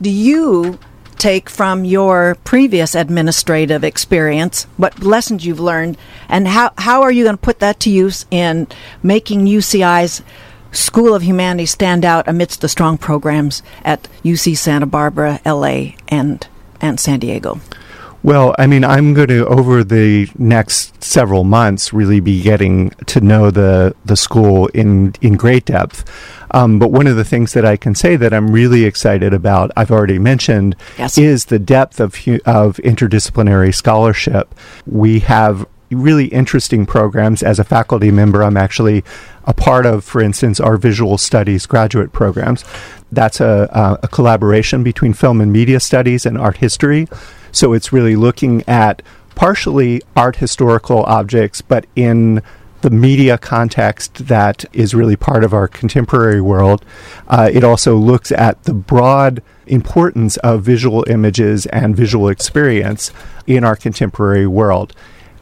do 0.00 0.10
you 0.10 0.78
take 1.18 1.50
from 1.50 1.84
your 1.84 2.36
previous 2.44 2.94
administrative 2.94 3.84
experience, 3.84 4.64
what 4.76 5.02
lessons 5.02 5.44
you've 5.44 5.60
learned, 5.60 5.98
and 6.28 6.48
how, 6.48 6.72
how 6.78 7.02
are 7.02 7.12
you 7.12 7.24
going 7.24 7.36
to 7.36 7.42
put 7.42 7.58
that 7.58 7.80
to 7.80 7.90
use 7.90 8.24
in 8.30 8.66
making 9.02 9.46
UCI's 9.46 10.22
School 10.70 11.14
of 11.14 11.22
Humanities 11.22 11.70
stand 11.70 12.04
out 12.04 12.28
amidst 12.28 12.60
the 12.60 12.68
strong 12.68 12.98
programs 12.98 13.62
at 13.84 14.06
UC 14.22 14.56
Santa 14.56 14.86
Barbara, 14.86 15.40
LA, 15.44 15.92
and, 16.08 16.46
and 16.80 17.00
San 17.00 17.20
Diego? 17.20 17.60
Well, 18.28 18.54
I 18.58 18.66
mean, 18.66 18.84
I'm 18.84 19.14
going 19.14 19.28
to 19.28 19.46
over 19.46 19.82
the 19.82 20.28
next 20.36 21.02
several 21.02 21.44
months 21.44 21.94
really 21.94 22.20
be 22.20 22.42
getting 22.42 22.90
to 23.06 23.22
know 23.22 23.50
the 23.50 23.96
the 24.04 24.18
school 24.18 24.66
in 24.74 25.14
in 25.22 25.38
great 25.38 25.64
depth. 25.64 26.04
Um, 26.50 26.78
but 26.78 26.92
one 26.92 27.06
of 27.06 27.16
the 27.16 27.24
things 27.24 27.54
that 27.54 27.64
I 27.64 27.78
can 27.78 27.94
say 27.94 28.16
that 28.16 28.34
I'm 28.34 28.52
really 28.52 28.84
excited 28.84 29.32
about, 29.32 29.70
I've 29.78 29.90
already 29.90 30.18
mentioned, 30.18 30.76
yes. 30.98 31.16
is 31.16 31.46
the 31.46 31.58
depth 31.58 32.00
of 32.00 32.16
of 32.44 32.76
interdisciplinary 32.84 33.74
scholarship. 33.74 34.54
We 34.86 35.20
have 35.20 35.66
really 35.90 36.26
interesting 36.26 36.84
programs. 36.84 37.42
As 37.42 37.58
a 37.58 37.64
faculty 37.64 38.10
member, 38.10 38.44
I'm 38.44 38.58
actually 38.58 39.04
a 39.44 39.54
part 39.54 39.86
of, 39.86 40.04
for 40.04 40.20
instance, 40.20 40.60
our 40.60 40.76
visual 40.76 41.16
studies 41.16 41.64
graduate 41.64 42.12
programs. 42.12 42.62
That's 43.10 43.40
a, 43.40 43.98
a 44.02 44.08
collaboration 44.08 44.82
between 44.82 45.14
film 45.14 45.40
and 45.40 45.50
media 45.50 45.80
studies 45.80 46.26
and 46.26 46.36
art 46.36 46.58
history. 46.58 47.08
So 47.52 47.72
it's 47.72 47.92
really 47.92 48.16
looking 48.16 48.62
at 48.68 49.02
partially 49.34 50.02
art 50.16 50.36
historical 50.36 51.04
objects, 51.04 51.62
but 51.62 51.86
in 51.94 52.42
the 52.80 52.90
media 52.90 53.36
context 53.38 54.28
that 54.28 54.64
is 54.72 54.94
really 54.94 55.16
part 55.16 55.42
of 55.42 55.52
our 55.52 55.66
contemporary 55.66 56.40
world. 56.40 56.84
Uh, 57.26 57.50
it 57.52 57.64
also 57.64 57.96
looks 57.96 58.30
at 58.30 58.62
the 58.64 58.74
broad 58.74 59.42
importance 59.66 60.36
of 60.38 60.62
visual 60.62 61.04
images 61.08 61.66
and 61.66 61.96
visual 61.96 62.28
experience 62.28 63.12
in 63.46 63.64
our 63.64 63.76
contemporary 63.76 64.46
world. 64.46 64.94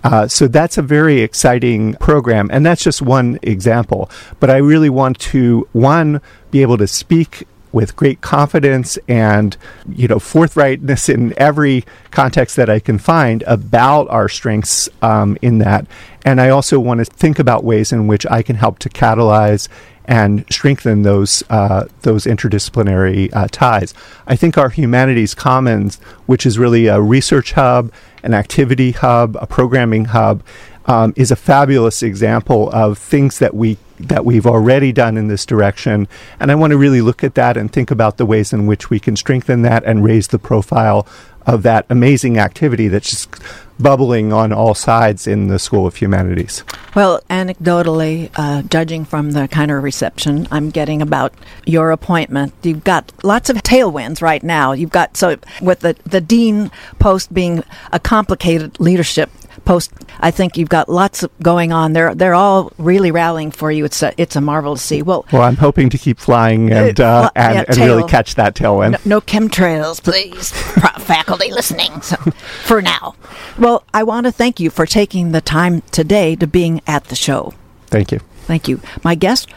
Uh, 0.02 0.28
so 0.28 0.46
that's 0.46 0.78
a 0.78 0.82
very 0.82 1.20
exciting 1.20 1.94
program, 1.94 2.48
and 2.52 2.64
that's 2.64 2.82
just 2.82 3.02
one 3.02 3.38
example. 3.42 4.08
But 4.38 4.50
I 4.50 4.58
really 4.58 4.90
want 4.90 5.18
to, 5.20 5.68
one, 5.72 6.20
be 6.50 6.62
able 6.62 6.78
to 6.78 6.86
speak 6.86 7.46
with 7.76 7.94
great 7.94 8.22
confidence 8.22 8.98
and 9.06 9.54
you 9.86 10.08
know 10.08 10.16
forthrightness 10.16 11.12
in 11.12 11.34
every 11.36 11.84
context 12.10 12.56
that 12.56 12.70
I 12.70 12.80
can 12.80 12.98
find 12.98 13.42
about 13.42 14.08
our 14.08 14.30
strengths 14.30 14.88
um, 15.02 15.36
in 15.42 15.58
that. 15.58 15.86
And 16.24 16.40
I 16.40 16.48
also 16.48 16.80
want 16.80 17.00
to 17.00 17.04
think 17.04 17.38
about 17.38 17.64
ways 17.64 17.92
in 17.92 18.06
which 18.06 18.24
I 18.30 18.40
can 18.40 18.56
help 18.56 18.78
to 18.78 18.88
catalyze 18.88 19.68
and 20.06 20.46
strengthen 20.50 21.02
those 21.02 21.42
uh, 21.50 21.84
those 22.00 22.24
interdisciplinary 22.24 23.28
uh, 23.34 23.48
ties. 23.50 23.92
I 24.26 24.36
think 24.36 24.56
our 24.56 24.70
humanities 24.70 25.34
commons, 25.34 25.96
which 26.24 26.46
is 26.46 26.58
really 26.58 26.86
a 26.86 26.98
research 27.02 27.52
hub, 27.52 27.92
an 28.22 28.32
activity 28.32 28.92
hub, 28.92 29.36
a 29.38 29.46
programming 29.46 30.06
hub, 30.06 30.42
um, 30.86 31.12
is 31.16 31.30
a 31.30 31.36
fabulous 31.36 32.02
example 32.02 32.70
of 32.70 32.98
things 32.98 33.38
that 33.38 33.54
we 33.54 33.76
that 33.98 34.24
we've 34.24 34.46
already 34.46 34.92
done 34.92 35.16
in 35.16 35.28
this 35.28 35.46
direction. 35.46 36.06
And 36.38 36.52
I 36.52 36.54
want 36.54 36.72
to 36.72 36.76
really 36.76 37.00
look 37.00 37.24
at 37.24 37.34
that 37.36 37.56
and 37.56 37.72
think 37.72 37.90
about 37.90 38.18
the 38.18 38.26
ways 38.26 38.52
in 38.52 38.66
which 38.66 38.90
we 38.90 39.00
can 39.00 39.16
strengthen 39.16 39.62
that 39.62 39.84
and 39.84 40.04
raise 40.04 40.28
the 40.28 40.38
profile 40.38 41.06
of 41.46 41.62
that 41.62 41.86
amazing 41.88 42.38
activity 42.38 42.88
that's 42.88 43.08
just 43.08 43.30
bubbling 43.78 44.32
on 44.32 44.52
all 44.52 44.74
sides 44.74 45.26
in 45.26 45.48
the 45.48 45.58
School 45.58 45.86
of 45.86 45.96
Humanities. 45.96 46.64
Well, 46.94 47.20
anecdotally, 47.30 48.30
uh, 48.36 48.62
judging 48.62 49.04
from 49.04 49.30
the 49.30 49.46
kind 49.48 49.70
of 49.70 49.82
reception 49.82 50.48
I'm 50.50 50.70
getting 50.70 51.00
about 51.00 51.34
your 51.64 51.90
appointment, 51.92 52.52
you've 52.62 52.84
got 52.84 53.12
lots 53.22 53.48
of 53.48 53.56
tailwinds 53.58 54.20
right 54.20 54.42
now. 54.42 54.72
You've 54.72 54.90
got, 54.90 55.16
so 55.16 55.36
with 55.60 55.80
the, 55.80 55.94
the 56.04 56.20
dean 56.20 56.70
post 56.98 57.32
being 57.32 57.62
a 57.92 58.00
complicated 58.00 58.80
leadership 58.80 59.30
post. 59.66 59.92
I 60.20 60.30
think 60.30 60.56
you've 60.56 60.70
got 60.70 60.88
lots 60.88 61.26
going 61.42 61.72
on. 61.72 61.92
They're 61.92 62.14
they're 62.14 62.34
all 62.34 62.72
really 62.78 63.10
rallying 63.10 63.50
for 63.50 63.70
you. 63.70 63.84
It's 63.84 64.02
a 64.02 64.14
it's 64.16 64.36
a 64.36 64.40
marvel 64.40 64.76
to 64.76 64.80
see. 64.80 65.02
Well, 65.02 65.26
well, 65.32 65.42
I'm 65.42 65.56
hoping 65.56 65.90
to 65.90 65.98
keep 65.98 66.18
flying 66.18 66.72
and 66.72 66.98
uh, 66.98 67.30
and, 67.36 67.54
yeah, 67.56 67.64
and 67.68 67.76
really 67.76 68.08
catch 68.08 68.36
that 68.36 68.54
tailwind. 68.54 68.92
No, 68.92 69.16
no 69.16 69.20
chemtrails, 69.20 70.02
please, 70.02 70.50
faculty 71.02 71.52
listening. 71.52 72.00
So, 72.00 72.16
for 72.64 72.80
now, 72.80 73.14
well, 73.58 73.84
I 73.92 74.04
want 74.04 74.24
to 74.26 74.32
thank 74.32 74.58
you 74.58 74.70
for 74.70 74.86
taking 74.86 75.32
the 75.32 75.42
time 75.42 75.82
today 75.90 76.36
to 76.36 76.46
being 76.46 76.80
at 76.86 77.04
the 77.04 77.16
show. 77.16 77.52
Thank 77.88 78.12
you. 78.12 78.20
Thank 78.46 78.68
you. 78.68 78.80
My 79.02 79.14
guest 79.14 79.50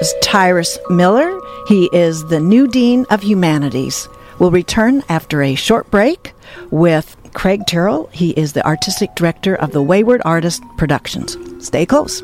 is 0.00 0.14
Tyrus 0.22 0.78
Miller. 0.88 1.38
He 1.68 1.88
is 1.92 2.24
the 2.26 2.40
new 2.40 2.66
dean 2.66 3.04
of 3.10 3.22
humanities. 3.22 4.08
We'll 4.38 4.50
return 4.50 5.02
after 5.10 5.42
a 5.42 5.54
short 5.54 5.90
break 5.90 6.32
with 6.70 7.14
Craig 7.32 7.62
Tyrl. 7.66 8.10
He 8.12 8.30
is 8.30 8.52
the 8.52 8.66
artistic 8.66 9.14
director 9.14 9.54
of 9.54 9.72
the 9.72 9.82
Wayward 9.82 10.22
Artist 10.24 10.62
Productions. 10.76 11.36
Stay 11.64 11.86
close. 11.86 12.22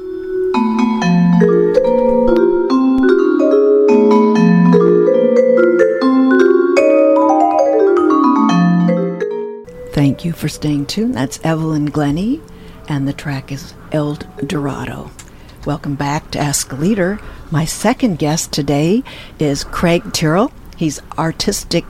Thank 9.93 10.25
you 10.25 10.33
for 10.33 10.49
staying 10.49 10.87
tuned. 10.87 11.15
That's 11.15 11.41
Evelyn 11.43 11.87
Glennie, 11.87 12.41
and 12.89 13.09
the 13.09 13.13
track 13.13 13.51
is 13.51 13.75
El 13.93 14.17
Dorado. 14.47 15.11
Welcome 15.65 15.95
back 15.95 16.31
to 16.33 16.39
Ask 16.39 16.71
a 16.73 16.77
Leader. 16.77 17.19
My 17.51 17.65
second 17.65 18.19
guest 18.19 18.53
today 18.53 19.03
is 19.39 19.65
Craig 19.65 20.03
Tyrl. 20.05 20.53
He's 20.77 21.01
artistic 21.19 21.85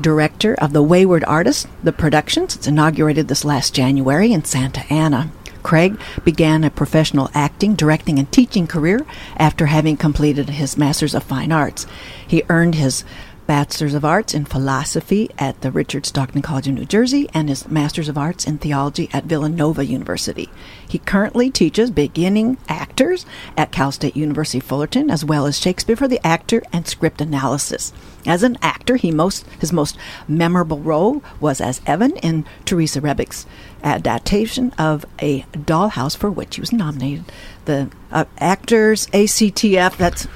director 0.00 0.54
of 0.54 0.72
The 0.72 0.82
Wayward 0.82 1.24
Artist, 1.24 1.66
the 1.82 1.92
Productions. 1.92 2.56
It's 2.56 2.66
inaugurated 2.66 3.28
this 3.28 3.44
last 3.44 3.74
January 3.74 4.32
in 4.32 4.44
Santa 4.44 4.84
Ana. 4.92 5.30
Craig 5.62 5.98
began 6.24 6.62
a 6.62 6.70
professional 6.70 7.30
acting, 7.34 7.74
directing, 7.74 8.18
and 8.18 8.30
teaching 8.30 8.66
career 8.66 9.06
after 9.36 9.66
having 9.66 9.96
completed 9.96 10.50
his 10.50 10.76
Master's 10.76 11.14
of 11.14 11.24
Fine 11.24 11.52
Arts. 11.52 11.86
He 12.26 12.42
earned 12.48 12.74
his 12.74 13.02
Bachelor's 13.46 13.94
of 13.94 14.04
Arts 14.04 14.32
in 14.32 14.46
Philosophy 14.46 15.30
at 15.38 15.60
the 15.60 15.70
Richard 15.70 16.06
Stockton 16.06 16.40
College 16.40 16.66
of 16.68 16.74
New 16.74 16.86
Jersey 16.86 17.28
and 17.34 17.48
his 17.48 17.68
Master's 17.68 18.08
of 18.08 18.16
Arts 18.16 18.46
in 18.46 18.56
Theology 18.56 19.10
at 19.12 19.24
Villanova 19.24 19.84
University. 19.84 20.48
He 20.88 20.98
currently 20.98 21.50
teaches 21.50 21.90
beginning 21.90 22.56
actors 22.68 23.26
at 23.56 23.70
Cal 23.70 23.92
State 23.92 24.16
University 24.16 24.60
Fullerton 24.60 25.10
as 25.10 25.24
well 25.24 25.44
as 25.44 25.58
Shakespeare 25.58 25.96
for 25.96 26.08
the 26.08 26.24
Actor 26.26 26.62
and 26.72 26.86
Script 26.86 27.20
Analysis. 27.20 27.92
As 28.26 28.42
an 28.42 28.56
actor, 28.62 28.96
he 28.96 29.10
most 29.10 29.44
his 29.58 29.72
most 29.72 29.98
memorable 30.26 30.78
role 30.78 31.22
was 31.38 31.60
as 31.60 31.82
Evan 31.86 32.16
in 32.16 32.46
Theresa 32.64 33.02
Rebeck's 33.02 33.44
adaptation 33.82 34.72
of 34.78 35.04
A 35.20 35.42
Dollhouse, 35.52 36.16
for 36.16 36.30
which 36.30 36.56
he 36.56 36.62
was 36.62 36.72
nominated. 36.72 37.30
The 37.66 37.90
uh, 38.10 38.24
Actors 38.38 39.06
ACTF. 39.08 39.96
That's 39.98 40.26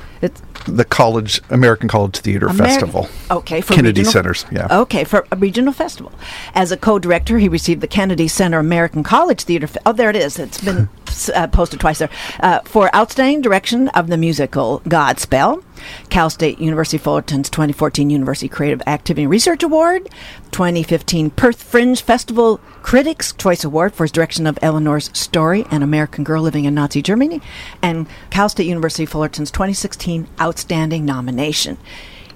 the 0.77 0.85
College 0.85 1.41
American 1.51 1.89
College 1.89 2.19
Theater 2.19 2.49
Festival. 2.51 3.09
Okay, 3.31 3.61
for 3.61 3.75
Kennedy 3.75 4.01
regional, 4.01 4.13
Centers. 4.13 4.47
Yeah. 4.53 4.81
Okay, 4.81 5.05
for 5.05 5.27
a 5.33 5.37
regional 5.37 5.73
festival. 5.73 6.13
As 6.55 6.73
a 6.73 6.77
co-director, 6.77 7.39
he 7.39 7.49
received 7.49 7.81
the 7.81 7.87
Kennedy 7.87 8.29
Center 8.29 8.59
American 8.59 9.03
College 9.03 9.43
Theater. 9.43 9.69
Oh, 9.87 9.93
there 9.93 10.11
it 10.11 10.17
is. 10.17 10.39
It's 10.39 10.61
been 10.61 10.89
uh, 11.35 11.47
posted 11.49 11.81
twice 11.81 11.99
there 11.99 12.11
uh, 12.41 12.61
for 12.61 12.95
outstanding 12.95 13.41
direction 13.41 13.89
of 13.89 14.09
the 14.09 14.17
musical 14.17 14.81
Godspell. 14.81 15.63
Cal 16.11 16.31
State 16.31 16.59
University 16.59 16.99
Fullerton's 16.99 17.51
2014 17.51 18.11
University 18.11 18.49
Creative 18.49 18.83
Activity 18.87 19.27
Research 19.27 19.63
Award, 19.63 20.09
2015 20.51 21.31
Perth 21.31 21.63
Fringe 21.63 22.01
Festival 22.01 22.59
Critics 22.83 23.33
Choice 23.33 23.65
Award 23.65 23.95
for 23.95 24.05
his 24.05 24.13
direction 24.13 24.47
of 24.47 24.59
Eleanor's 24.63 25.17
Story, 25.19 25.65
an 25.71 25.83
American 25.83 26.25
Girl 26.25 26.43
Living 26.43 26.65
in 26.65 26.75
Nazi 26.75 27.03
Germany, 27.03 27.41
and 27.83 28.07
Cal 28.31 28.49
State 28.49 28.67
University 28.67 29.07
Fullerton's 29.07 29.51
2016 29.51 30.27
Outstanding 30.41 31.05
Nomination. 31.05 31.79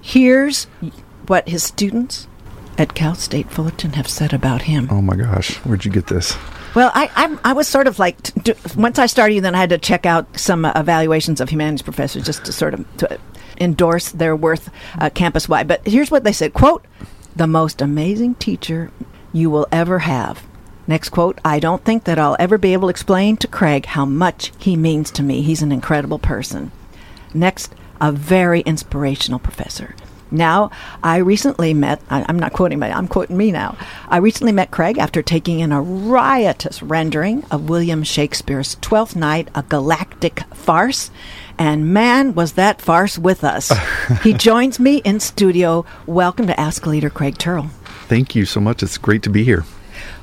Here's 0.01 0.65
what 1.27 1.47
his 1.47 1.63
students 1.63 2.27
at 2.77 2.93
Cal 2.93 3.15
State 3.15 3.49
Fullerton 3.49 3.93
have 3.93 4.07
said 4.07 4.33
about 4.33 4.63
him. 4.63 4.87
Oh 4.91 5.01
my 5.01 5.15
gosh, 5.15 5.55
where'd 5.57 5.85
you 5.85 5.91
get 5.91 6.07
this? 6.07 6.35
Well, 6.75 6.91
I, 6.95 7.09
I, 7.15 7.51
I 7.51 7.53
was 7.53 7.67
sort 7.67 7.85
of 7.85 7.99
like 7.99 8.21
t- 8.43 8.53
once 8.75 8.97
I 8.97 9.05
started, 9.05 9.43
then 9.43 9.53
I 9.53 9.59
had 9.59 9.69
to 9.69 9.77
check 9.77 10.05
out 10.05 10.39
some 10.39 10.65
evaluations 10.65 11.39
of 11.39 11.49
humanities 11.49 11.83
professors 11.83 12.25
just 12.25 12.45
to 12.45 12.51
sort 12.51 12.73
of 12.73 12.97
to 12.97 13.19
endorse 13.59 14.11
their 14.11 14.35
worth 14.35 14.69
uh, 14.99 15.09
campus 15.09 15.49
wide. 15.49 15.67
But 15.67 15.85
here's 15.87 16.11
what 16.11 16.23
they 16.23 16.33
said: 16.33 16.53
"Quote, 16.53 16.85
the 17.35 17.47
most 17.47 17.81
amazing 17.81 18.35
teacher 18.35 18.91
you 19.31 19.49
will 19.49 19.67
ever 19.71 19.99
have." 19.99 20.43
Next 20.87 21.09
quote: 21.09 21.39
"I 21.45 21.59
don't 21.59 21.83
think 21.83 22.03
that 22.05 22.19
I'll 22.19 22.37
ever 22.39 22.57
be 22.57 22.73
able 22.73 22.87
to 22.87 22.91
explain 22.91 23.37
to 23.37 23.47
Craig 23.47 23.85
how 23.87 24.05
much 24.05 24.51
he 24.57 24.75
means 24.75 25.11
to 25.11 25.23
me. 25.23 25.41
He's 25.41 25.61
an 25.61 25.71
incredible 25.71 26.19
person." 26.19 26.71
Next, 27.33 27.73
a 27.99 28.11
very 28.11 28.61
inspirational 28.61 29.39
professor. 29.39 29.95
Now, 30.33 30.71
I 31.03 31.17
recently 31.17 31.75
met, 31.75 32.01
I, 32.09 32.25
am 32.27 32.39
not 32.39 32.53
quoting, 32.53 32.79
but 32.79 32.91
I'm 32.91 33.07
quoting 33.07 33.37
me 33.37 33.51
now. 33.51 33.77
I 34.09 34.17
recently 34.17 34.51
met 34.51 34.71
Craig 34.71 34.97
after 34.97 35.21
taking 35.21 35.59
in 35.59 35.71
a 35.71 35.79
riotous 35.79 36.81
rendering 36.81 37.43
of 37.51 37.69
William 37.69 38.01
Shakespeare's 38.01 38.75
Twelfth 38.81 39.15
Night, 39.15 39.49
a 39.53 39.61
galactic 39.61 40.41
farce. 40.51 41.11
And 41.57 41.93
man, 41.93 42.33
was 42.33 42.53
that 42.53 42.81
farce 42.81 43.17
with 43.17 43.43
us. 43.43 43.71
he 44.23 44.33
joins 44.33 44.79
me 44.79 44.97
in 44.97 45.19
studio. 45.19 45.85
Welcome 46.05 46.47
to 46.47 46.59
Ask 46.59 46.85
Leader 46.85 47.09
Craig 47.09 47.37
Tyrl. 47.37 47.69
Thank 48.07 48.35
you 48.35 48.45
so 48.45 48.59
much. 48.59 48.83
It's 48.83 48.97
great 48.97 49.23
to 49.23 49.29
be 49.29 49.43
here. 49.43 49.65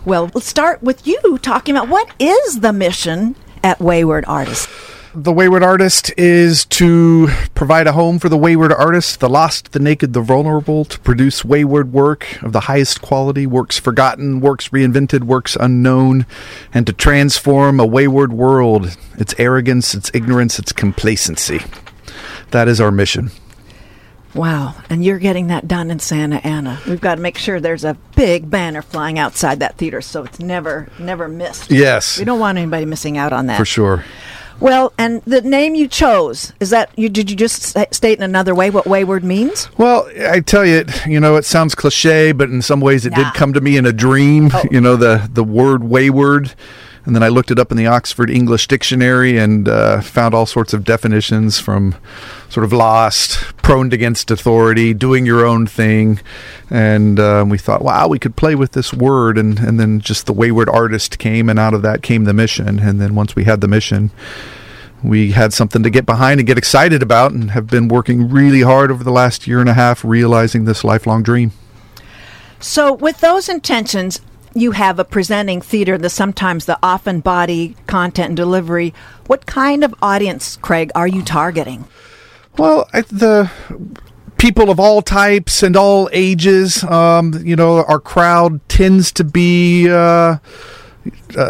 Well, 0.05 0.31
let's 0.35 0.47
start 0.47 0.83
with 0.83 1.07
you 1.07 1.39
talking 1.43 1.76
about 1.76 1.89
what 1.89 2.11
is 2.18 2.61
the 2.61 2.72
mission 2.72 3.37
at 3.62 3.81
Wayward 3.81 4.24
Artists? 4.26 4.68
The 5.12 5.32
Wayward 5.32 5.64
Artist 5.64 6.12
is 6.16 6.64
to 6.66 7.26
provide 7.56 7.88
a 7.88 7.92
home 7.92 8.20
for 8.20 8.28
the 8.28 8.36
wayward 8.36 8.72
artist, 8.72 9.18
the 9.18 9.28
lost, 9.28 9.72
the 9.72 9.80
naked, 9.80 10.12
the 10.12 10.20
vulnerable, 10.20 10.84
to 10.84 11.00
produce 11.00 11.44
wayward 11.44 11.92
work 11.92 12.40
of 12.44 12.52
the 12.52 12.61
highest 12.61 13.02
quality, 13.02 13.44
works 13.44 13.76
forgotten, 13.76 14.38
works 14.38 14.68
reinvented, 14.68 15.24
works 15.24 15.56
unknown, 15.58 16.26
and 16.72 16.86
to 16.86 16.92
transform 16.92 17.80
a 17.80 17.86
wayward 17.86 18.32
world, 18.32 18.96
its 19.18 19.34
arrogance, 19.36 19.96
its 19.96 20.12
ignorance, 20.14 20.61
its 20.61 20.70
complacency. 20.70 21.58
That 22.52 22.68
is 22.68 22.80
our 22.80 22.92
mission. 22.92 23.32
Wow. 24.32 24.76
And 24.88 25.04
you're 25.04 25.18
getting 25.18 25.48
that 25.48 25.66
done 25.66 25.90
in 25.90 25.98
Santa 25.98 26.36
Ana. 26.46 26.78
We've 26.86 27.00
got 27.00 27.16
to 27.16 27.20
make 27.20 27.36
sure 27.36 27.58
there's 27.58 27.84
a 27.84 27.94
big 28.14 28.48
banner 28.48 28.80
flying 28.80 29.18
outside 29.18 29.58
that 29.58 29.76
theater 29.76 30.00
so 30.00 30.22
it's 30.22 30.38
never 30.38 30.88
never 31.00 31.26
missed. 31.26 31.72
Yes. 31.72 32.16
We 32.16 32.24
don't 32.24 32.38
want 32.38 32.58
anybody 32.58 32.84
missing 32.84 33.18
out 33.18 33.32
on 33.32 33.46
that. 33.46 33.58
For 33.58 33.64
sure. 33.64 34.04
Well, 34.61 34.92
and 34.98 35.22
the 35.22 35.40
name 35.40 35.74
you 35.74 35.88
chose 35.88 36.52
is 36.61 36.70
that 36.70 36.90
you 36.96 37.08
did 37.08 37.30
you 37.30 37.36
just 37.36 37.76
state 37.94 38.18
in 38.18 38.22
another 38.22 38.54
way 38.54 38.70
what 38.70 38.86
wayward 38.86 39.24
means? 39.24 39.68
Well, 39.78 40.08
I 40.28 40.40
tell 40.40 40.66
you, 40.66 40.84
you 41.06 41.18
know, 41.18 41.36
it 41.36 41.44
sounds 41.44 41.74
cliche, 41.74 42.32
but 42.32 42.50
in 42.50 42.61
some 42.62 42.80
ways, 42.80 43.06
it 43.06 43.14
did 43.14 43.26
come 43.34 43.52
to 43.54 43.61
me 43.61 43.76
in 43.76 43.86
a 43.86 43.92
dream. 43.92 44.50
Oh. 44.52 44.64
You 44.70 44.80
know, 44.80 44.94
the 44.94 45.28
the 45.32 45.42
word 45.42 45.82
wayward. 45.82 46.54
And 47.07 47.16
then 47.16 47.22
I 47.22 47.28
looked 47.28 47.51
it 47.51 47.59
up 47.59 47.70
in 47.70 47.78
the 47.78 47.86
Oxford 47.86 48.28
English 48.28 48.68
Dictionary 48.68 49.38
and 49.38 49.68
uh, 49.68 50.01
found 50.03 50.34
all 50.34 50.44
sorts 50.44 50.74
of 50.74 50.84
definitions 50.84 51.59
from 51.59 51.94
sort 52.51 52.64
of 52.64 52.72
lost, 52.72 53.38
prone 53.62 53.92
against 53.92 54.30
authority, 54.30 54.92
doing 54.92 55.24
your 55.24 55.46
own 55.46 55.66
thing. 55.66 56.20
And 56.68 57.18
uh, 57.18 57.44
we 57.48 57.57
thought, 57.57 57.82
wow, 57.82 58.07
we 58.07 58.18
could 58.18 58.36
play 58.36 58.55
with 58.55 58.72
this 58.72 58.92
word. 58.92 59.38
And, 59.38 59.59
and 59.59 59.80
then 59.80 60.01
just 60.01 60.26
the 60.26 60.32
wayward 60.34 60.68
artist 60.68 61.18
came, 61.18 61.48
and 61.48 61.59
out 61.59 61.72
of 61.72 61.82
that 61.82 62.03
came 62.03 62.24
the 62.24 62.34
mission. 62.34 62.78
And 62.78 63.01
then 63.01 63.14
once 63.14 63.34
we 63.34 63.44
had 63.44 63.62
the 63.62 63.68
mission, 63.68 64.11
we 65.03 65.30
had 65.30 65.55
something 65.55 65.82
to 65.82 65.90
get 65.90 66.05
behind 66.05 66.40
and 66.40 66.46
get 66.46 66.59
excited 66.59 67.03
about, 67.03 67.32
and 67.32 67.53
have 67.53 67.66
been 67.66 67.88
working 67.88 68.28
really 68.28 68.61
hard 68.61 68.90
over 68.90 69.03
the 69.03 69.11
last 69.11 69.46
year 69.46 69.61
and 69.61 69.68
a 69.68 69.74
half 69.74 70.05
realizing 70.05 70.64
this 70.66 70.84
lifelong 70.84 71.22
dream. 71.22 71.53
So, 72.59 72.92
with 72.92 73.20
those 73.20 73.48
intentions, 73.48 74.20
you 74.55 74.72
have 74.72 74.98
a 74.98 75.05
presenting 75.05 75.61
theater, 75.61 75.96
the 75.96 76.11
sometimes 76.11 76.64
the 76.64 76.78
often 76.82 77.20
body 77.20 77.76
content 77.86 78.28
and 78.28 78.36
delivery. 78.36 78.94
What 79.26 79.46
kind 79.46 79.84
of 79.84 79.94
audience, 80.03 80.57
Craig, 80.57 80.90
are 80.94 81.09
you 81.09 81.22
targeting? 81.22 81.86
Well, 82.59 82.88
the 82.92 83.51
people 84.40 84.70
of 84.70 84.80
all 84.80 85.03
types 85.03 85.62
and 85.62 85.76
all 85.76 86.09
ages. 86.12 86.82
Um, 86.84 87.34
you 87.44 87.57
know, 87.57 87.84
our 87.84 88.01
crowd 88.01 88.66
tends 88.68 89.12
to 89.12 89.24
be 89.24 89.88
uh, 89.88 90.38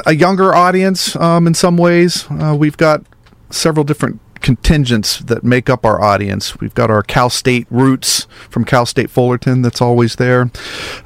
a 0.07 0.14
younger 0.14 0.55
audience 0.55 1.14
um, 1.16 1.46
in 1.46 1.55
some 1.55 1.76
ways. 1.76 2.26
Uh, 2.28 2.57
we've 2.59 2.76
got 2.76 3.05
several 3.51 3.84
different 3.84 4.20
contingents 4.41 5.18
that 5.20 5.45
make 5.45 5.68
up 5.70 5.84
our 5.84 6.01
audience. 6.01 6.59
We've 6.61 6.74
got 6.74 6.91
our 6.91 7.03
Cal 7.03 7.30
State 7.30 7.66
roots 7.70 8.26
from 8.49 8.64
Cal 8.64 8.86
State 8.86 9.11
Fullerton 9.11 9.62
that's 9.62 9.80
always 9.80 10.16
there. 10.16 10.51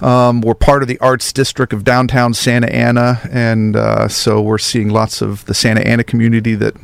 Um, 0.01 0.41
we're 0.41 0.55
part 0.55 0.82
of 0.82 0.89
the 0.89 0.99
arts 1.01 1.32
district 1.32 1.72
of 1.72 1.85
downtown 1.85 2.35
Santa 2.35 2.72
Ana, 2.72 3.20
and 3.30 3.76
uh, 3.76 4.09
so 4.09 4.41
we're 4.41 4.59
seeing 4.59 4.89
lots 4.91 5.20
of 5.22 5.45
the 5.47 5.55
Santa 5.55 5.80
Ana 5.87 6.05
community 6.05 6.55
that 6.55 6.74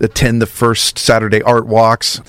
attend 0.00 0.42
the 0.42 0.46
first 0.46 0.98
Saturday 0.98 1.42
art 1.42 1.66
walks. 1.66 2.20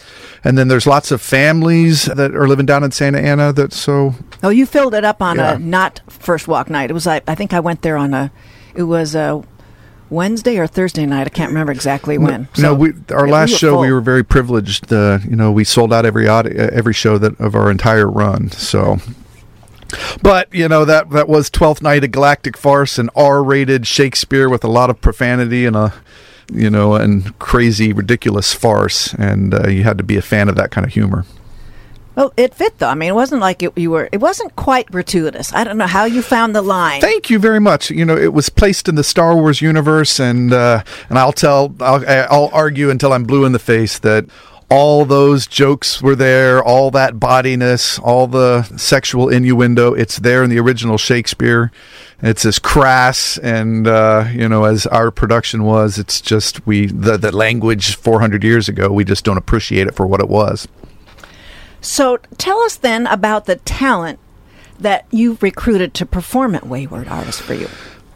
And 0.43 0.57
then 0.57 0.70
there's 0.70 0.88
lots 0.88 1.11
of 1.11 1.22
families 1.22 2.05
that 2.05 2.34
are 2.34 2.47
living 2.47 2.65
down 2.65 2.84
in 2.84 2.91
Santa 2.91 3.20
Ana 3.20 3.51
that 3.53 3.74
so 3.74 4.15
Oh, 4.43 4.49
you 4.49 4.65
filled 4.65 4.93
it 4.93 5.03
up 5.03 5.22
on 5.22 5.38
yeah. 5.38 5.55
a 5.55 5.59
not 5.59 5.99
first 6.07 6.47
walk 6.47 6.70
night. 6.70 6.89
It 6.89 6.93
was 6.93 7.07
I, 7.07 7.22
I 7.28 7.36
think 7.36 7.53
I 7.53 7.59
went 7.59 7.82
there 7.82 7.97
on 7.97 8.13
a 8.13 8.32
it 8.76 8.84
was 8.84 9.15
a 9.15 9.43
Wednesday 10.10 10.58
or 10.58 10.68
Thursday 10.68 11.05
night. 11.05 11.28
I 11.28 11.30
can't 11.30 11.49
remember 11.49 11.72
exactly 11.72 12.18
when. 12.18 12.47
So, 12.53 12.62
no, 12.62 12.74
we, 12.74 12.93
our 13.12 13.28
last 13.28 13.51
we 13.51 13.58
show 13.58 13.74
full. 13.74 13.82
we 13.82 13.91
were 13.91 14.01
very 14.01 14.24
privileged. 14.24 14.91
Uh, 14.91 15.20
you 15.28 15.36
know, 15.36 15.51
we 15.51 15.64
sold 15.64 15.91
out 15.93 16.05
every 16.05 16.28
audi- 16.28 16.55
every 16.58 16.93
show 16.93 17.18
that 17.18 17.39
of 17.39 17.55
our 17.55 17.70
entire 17.70 18.10
run. 18.10 18.49
So, 18.51 18.97
but 20.22 20.53
you 20.53 20.68
know 20.68 20.86
that 20.86 21.10
that 21.12 21.28
was 21.28 21.49
Twelfth 21.49 21.82
Night, 21.82 22.03
a 22.03 22.08
galactic 22.08 22.58
farce, 22.58 22.97
an 22.97 23.10
R-rated 23.16 23.88
Shakespeare 23.88 24.49
with 24.49 24.64
a 24.64 24.70
lot 24.70 24.89
of 24.89 25.01
profanity 25.01 25.66
and 25.66 25.76
a 25.76 25.93
you 26.51 26.70
know 26.70 26.95
and 26.95 27.38
crazy, 27.39 27.93
ridiculous 27.93 28.53
farce, 28.53 29.14
and 29.14 29.53
uh, 29.53 29.68
you 29.68 29.84
had 29.84 29.97
to 29.97 30.03
be 30.03 30.18
a 30.18 30.22
fan 30.22 30.49
of 30.49 30.55
that 30.55 30.72
kind 30.72 30.86
of 30.86 30.93
humor. 30.93 31.26
Well, 32.18 32.34
it 32.36 32.55
fit 32.55 32.80
though. 32.80 32.88
I 32.88 32.95
mean, 32.95 33.09
it 33.09 33.15
wasn't 33.15 33.41
like 33.41 33.61
it, 33.61 33.78
you 33.78 33.91
were. 33.91 34.09
It 34.11 34.18
wasn't 34.18 34.55
quite 34.55 34.89
gratuitous. 34.89 35.53
I 35.53 35.63
don't 35.63 35.78
know 35.78 35.86
how 35.86 36.05
you 36.05 36.24
found 36.24 36.55
the 36.55 36.63
line. 36.63 36.99
Thank 36.99 37.30
you 37.30 37.38
very 37.38 37.59
much. 37.59 37.91
You 37.91 38.05
know, 38.05 38.18
it 38.18 38.34
was 38.34 38.49
placed 38.49 38.89
in 38.89 38.95
the 38.95 39.03
Star 39.03 39.36
Wars 39.36 39.61
universe, 39.61 40.20
and 40.20 40.51
uh, 40.51 40.82
and 41.09 41.20
I'll 41.20 41.32
tell, 41.32 41.76
I'll, 41.80 42.03
I'll 42.07 42.49
argue 42.51 42.89
until 42.89 43.13
I'm 43.13 43.26
blue 43.26 43.45
in 43.45 43.51
the 43.51 43.59
face 43.59 43.99
that 43.99 44.26
all 44.68 45.05
those 45.05 45.45
jokes 45.45 46.01
were 46.01 46.15
there, 46.15 46.63
all 46.63 46.89
that 46.89 47.20
bodiness, 47.20 47.99
all 47.99 48.26
the 48.26 48.63
sexual 48.78 49.30
innuendo. 49.30 49.93
It's 49.93 50.18
there 50.18 50.43
in 50.43 50.49
the 50.49 50.57
original 50.57 50.97
Shakespeare. 50.97 51.72
It's 52.24 52.47
as 52.47 52.57
crass 52.57 53.38
and 53.38 53.88
uh, 53.88 54.26
you 54.34 54.49
know 54.49 54.63
as 54.63 54.88
our 54.88 55.11
production 55.11 55.65
was. 55.65 55.99
It's 55.99 56.20
just 56.20 56.65
we 56.65 56.88
the 56.88 57.15
the 57.15 57.32
language 57.32 57.95
400 57.95 58.43
years 58.43 58.68
ago. 58.68 58.91
We 58.91 59.03
just 59.03 59.24
don't 59.24 59.38
appreciate 59.38 59.86
it 59.86 59.93
for 59.93 60.07
what 60.07 60.20
it 60.20 60.30
was. 60.30 60.68
So 61.88 62.17
tell 62.38 62.59
us 62.63 62.75
then 62.75 63.07
about 63.07 63.45
the 63.45 63.55
talent 63.55 64.19
that 64.77 65.05
you've 65.09 65.41
recruited 65.41 65.93
to 65.95 66.05
perform 66.05 66.53
at 66.53 66.67
Wayward 66.67 67.07
Artists 67.07 67.41
for 67.41 67.53
you. 67.53 67.69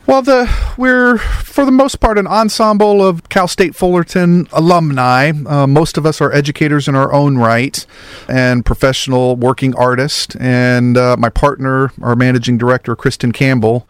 Well, 0.05 0.22
the 0.22 0.53
we're 0.78 1.17
for 1.17 1.63
the 1.63 1.72
most 1.72 2.01
part 2.01 2.17
an 2.17 2.28
ensemble 2.28 3.01
of 3.01 3.30
Cal 3.30 3.47
State 3.47 3.74
Fullerton 3.74 4.47
alumni. 4.51 5.32
Uh, 5.47 5.67
most 5.67 5.97
of 5.97 6.05
us 6.05 6.19
are 6.19 6.34
educators 6.34 6.89
in 6.89 6.95
our 6.95 7.13
own 7.13 7.38
right 7.38 7.86
and 8.28 8.65
professional 8.65 9.38
working 9.38 9.74
artists. 9.76 10.36
And 10.36 10.97
uh, 10.97 11.15
my 11.17 11.30
partner, 11.30 11.93
our 12.01 12.17
managing 12.17 12.57
director, 12.57 12.93
Kristen 12.97 13.32
Campbell, 13.32 13.88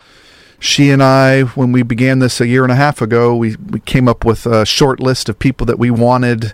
she 0.60 0.92
and 0.92 1.02
I, 1.02 1.42
when 1.42 1.72
we 1.72 1.82
began 1.82 2.20
this 2.20 2.40
a 2.40 2.48
year 2.48 2.62
and 2.62 2.72
a 2.72 2.76
half 2.76 3.02
ago, 3.02 3.36
we, 3.36 3.56
we 3.56 3.80
came 3.80 4.08
up 4.08 4.24
with 4.24 4.46
a 4.46 4.64
short 4.64 5.00
list 5.00 5.28
of 5.28 5.40
people 5.40 5.66
that 5.66 5.80
we 5.80 5.90
wanted 5.90 6.54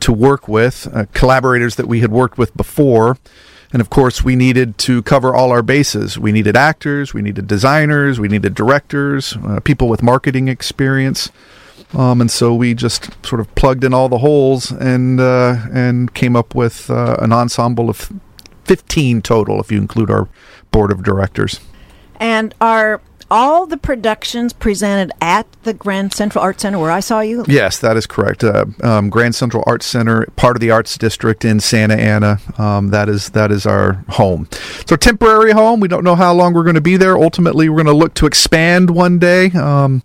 to 0.00 0.12
work 0.12 0.48
with, 0.48 0.88
uh, 0.92 1.06
collaborators 1.12 1.76
that 1.76 1.86
we 1.86 2.00
had 2.00 2.10
worked 2.10 2.38
with 2.38 2.56
before. 2.56 3.16
And 3.72 3.82
of 3.82 3.90
course, 3.90 4.24
we 4.24 4.34
needed 4.34 4.78
to 4.78 5.02
cover 5.02 5.34
all 5.34 5.50
our 5.50 5.62
bases. 5.62 6.18
We 6.18 6.32
needed 6.32 6.56
actors, 6.56 7.12
we 7.12 7.20
needed 7.20 7.46
designers, 7.46 8.18
we 8.18 8.28
needed 8.28 8.54
directors, 8.54 9.36
uh, 9.44 9.60
people 9.60 9.88
with 9.88 10.02
marketing 10.02 10.48
experience. 10.48 11.30
Um, 11.94 12.20
and 12.20 12.30
so 12.30 12.54
we 12.54 12.74
just 12.74 13.10
sort 13.24 13.40
of 13.40 13.54
plugged 13.54 13.84
in 13.84 13.94
all 13.94 14.08
the 14.08 14.18
holes 14.18 14.70
and 14.70 15.20
uh, 15.20 15.56
and 15.72 16.12
came 16.12 16.36
up 16.36 16.54
with 16.54 16.90
uh, 16.90 17.16
an 17.20 17.32
ensemble 17.32 17.88
of 17.88 18.12
15 18.64 19.22
total, 19.22 19.60
if 19.60 19.72
you 19.72 19.78
include 19.78 20.10
our 20.10 20.28
board 20.70 20.90
of 20.90 21.02
directors. 21.02 21.60
And 22.20 22.54
are 22.60 23.00
all 23.30 23.66
the 23.66 23.76
productions 23.76 24.52
presented 24.52 25.12
at 25.20 25.46
the 25.62 25.74
Grand 25.74 26.12
Central 26.12 26.42
Art 26.42 26.60
Center 26.60 26.78
where 26.78 26.90
I 26.90 27.00
saw 27.00 27.20
you? 27.20 27.44
Yes, 27.46 27.78
that 27.80 27.96
is 27.96 28.06
correct. 28.06 28.42
Uh, 28.44 28.66
um, 28.82 29.10
Grand 29.10 29.34
Central 29.34 29.62
Arts 29.66 29.86
Center, 29.86 30.26
part 30.36 30.56
of 30.56 30.60
the 30.60 30.70
Arts 30.70 30.96
District 30.96 31.44
in 31.44 31.60
Santa 31.60 31.94
Ana. 31.94 32.38
Um, 32.58 32.88
that 32.88 33.08
is 33.08 33.30
that 33.30 33.50
is 33.50 33.66
our 33.66 34.04
home. 34.08 34.48
So 34.86 34.96
temporary 34.96 35.52
home. 35.52 35.80
We 35.80 35.88
don't 35.88 36.04
know 36.04 36.16
how 36.16 36.32
long 36.32 36.54
we're 36.54 36.64
going 36.64 36.74
to 36.74 36.80
be 36.80 36.96
there. 36.96 37.16
Ultimately, 37.16 37.68
we're 37.68 37.82
going 37.82 37.86
to 37.86 37.92
look 37.92 38.14
to 38.14 38.26
expand 38.26 38.90
one 38.90 39.18
day. 39.18 39.50
Um, 39.52 40.02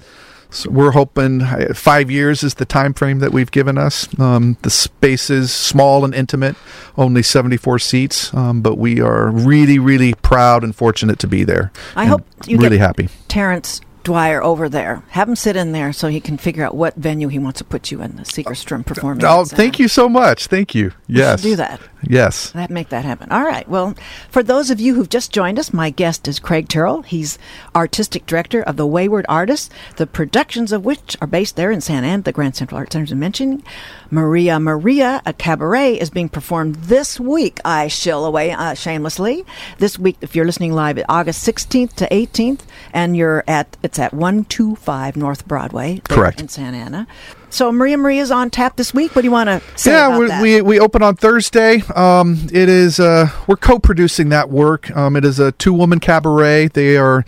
so 0.54 0.70
we're 0.70 0.92
hoping 0.92 1.42
uh, 1.42 1.74
five 1.74 2.12
years 2.12 2.44
is 2.44 2.56
the 2.56 2.66
time 2.66 2.94
frame 2.94 3.20
that 3.20 3.32
we've 3.32 3.52
given 3.52 3.78
us. 3.78 4.08
Um, 4.20 4.58
the 4.62 4.70
space 4.70 5.30
is 5.30 5.52
small 5.52 6.06
and 6.06 6.14
intimate, 6.14 6.56
only 6.98 7.24
74 7.24 7.80
seats, 7.80 8.34
um, 8.34 8.62
but 8.62 8.78
we 8.78 9.02
are 9.02 9.30
really, 9.30 9.80
really 9.80 10.14
proud 10.14 10.64
and 10.64 10.76
fortunate 10.76 11.20
to 11.20 11.28
be 11.28 11.44
there. 11.44 11.72
I 11.96 12.06
hope 12.06 12.24
you 12.46 12.58
really 12.58 12.78
happy. 12.78 13.10
Terrence 13.28 13.82
Dwyer 14.04 14.44
over 14.44 14.70
there. 14.70 15.04
Have 15.10 15.30
him 15.30 15.36
sit 15.36 15.56
in 15.56 15.72
there 15.72 15.94
so 15.94 16.08
he 16.08 16.20
can 16.20 16.38
figure 16.38 16.64
out 16.64 16.76
what 16.76 16.96
venue 16.96 17.28
he 17.28 17.40
wants 17.40 17.60
to 17.60 17.64
put 17.64 17.92
you 17.92 18.02
in 18.02 18.16
the 18.18 18.24
Segerstrom 18.24 18.86
Performing 18.86 19.26
Oh, 19.26 19.46
thank 19.46 19.80
you 19.80 19.88
so 19.88 20.10
much. 20.10 20.48
Thank 20.48 20.76
you. 20.76 20.92
Yes. 21.08 21.42
do 21.42 21.56
that. 21.56 21.80
Yes. 22.04 22.52
That 22.52 22.70
make 22.70 22.90
that 22.90 23.06
happen. 23.06 23.32
All 23.32 23.44
right. 23.44 23.68
Well, 23.68 23.96
for 24.30 24.44
those 24.44 24.70
of 24.70 24.80
you 24.80 24.96
who've 24.96 25.10
just 25.10 25.32
joined 25.32 25.58
us, 25.58 25.74
my 25.74 25.90
guest 25.90 26.28
is 26.28 26.40
Craig 26.40 26.68
Tyrl. 26.68 27.06
He's 27.06 27.40
artistic 27.76 28.26
director 28.26 28.62
of 28.62 28.76
the 28.76 28.86
Wayward 28.86 29.26
Artists, 29.30 29.70
the 29.96 30.08
productions 30.08 30.72
of 30.72 30.84
which 30.84 31.16
are 31.22 31.28
based 31.28 31.56
there 31.56 31.72
in 31.72 31.82
San 31.82 32.04
Ana, 32.04 32.24
the 32.24 32.32
Grand 32.32 32.56
Central 32.56 32.78
Art 32.78 32.92
Center 32.92 33.06
is 33.06 33.16
mentioning. 33.16 33.64
Maria 34.10 34.60
Maria, 34.60 35.22
a 35.26 35.34
cabaret, 35.34 35.96
is 35.96 36.10
being 36.10 36.30
performed 36.30 36.76
this 36.76 37.20
week. 37.20 37.60
I 37.66 37.88
shill 37.88 38.26
away 38.26 38.52
uh, 38.52 38.74
shamelessly. 38.74 39.46
This 39.80 39.98
week, 39.98 40.18
if 40.22 40.36
you're 40.36 40.46
listening 40.46 40.74
live, 40.74 41.02
August 41.10 41.46
16th 41.48 41.94
to 41.96 42.08
18th, 42.10 42.62
and 42.94 43.18
you're 43.18 43.44
at 43.48 43.78
it's 43.94 44.00
at 44.00 44.12
125 44.12 45.16
North 45.16 45.48
Broadway, 45.48 46.02
Correct. 46.10 46.42
in 46.42 46.48
Santa 46.48 46.78
Ana. 46.78 47.08
So 47.52 47.72
Maria 47.72 47.96
Maria's 47.96 48.32
on 48.32 48.50
tap 48.50 48.76
this 48.76 48.92
week. 48.92 49.16
What 49.16 49.22
do 49.22 49.28
you 49.28 49.32
want 49.32 49.50
to 49.50 49.62
say 49.78 49.92
yeah, 49.92 50.08
about 50.08 50.42
we, 50.42 50.56
we 50.56 50.62
we 50.64 50.80
open 50.80 51.04
on 51.04 51.16
Thursday. 51.16 51.84
Um, 51.96 52.48
it 52.52 52.70
is 52.70 53.00
uh, 53.00 53.30
we're 53.46 53.56
co-producing 53.56 54.30
that 54.30 54.50
work. 54.50 54.90
Um, 54.98 55.16
it 55.16 55.24
is 55.24 55.40
a 55.40 55.52
two-woman 55.52 56.00
cabaret. 56.00 56.70
They 56.70 56.98
are 56.98 57.24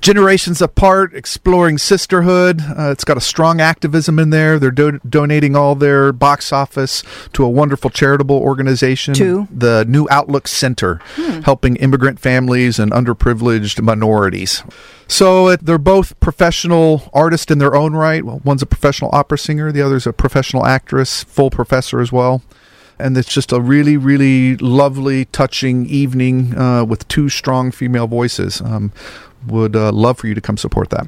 generations 0.00 0.62
apart, 0.62 1.14
exploring 1.14 1.78
sisterhood. 1.78 2.60
Uh, 2.62 2.90
it's 2.90 3.04
got 3.04 3.16
a 3.16 3.20
strong 3.20 3.60
activism 3.60 4.18
in 4.18 4.30
there. 4.30 4.58
They're 4.58 4.70
do- 4.70 5.00
donating 5.08 5.56
all 5.56 5.74
their 5.74 6.12
box 6.12 6.52
office 6.52 7.02
to 7.32 7.44
a 7.44 7.48
wonderful 7.48 7.90
charitable 7.90 8.36
organization, 8.36 9.14
To? 9.14 9.48
the 9.50 9.84
New 9.88 10.06
Outlook 10.10 10.46
Center, 10.48 10.96
helping 11.44 11.76
immigrant 11.76 12.20
families 12.20 12.78
and 12.78 12.92
underprivileged 12.92 13.80
minorities. 13.82 14.62
So 15.08 15.48
it, 15.48 15.64
they're 15.64 15.78
both 15.78 16.18
professional 16.20 17.10
artists 17.12 17.50
in 17.50 17.58
their 17.58 17.74
own 17.74 17.94
right. 17.94 18.24
Well, 18.24 18.40
one's 18.44 18.62
a 18.62 18.66
professional 18.66 19.10
opera 19.12 19.38
singer, 19.38 19.72
the 19.72 19.82
other's 19.82 20.06
a 20.06 20.12
professional 20.12 20.66
actress, 20.66 21.24
full 21.24 21.50
professor 21.50 22.00
as 22.00 22.12
well. 22.12 22.42
And 23.00 23.16
it's 23.16 23.32
just 23.32 23.52
a 23.52 23.60
really, 23.60 23.96
really 23.96 24.56
lovely, 24.56 25.26
touching 25.26 25.86
evening 25.86 26.56
uh, 26.58 26.84
with 26.84 27.06
two 27.08 27.28
strong 27.28 27.70
female 27.70 28.06
voices. 28.06 28.60
Um, 28.60 28.92
would 29.46 29.76
uh, 29.76 29.92
love 29.92 30.18
for 30.18 30.26
you 30.26 30.34
to 30.34 30.40
come 30.40 30.56
support 30.56 30.90
that. 30.90 31.06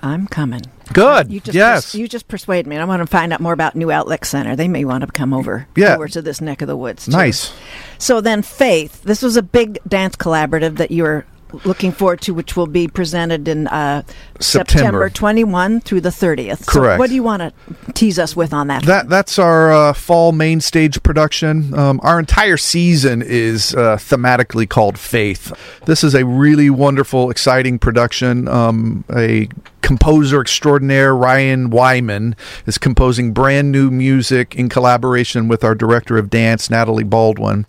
I'm 0.00 0.26
coming. 0.28 0.60
Good. 0.92 1.32
You 1.32 1.40
just 1.40 1.54
yes. 1.56 1.84
pers- 1.86 1.94
you 1.96 2.06
just 2.06 2.28
persuade 2.28 2.66
me. 2.66 2.76
I 2.76 2.84
want 2.84 3.00
to 3.00 3.06
find 3.06 3.32
out 3.32 3.40
more 3.40 3.52
about 3.52 3.74
New 3.74 3.90
Outlet 3.90 4.24
Center. 4.24 4.54
They 4.54 4.68
may 4.68 4.84
want 4.84 5.02
to 5.02 5.08
come 5.10 5.32
over 5.34 5.66
Yeah. 5.74 5.94
over 5.96 6.06
to 6.06 6.22
this 6.22 6.40
neck 6.40 6.62
of 6.62 6.68
the 6.68 6.76
woods. 6.76 7.06
too. 7.06 7.10
nice. 7.12 7.52
So 7.98 8.20
then, 8.20 8.42
Faith. 8.42 9.02
This 9.02 9.20
was 9.22 9.36
a 9.36 9.42
big 9.42 9.78
dance 9.88 10.14
collaborative 10.14 10.76
that 10.76 10.90
you're 10.92 11.26
looking 11.64 11.92
forward 11.92 12.20
to, 12.22 12.34
which 12.34 12.56
will 12.56 12.66
be 12.66 12.88
presented 12.88 13.48
in 13.48 13.66
uh, 13.68 14.02
September. 14.40 15.08
21 15.08 15.80
through 15.80 16.00
the 16.00 16.10
30th. 16.10 16.64
So 16.64 16.72
Correct. 16.72 16.98
what 16.98 17.08
do 17.08 17.14
you 17.14 17.22
want 17.22 17.42
to 17.42 17.92
tease 17.92 18.18
us 18.18 18.36
with 18.36 18.52
on 18.52 18.68
that? 18.68 18.84
That 18.84 19.08
that's 19.08 19.38
our 19.38 19.72
uh, 19.72 19.92
fall 19.92 20.32
main 20.32 20.60
stage 20.60 21.02
production. 21.02 21.74
Um, 21.74 22.00
our 22.02 22.18
entire 22.18 22.56
season 22.56 23.22
is 23.22 23.74
uh, 23.74 23.96
thematically 23.96 24.68
called 24.68 24.98
Faith. 24.98 25.52
This 25.86 26.02
is 26.02 26.14
a 26.14 26.24
really 26.24 26.70
wonderful, 26.70 27.30
exciting 27.30 27.78
production. 27.78 28.48
Um, 28.48 29.04
a 29.14 29.48
composer 29.86 30.40
extraordinaire, 30.40 31.14
Ryan 31.14 31.70
Wyman, 31.70 32.34
is 32.66 32.76
composing 32.76 33.32
brand 33.32 33.70
new 33.70 33.88
music 33.90 34.56
in 34.56 34.68
collaboration 34.68 35.46
with 35.46 35.62
our 35.62 35.76
director 35.76 36.18
of 36.18 36.28
dance, 36.28 36.68
Natalie 36.68 37.04
Baldwin. 37.04 37.66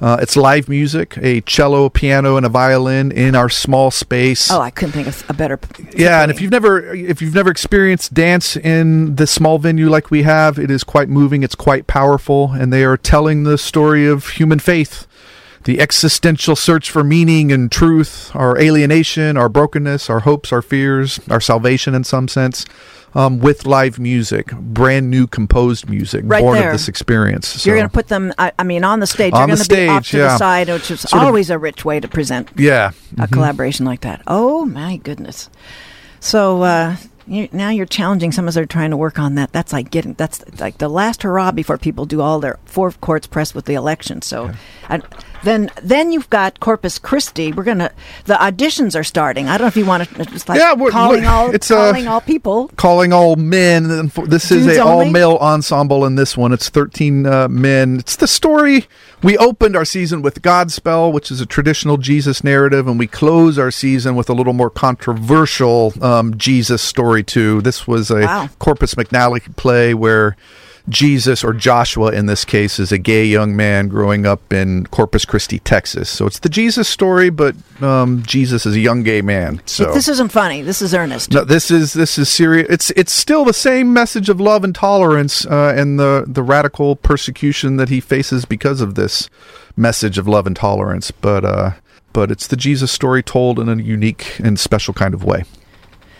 Uh, 0.00 0.18
it's 0.20 0.36
live 0.36 0.68
music, 0.68 1.16
a 1.22 1.40
cello, 1.42 1.84
a 1.84 1.90
piano, 1.90 2.36
and 2.36 2.44
a 2.44 2.48
violin 2.48 3.12
in 3.12 3.36
our 3.36 3.48
small 3.48 3.90
space. 3.92 4.50
oh, 4.50 4.60
I 4.60 4.70
couldn't 4.70 4.92
think 4.92 5.06
of 5.06 5.24
a 5.30 5.32
better. 5.32 5.58
Yeah, 5.96 6.22
and 6.22 6.32
if 6.32 6.40
you've 6.40 6.50
never 6.50 6.92
if 6.94 7.22
you've 7.22 7.34
never 7.34 7.50
experienced 7.50 8.12
dance 8.12 8.56
in 8.56 9.14
this 9.14 9.30
small 9.30 9.58
venue 9.58 9.88
like 9.88 10.10
we 10.10 10.22
have, 10.24 10.58
it 10.58 10.70
is 10.70 10.82
quite 10.82 11.08
moving. 11.08 11.42
It's 11.44 11.54
quite 11.54 11.86
powerful, 11.86 12.52
and 12.52 12.72
they 12.72 12.84
are 12.84 12.96
telling 12.96 13.44
the 13.44 13.56
story 13.56 14.06
of 14.06 14.30
human 14.30 14.58
faith, 14.58 15.06
the 15.62 15.80
existential 15.80 16.56
search 16.56 16.90
for 16.90 17.04
meaning 17.04 17.52
and 17.52 17.70
truth, 17.70 18.34
our 18.34 18.58
alienation, 18.58 19.36
our 19.36 19.48
brokenness, 19.48 20.10
our 20.10 20.20
hopes, 20.20 20.52
our 20.52 20.60
fears, 20.62 21.20
our 21.30 21.40
salvation 21.40 21.94
in 21.94 22.02
some 22.02 22.26
sense. 22.26 22.66
Um, 23.16 23.38
with 23.38 23.64
live 23.64 24.00
music, 24.00 24.50
brand 24.56 25.08
new 25.08 25.28
composed 25.28 25.88
music, 25.88 26.22
Right 26.26 26.42
born 26.42 26.58
there. 26.58 26.70
of 26.70 26.74
this 26.74 26.88
experience. 26.88 27.64
You're 27.64 27.76
going 27.76 27.86
to 27.88 27.92
put 27.92 28.08
them. 28.08 28.32
I, 28.38 28.50
I 28.58 28.64
mean, 28.64 28.82
on 28.82 28.98
the 28.98 29.06
stage. 29.06 29.32
On 29.34 29.46
you're 29.48 29.56
the 29.56 29.64
going 29.68 29.68
to 29.68 29.86
be 29.86 29.88
off 29.88 30.04
stage, 30.04 30.10
to 30.10 30.16
the 30.16 30.22
yeah. 30.24 30.36
side, 30.36 30.68
which 30.68 30.90
is 30.90 31.00
Sort 31.02 31.22
of- 31.22 31.26
always 31.28 31.48
a 31.48 31.58
rich 31.58 31.84
way 31.84 32.00
to 32.00 32.08
present 32.08 32.50
yeah, 32.56 32.90
a 33.18 33.28
collaboration 33.28 33.86
like 33.86 34.00
that. 34.00 34.20
Oh 34.26 34.64
my 34.64 34.96
goodness! 34.96 35.48
So 36.18 36.62
uh, 36.62 36.96
you, 37.28 37.48
now 37.52 37.70
you're 37.70 37.86
challenging 37.86 38.32
some 38.32 38.48
as 38.48 38.56
they're 38.56 38.66
trying 38.66 38.90
to 38.90 38.96
work 38.96 39.18
on 39.20 39.36
that. 39.36 39.52
That's 39.52 39.72
like 39.72 39.90
getting 39.92 40.14
that's 40.14 40.42
like 40.58 40.78
the 40.78 40.88
last 40.88 41.22
hurrah 41.22 41.52
before 41.52 41.78
people 41.78 42.06
do 42.06 42.20
all 42.20 42.40
their 42.40 42.58
four 42.64 42.90
courts 42.90 43.28
press 43.28 43.54
with 43.54 43.66
the 43.66 43.74
election. 43.74 44.22
So 44.22 44.50
I, 44.88 45.00
then 45.44 45.70
then 45.82 46.10
you've 46.12 46.28
got 46.30 46.58
Corpus 46.60 46.98
Christi. 46.98 47.52
We're 47.52 47.62
gonna 47.64 47.90
the 48.24 48.34
auditions 48.34 48.98
are 48.98 49.04
starting. 49.04 49.48
I 49.48 49.52
don't 49.56 49.62
know 49.64 49.68
if 49.68 49.76
you 49.76 49.86
want 49.86 50.08
to 50.08 50.24
just 50.26 50.48
like 50.48 50.58
Yeah, 50.58 50.72
we're- 50.74 50.90
calling 50.90 51.20
we're- 51.20 51.26
all 51.32 51.54
it's, 51.54 51.70
uh, 51.70 51.76
calling 51.92 52.08
all 52.08 52.20
people. 52.20 52.70
calling 52.76 53.12
all 53.12 53.36
men. 53.36 54.10
This 54.26 54.50
is 54.50 54.66
Dudes 54.66 54.78
a 54.78 54.82
all 54.84 55.00
only? 55.00 55.10
male 55.10 55.38
ensemble 55.40 56.04
in 56.04 56.16
this 56.16 56.36
one. 56.36 56.52
It's 56.52 56.68
13 56.68 57.26
uh, 57.26 57.48
men. 57.48 57.98
It's 58.00 58.16
the 58.16 58.26
story. 58.26 58.86
We 59.22 59.38
opened 59.38 59.74
our 59.76 59.84
season 59.86 60.20
with 60.20 60.42
Godspell, 60.42 61.10
which 61.12 61.30
is 61.30 61.40
a 61.40 61.46
traditional 61.46 61.96
Jesus 61.96 62.44
narrative, 62.44 62.86
and 62.86 62.98
we 62.98 63.06
close 63.06 63.58
our 63.58 63.70
season 63.70 64.16
with 64.16 64.28
a 64.28 64.34
little 64.34 64.52
more 64.52 64.68
controversial 64.70 65.92
um, 66.02 66.36
Jesus 66.36 66.82
story, 66.82 67.22
too. 67.22 67.60
This 67.62 67.86
was 67.86 68.10
a 68.10 68.20
Wow. 68.20 68.48
Corpus 68.58 68.94
McNally 68.94 69.54
play 69.56 69.94
where. 69.94 70.36
Jesus, 70.88 71.42
or 71.42 71.54
Joshua 71.54 72.12
in 72.12 72.26
this 72.26 72.44
case, 72.44 72.78
is 72.78 72.92
a 72.92 72.98
gay 72.98 73.24
young 73.24 73.56
man 73.56 73.88
growing 73.88 74.26
up 74.26 74.52
in 74.52 74.86
Corpus 74.86 75.24
Christi, 75.24 75.58
Texas. 75.60 76.10
So 76.10 76.26
it's 76.26 76.38
the 76.40 76.50
Jesus 76.50 76.88
story, 76.88 77.30
but 77.30 77.56
um, 77.82 78.22
Jesus 78.24 78.66
is 78.66 78.74
a 78.76 78.80
young 78.80 79.02
gay 79.02 79.22
man. 79.22 79.62
So 79.64 79.92
This 79.94 80.08
isn't 80.08 80.30
funny. 80.30 80.60
This 80.60 80.82
is 80.82 80.92
earnest. 80.94 81.32
no, 81.32 81.42
this 81.44 81.70
is 81.70 81.94
this 81.94 82.18
is 82.18 82.28
serious. 82.28 82.66
It's 82.68 82.90
it's 82.90 83.12
still 83.12 83.44
the 83.44 83.54
same 83.54 83.92
message 83.94 84.28
of 84.28 84.40
love 84.40 84.62
and 84.62 84.74
tolerance, 84.74 85.46
uh, 85.46 85.72
and 85.74 85.98
the 85.98 86.24
the 86.26 86.42
radical 86.42 86.96
persecution 86.96 87.76
that 87.76 87.88
he 87.88 88.00
faces 88.00 88.44
because 88.44 88.80
of 88.82 88.94
this 88.94 89.30
message 89.76 90.18
of 90.18 90.28
love 90.28 90.46
and 90.46 90.54
tolerance. 90.54 91.10
But 91.10 91.44
uh, 91.46 91.70
but 92.12 92.30
it's 92.30 92.46
the 92.46 92.56
Jesus 92.56 92.92
story 92.92 93.22
told 93.22 93.58
in 93.58 93.68
a 93.68 93.76
unique 93.76 94.38
and 94.38 94.60
special 94.60 94.92
kind 94.92 95.14
of 95.14 95.24
way. 95.24 95.44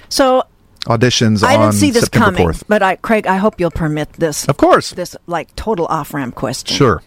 So 0.09 0.45
Auditions 0.85 1.43
I 1.43 1.55
on 1.57 1.61
didn't 1.61 1.75
see 1.75 1.91
this 1.91 2.05
September 2.05 2.27
coming, 2.27 2.43
fourth. 2.43 2.65
but 2.69 2.83
I, 2.83 2.97
Craig, 2.97 3.27
I 3.27 3.37
hope 3.37 3.59
you'll 3.61 3.71
permit 3.71 4.13
this. 4.15 4.47
Of 4.49 4.57
course, 4.57 4.91
This 4.91 5.17
like 5.27 5.55
total 5.57 5.87
off 5.87 6.13
ramp 6.15 6.35
question. 6.35 6.77
sure. 6.77 7.03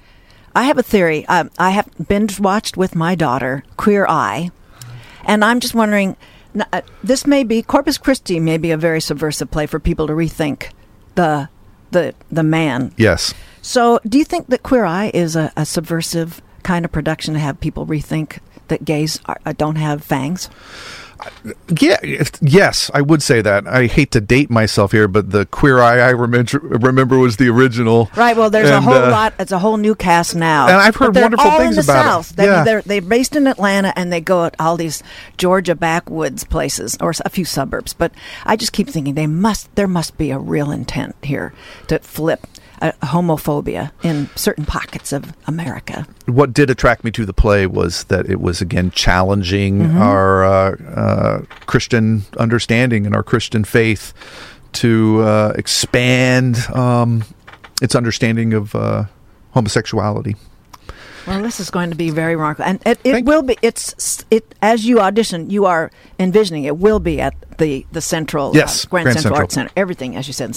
I 0.55 0.63
have 0.63 0.78
a 0.80 0.84
theory. 0.84 1.25
Um, 1.28 1.51
I 1.59 1.69
have 1.71 1.88
binge 2.07 2.39
watched 2.39 2.78
with 2.78 2.95
my 2.95 3.13
daughter 3.13 3.63
Queer 3.78 4.07
Eye, 4.09 4.49
and 5.25 5.45
I'm 5.45 5.59
just 5.59 5.75
wondering. 5.75 6.15
uh, 6.73 6.82
This 7.03 7.28
may 7.28 7.43
be 7.43 7.61
Corpus 7.61 7.99
Christi, 7.99 8.39
may 8.39 8.57
be 8.57 8.71
a 8.71 8.78
very 8.78 8.99
subversive 8.99 9.51
play 9.51 9.67
for 9.67 9.80
people 9.80 10.07
to 10.07 10.13
rethink 10.13 10.71
the 11.13 11.49
the 11.91 12.15
the 12.32 12.41
man. 12.43 12.91
Yes. 12.97 13.34
So, 13.61 13.99
do 14.07 14.17
you 14.17 14.23
think 14.23 14.47
that 14.47 14.63
Queer 14.63 14.86
Eye 14.86 15.11
is 15.13 15.36
a, 15.36 15.51
a 15.55 15.65
subversive 15.65 16.41
kind 16.63 16.86
of 16.86 16.91
production 16.91 17.34
to 17.36 17.39
have 17.39 17.59
people 17.59 17.86
rethink 17.86 18.39
that 18.69 18.84
gays 18.84 19.19
are, 19.25 19.38
uh, 19.45 19.53
don't 19.55 19.75
have 19.75 20.03
fangs? 20.03 20.49
Yeah, 21.80 21.97
if, 22.03 22.32
yes, 22.41 22.91
I 22.93 23.01
would 23.01 23.22
say 23.22 23.41
that. 23.41 23.68
I 23.68 23.88
hate 23.88 24.11
to 24.11 24.22
date 24.22 24.49
myself 24.49 24.91
here, 24.91 25.07
but 25.07 25.32
the 25.32 25.45
Queer 25.45 25.80
Eye 25.80 25.99
I 25.99 26.09
remember, 26.09 26.59
remember 26.59 27.18
was 27.18 27.38
the 27.38 27.49
original. 27.49 28.09
Right. 28.15 28.36
Well, 28.36 28.49
there's 28.49 28.70
a 28.70 28.82
whole 28.82 28.93
uh, 28.93 29.09
lot. 29.11 29.34
It's 29.39 29.51
a 29.51 29.59
whole 29.59 29.78
new 29.78 29.95
cast 29.95 30.36
now, 30.36 30.68
And 30.68 30.78
I've 30.78 30.95
heard 30.95 31.15
wonderful 31.15 31.47
all 31.47 31.59
things 31.59 31.78
in 31.78 31.86
the 31.86 31.91
about 31.91 31.99
it. 32.01 32.09
South. 32.09 32.36
They, 32.36 32.45
Yeah. 32.45 32.63
They're 32.63 32.82
they're 32.82 33.01
based 33.01 33.36
in 33.36 33.47
Atlanta, 33.47 33.93
and 33.95 34.11
they 34.11 34.22
go 34.22 34.45
at 34.45 34.55
all 34.59 34.78
these 34.78 35.03
Georgia 35.38 35.76
backwoods 35.76 36.43
places 36.43 36.97
or 37.01 37.13
a 37.24 37.30
few 37.30 37.45
suburbs. 37.45 37.93
But 37.93 38.11
I 38.45 38.55
just 38.55 38.72
keep 38.74 38.89
thinking 38.89 39.15
they 39.15 39.28
must. 39.28 39.74
There 39.76 39.88
must 39.88 40.18
be 40.18 40.32
a 40.32 40.39
real 40.39 40.72
intent 40.72 41.15
here 41.24 41.53
to 41.88 41.99
flip. 41.99 42.45
Uh, 42.82 42.91
homophobia 43.01 43.91
in 44.03 44.30
certain 44.36 44.65
pockets 44.65 45.11
of 45.13 45.34
America. 45.47 46.05
what 46.25 46.53
did 46.53 46.69
attract 46.69 47.03
me 47.03 47.11
to 47.11 47.25
the 47.25 47.34
play 47.34 47.65
was 47.67 48.03
that 48.05 48.30
it 48.30 48.39
was 48.39 48.61
again 48.61 48.91
challenging 48.91 49.80
Mm-hmm. 49.80 49.97
our 50.01 50.43
uh, 50.45 50.75
uh, 50.95 51.41
Christian 51.65 52.23
understanding 52.38 53.05
and 53.05 53.15
our 53.15 53.23
Christian 53.23 53.63
faith 53.63 54.13
to 54.73 55.21
uh, 55.21 55.53
expand 55.55 56.57
um, 56.73 57.23
its 57.82 57.95
understanding 57.95 58.53
of 58.53 58.75
uh, 58.75 59.05
homosexuality. 59.51 60.36
Well, 61.28 61.41
this 61.41 61.59
is 61.59 61.69
going 61.69 61.89
to 61.89 61.95
be 61.95 62.09
very 62.09 62.36
remarkable, 62.38 62.69
and 62.69 62.82
it, 62.86 62.99
it 63.03 63.25
will 63.25 63.41
be. 63.41 63.57
It's 63.61 64.23
it 64.32 64.55
as 64.61 64.86
you 64.86 65.01
audition, 65.01 65.49
you 65.49 65.65
are 65.65 65.91
envisioning 66.17 66.63
it 66.63 66.78
will 66.78 66.99
be 66.99 67.19
at 67.19 67.34
the 67.57 67.86
the 67.91 67.99
central 67.99 68.55
Yes, 68.55 68.86
uh, 68.86 68.89
Grand, 68.89 69.03
Grand 69.05 69.13
Central, 69.15 69.21
Central. 69.21 69.41
Arts 69.41 69.53
Center. 69.53 69.71
Everything, 69.75 70.15
as 70.15 70.28
you 70.28 70.34
said. 70.34 70.55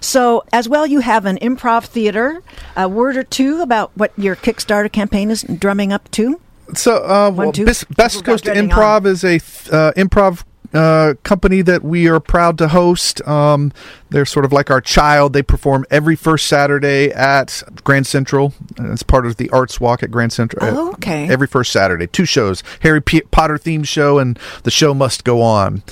So, 0.00 0.44
as 0.52 0.68
well, 0.68 0.86
you 0.86 1.00
have 1.00 1.26
an 1.26 1.38
improv 1.38 1.86
theater. 1.86 2.42
A 2.76 2.88
word 2.88 3.16
or 3.16 3.24
two 3.24 3.60
about 3.60 3.90
what 3.96 4.12
your 4.16 4.36
Kickstarter 4.36 4.90
campaign 4.90 5.30
is 5.30 5.42
drumming 5.42 5.92
up 5.92 6.08
to. 6.12 6.40
So, 6.74 7.04
uh, 7.04 7.30
One, 7.30 7.52
well. 7.54 7.66
Best, 7.66 8.24
Coast 8.24 8.44
Improv 8.44 9.06
is 9.06 9.24
a 9.24 9.38
th- 9.38 9.70
uh, 9.70 9.92
improv 9.96 10.44
uh, 10.74 11.14
company 11.22 11.62
that 11.62 11.82
we 11.84 12.08
are 12.08 12.20
proud 12.20 12.58
to 12.58 12.68
host. 12.68 13.26
Um, 13.26 13.72
they're 14.10 14.26
sort 14.26 14.44
of 14.44 14.52
like 14.52 14.70
our 14.70 14.80
child. 14.80 15.32
They 15.32 15.42
perform 15.42 15.86
every 15.90 16.16
first 16.16 16.46
Saturday 16.46 17.10
at 17.12 17.62
Grand 17.84 18.06
Central 18.06 18.52
as 18.78 19.02
part 19.02 19.26
of 19.26 19.36
the 19.36 19.48
Arts 19.50 19.80
Walk 19.80 20.02
at 20.02 20.10
Grand 20.10 20.32
Central. 20.32 20.64
Oh, 20.64 20.88
uh, 20.88 20.92
okay. 20.92 21.28
every 21.28 21.46
first 21.46 21.72
Saturday, 21.72 22.06
two 22.06 22.24
shows: 22.24 22.62
Harry 22.80 23.00
P- 23.00 23.22
Potter 23.30 23.56
themed 23.56 23.86
show 23.86 24.18
and 24.18 24.38
the 24.64 24.70
show 24.70 24.94
must 24.94 25.24
go 25.24 25.40
on. 25.40 25.82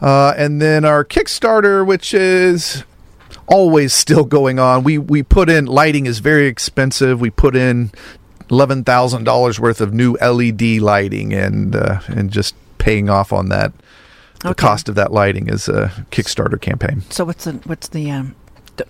Uh, 0.00 0.34
and 0.36 0.60
then 0.60 0.84
our 0.84 1.04
Kickstarter, 1.04 1.86
which 1.86 2.12
is 2.12 2.84
always 3.46 3.92
still 3.92 4.24
going 4.24 4.58
on. 4.58 4.84
We 4.84 4.98
we 4.98 5.22
put 5.22 5.48
in 5.48 5.66
lighting 5.66 6.06
is 6.06 6.18
very 6.18 6.46
expensive. 6.46 7.20
We 7.20 7.30
put 7.30 7.54
in 7.56 7.92
eleven 8.50 8.84
thousand 8.84 9.24
dollars 9.24 9.60
worth 9.60 9.80
of 9.80 9.94
new 9.94 10.14
LED 10.20 10.80
lighting, 10.80 11.32
and 11.32 11.74
uh, 11.76 12.00
and 12.08 12.30
just 12.30 12.54
paying 12.78 13.08
off 13.08 13.32
on 13.32 13.48
that. 13.48 13.72
The 14.44 14.54
cost 14.54 14.88
of 14.88 14.94
that 14.96 15.12
lighting 15.12 15.48
is 15.48 15.68
a 15.68 15.88
Kickstarter 16.10 16.60
campaign. 16.60 17.02
So, 17.10 17.24
what's 17.24 17.44
the 17.44 17.52
what's 17.64 17.88
the 17.88 18.10
um, 18.10 18.34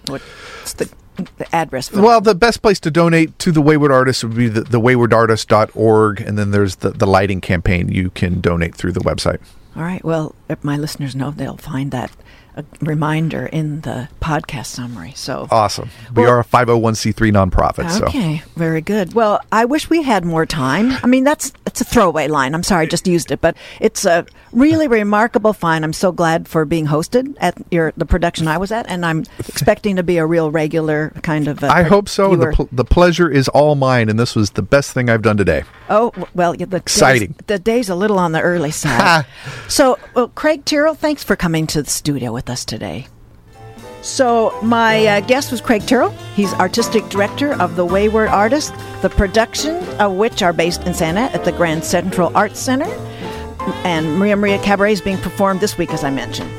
what's 0.06 0.72
the 0.74 0.90
the 1.36 1.54
address? 1.54 1.88
For 1.88 2.02
Well, 2.02 2.20
the 2.20 2.34
best 2.34 2.60
place 2.60 2.80
to 2.80 2.90
donate 2.90 3.38
to 3.40 3.52
the 3.52 3.62
Wayward 3.62 3.92
Artist 3.92 4.24
would 4.24 4.36
be 4.36 4.48
the, 4.48 4.62
the 4.62 4.80
waywardartist.org, 4.80 6.20
and 6.20 6.36
then 6.36 6.50
there's 6.50 6.76
the, 6.76 6.90
the 6.90 7.06
lighting 7.06 7.40
campaign 7.40 7.88
you 7.88 8.10
can 8.10 8.40
donate 8.40 8.74
through 8.74 8.92
the 8.92 9.00
website. 9.00 9.40
All 9.76 9.82
right. 9.82 10.04
Well, 10.04 10.34
if 10.48 10.62
my 10.64 10.76
listeners 10.76 11.14
know 11.14 11.30
they'll 11.30 11.56
find 11.56 11.90
that 11.92 12.10
a 12.56 12.64
reminder 12.80 13.46
in 13.46 13.80
the 13.82 14.08
podcast 14.20 14.66
summary. 14.66 15.12
So 15.16 15.48
Awesome. 15.50 15.90
We 16.14 16.22
Well- 16.22 16.32
are 16.32 16.40
a 16.40 16.44
501c3 16.44 17.32
nonprofit. 17.32 17.90
So 17.90 18.04
Okay, 18.06 18.42
very 18.56 18.80
good. 18.80 19.12
Well, 19.14 19.40
I 19.50 19.64
wish 19.64 19.90
we 19.90 20.02
had 20.02 20.24
more 20.24 20.46
time. 20.46 20.92
I 21.02 21.06
mean, 21.06 21.24
that's 21.24 21.52
it's 21.66 21.80
a 21.80 21.84
throwaway 21.84 22.28
line. 22.28 22.54
I'm 22.54 22.62
sorry, 22.62 22.82
I 22.84 22.86
just 22.88 23.06
used 23.06 23.30
it, 23.32 23.40
but 23.40 23.56
it's 23.80 24.04
a 24.04 24.24
really 24.52 24.86
remarkable 24.86 25.52
find. 25.52 25.84
I'm 25.84 25.92
so 25.92 26.12
glad 26.12 26.46
for 26.46 26.64
being 26.64 26.86
hosted 26.86 27.36
at 27.40 27.54
your 27.70 27.92
the 27.96 28.06
production 28.06 28.46
I 28.46 28.58
was 28.58 28.70
at, 28.70 28.86
and 28.88 29.04
I'm 29.04 29.24
expecting 29.40 29.96
to 29.96 30.02
be 30.02 30.18
a 30.18 30.26
real 30.26 30.50
regular 30.50 31.10
kind 31.22 31.48
of. 31.48 31.64
uh 31.64 31.68
I 31.68 31.82
hope 31.82 32.08
so. 32.08 32.36
The, 32.36 32.52
pl- 32.52 32.68
the 32.70 32.84
pleasure 32.84 33.28
is 33.28 33.48
all 33.48 33.74
mine, 33.74 34.08
and 34.08 34.18
this 34.18 34.36
was 34.36 34.50
the 34.50 34.62
best 34.62 34.92
thing 34.92 35.10
I've 35.10 35.22
done 35.22 35.36
today. 35.36 35.64
Oh 35.90 36.12
well, 36.34 36.54
the 36.54 36.76
Exciting. 36.76 37.32
Day's, 37.32 37.46
the 37.46 37.58
day's 37.58 37.88
a 37.88 37.94
little 37.94 38.18
on 38.18 38.32
the 38.32 38.40
early 38.40 38.70
side. 38.70 39.26
so, 39.68 39.98
well, 40.14 40.28
Craig 40.28 40.64
Tyrl, 40.64 40.96
thanks 40.96 41.24
for 41.24 41.34
coming 41.36 41.66
to 41.68 41.82
the 41.82 41.90
studio 41.90 42.32
with 42.32 42.43
us 42.50 42.64
today. 42.64 43.06
So, 44.02 44.54
my 44.62 45.06
uh, 45.06 45.20
guest 45.20 45.50
was 45.50 45.62
Craig 45.62 45.80
Tyrl. 45.82 46.14
He's 46.34 46.52
artistic 46.54 47.08
director 47.08 47.54
of 47.54 47.76
The 47.76 47.86
Wayward 47.86 48.28
Artist, 48.28 48.74
the 49.00 49.08
production 49.08 49.76
of 49.98 50.12
which 50.12 50.42
are 50.42 50.52
based 50.52 50.82
in 50.82 50.92
Santa 50.92 51.22
at 51.34 51.46
the 51.46 51.52
Grand 51.52 51.84
Central 51.84 52.30
Arts 52.36 52.60
Center. 52.60 52.84
And 53.82 54.18
Maria 54.18 54.36
Maria 54.36 54.58
Cabaret 54.58 54.92
is 54.92 55.00
being 55.00 55.16
performed 55.16 55.60
this 55.60 55.78
week, 55.78 55.90
as 55.90 56.04
I 56.04 56.10
mentioned. 56.10 56.50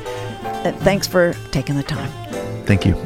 Uh, 0.44 0.72
thanks 0.80 1.06
for 1.06 1.34
taking 1.52 1.76
the 1.76 1.84
time. 1.84 2.10
Thank 2.64 2.84
you. 2.84 2.96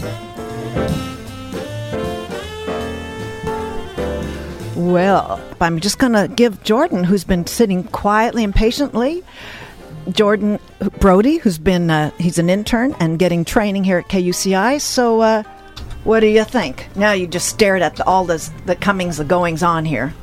Well, 4.74 5.39
I'm 5.61 5.81
just 5.81 5.99
going 5.99 6.14
to 6.14 6.26
give 6.35 6.62
Jordan, 6.62 7.05
who's 7.05 7.24
been 7.24 7.47
sitting 7.47 7.85
quietly 7.85 8.43
and 8.43 8.55
patiently, 8.55 9.22
Jordan 10.12 10.58
Brody, 10.98 11.38
who's 11.38 11.58
been 11.58 11.90
uh, 11.90 12.11
he's 12.18 12.38
an 12.38 12.50
intern 12.50 12.94
and 13.00 13.18
getting 13.18 13.44
training 13.44 13.84
here 13.84 13.98
at 13.98 14.08
KUCI. 14.08 14.80
So, 14.80 15.20
uh, 15.20 15.42
what 16.04 16.20
do 16.20 16.26
you 16.26 16.44
think? 16.44 16.88
Now 16.96 17.12
you 17.12 17.26
just 17.26 17.48
stared 17.48 17.82
at 17.82 17.96
the, 17.96 18.06
all 18.06 18.24
this, 18.24 18.50
the 18.66 18.76
comings, 18.76 19.18
the 19.18 19.24
goings 19.24 19.62
on 19.62 19.84
here. 19.84 20.14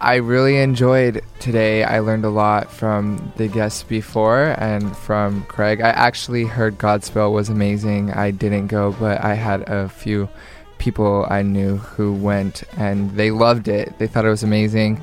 I 0.00 0.16
really 0.16 0.56
enjoyed 0.56 1.22
today. 1.40 1.84
I 1.84 1.98
learned 1.98 2.24
a 2.24 2.30
lot 2.30 2.72
from 2.72 3.32
the 3.36 3.48
guests 3.48 3.82
before 3.82 4.54
and 4.58 4.96
from 4.96 5.44
Craig. 5.44 5.82
I 5.82 5.90
actually 5.90 6.44
heard 6.44 6.78
Godspell 6.78 7.32
was 7.32 7.50
amazing. 7.50 8.10
I 8.10 8.30
didn't 8.30 8.68
go, 8.68 8.96
but 8.98 9.22
I 9.22 9.34
had 9.34 9.68
a 9.68 9.90
few 9.90 10.30
people 10.78 11.26
I 11.28 11.42
knew 11.42 11.76
who 11.76 12.14
went 12.14 12.62
and 12.78 13.10
they 13.10 13.30
loved 13.30 13.68
it. 13.68 13.98
They 13.98 14.06
thought 14.06 14.24
it 14.24 14.30
was 14.30 14.42
amazing. 14.42 15.02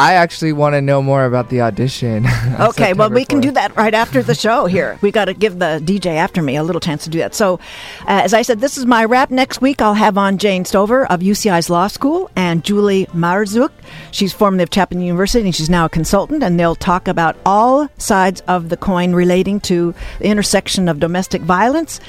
I 0.00 0.14
actually 0.14 0.54
want 0.54 0.72
to 0.76 0.80
know 0.80 1.02
more 1.02 1.26
about 1.26 1.50
the 1.50 1.60
audition. 1.60 2.26
Okay, 2.60 2.92
well, 2.92 3.10
we 3.10 3.24
can 3.24 3.40
do 3.40 3.50
that 3.52 3.74
right 3.76 3.94
after 3.94 4.22
the 4.22 4.34
show 4.34 4.66
here. 4.66 4.98
We 5.02 5.10
got 5.10 5.26
to 5.26 5.34
give 5.34 5.58
the 5.58 5.80
DJ 5.82 6.16
after 6.16 6.42
me 6.42 6.56
a 6.56 6.62
little 6.62 6.80
chance 6.80 7.04
to 7.04 7.10
do 7.10 7.18
that. 7.18 7.34
So, 7.34 7.54
uh, 8.02 8.20
as 8.24 8.34
I 8.34 8.42
said, 8.42 8.60
this 8.60 8.76
is 8.76 8.86
my 8.86 9.04
wrap. 9.04 9.30
Next 9.30 9.60
week, 9.60 9.80
I'll 9.80 9.94
have 9.94 10.18
on 10.18 10.38
Jane 10.38 10.64
Stoever 10.64 11.06
of 11.06 11.20
UCI's 11.20 11.70
Law 11.70 11.86
School 11.86 12.30
and 12.36 12.64
Julie 12.64 13.06
Marzouk. 13.06 13.70
She's 14.10 14.32
formerly 14.32 14.62
of 14.62 14.70
Chapman 14.70 15.00
University 15.00 15.44
and 15.44 15.54
she's 15.54 15.70
now 15.70 15.86
a 15.86 15.88
consultant, 15.88 16.42
and 16.42 16.58
they'll 16.58 16.74
talk 16.74 17.08
about 17.08 17.36
all 17.46 17.88
sides 17.98 18.40
of 18.48 18.68
the 18.68 18.76
coin 18.76 19.14
relating 19.14 19.60
to 19.60 19.94
the 20.18 20.26
intersection 20.26 20.88
of 20.88 21.00
domestic 21.00 21.42
violence 21.42 22.00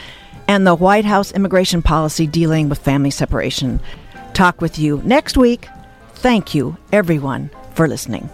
and 0.47 0.65
the 0.65 0.75
White 0.75 1.05
House 1.05 1.31
immigration 1.31 1.81
policy 1.81 2.27
dealing 2.27 2.69
with 2.69 2.79
family 2.79 3.11
separation. 3.11 3.79
Talk 4.33 4.61
with 4.61 4.79
you 4.79 5.01
next 5.03 5.37
week. 5.37 5.67
Thank 6.15 6.53
you, 6.53 6.77
everyone, 6.91 7.49
for 7.74 7.88
listening. 7.88 8.30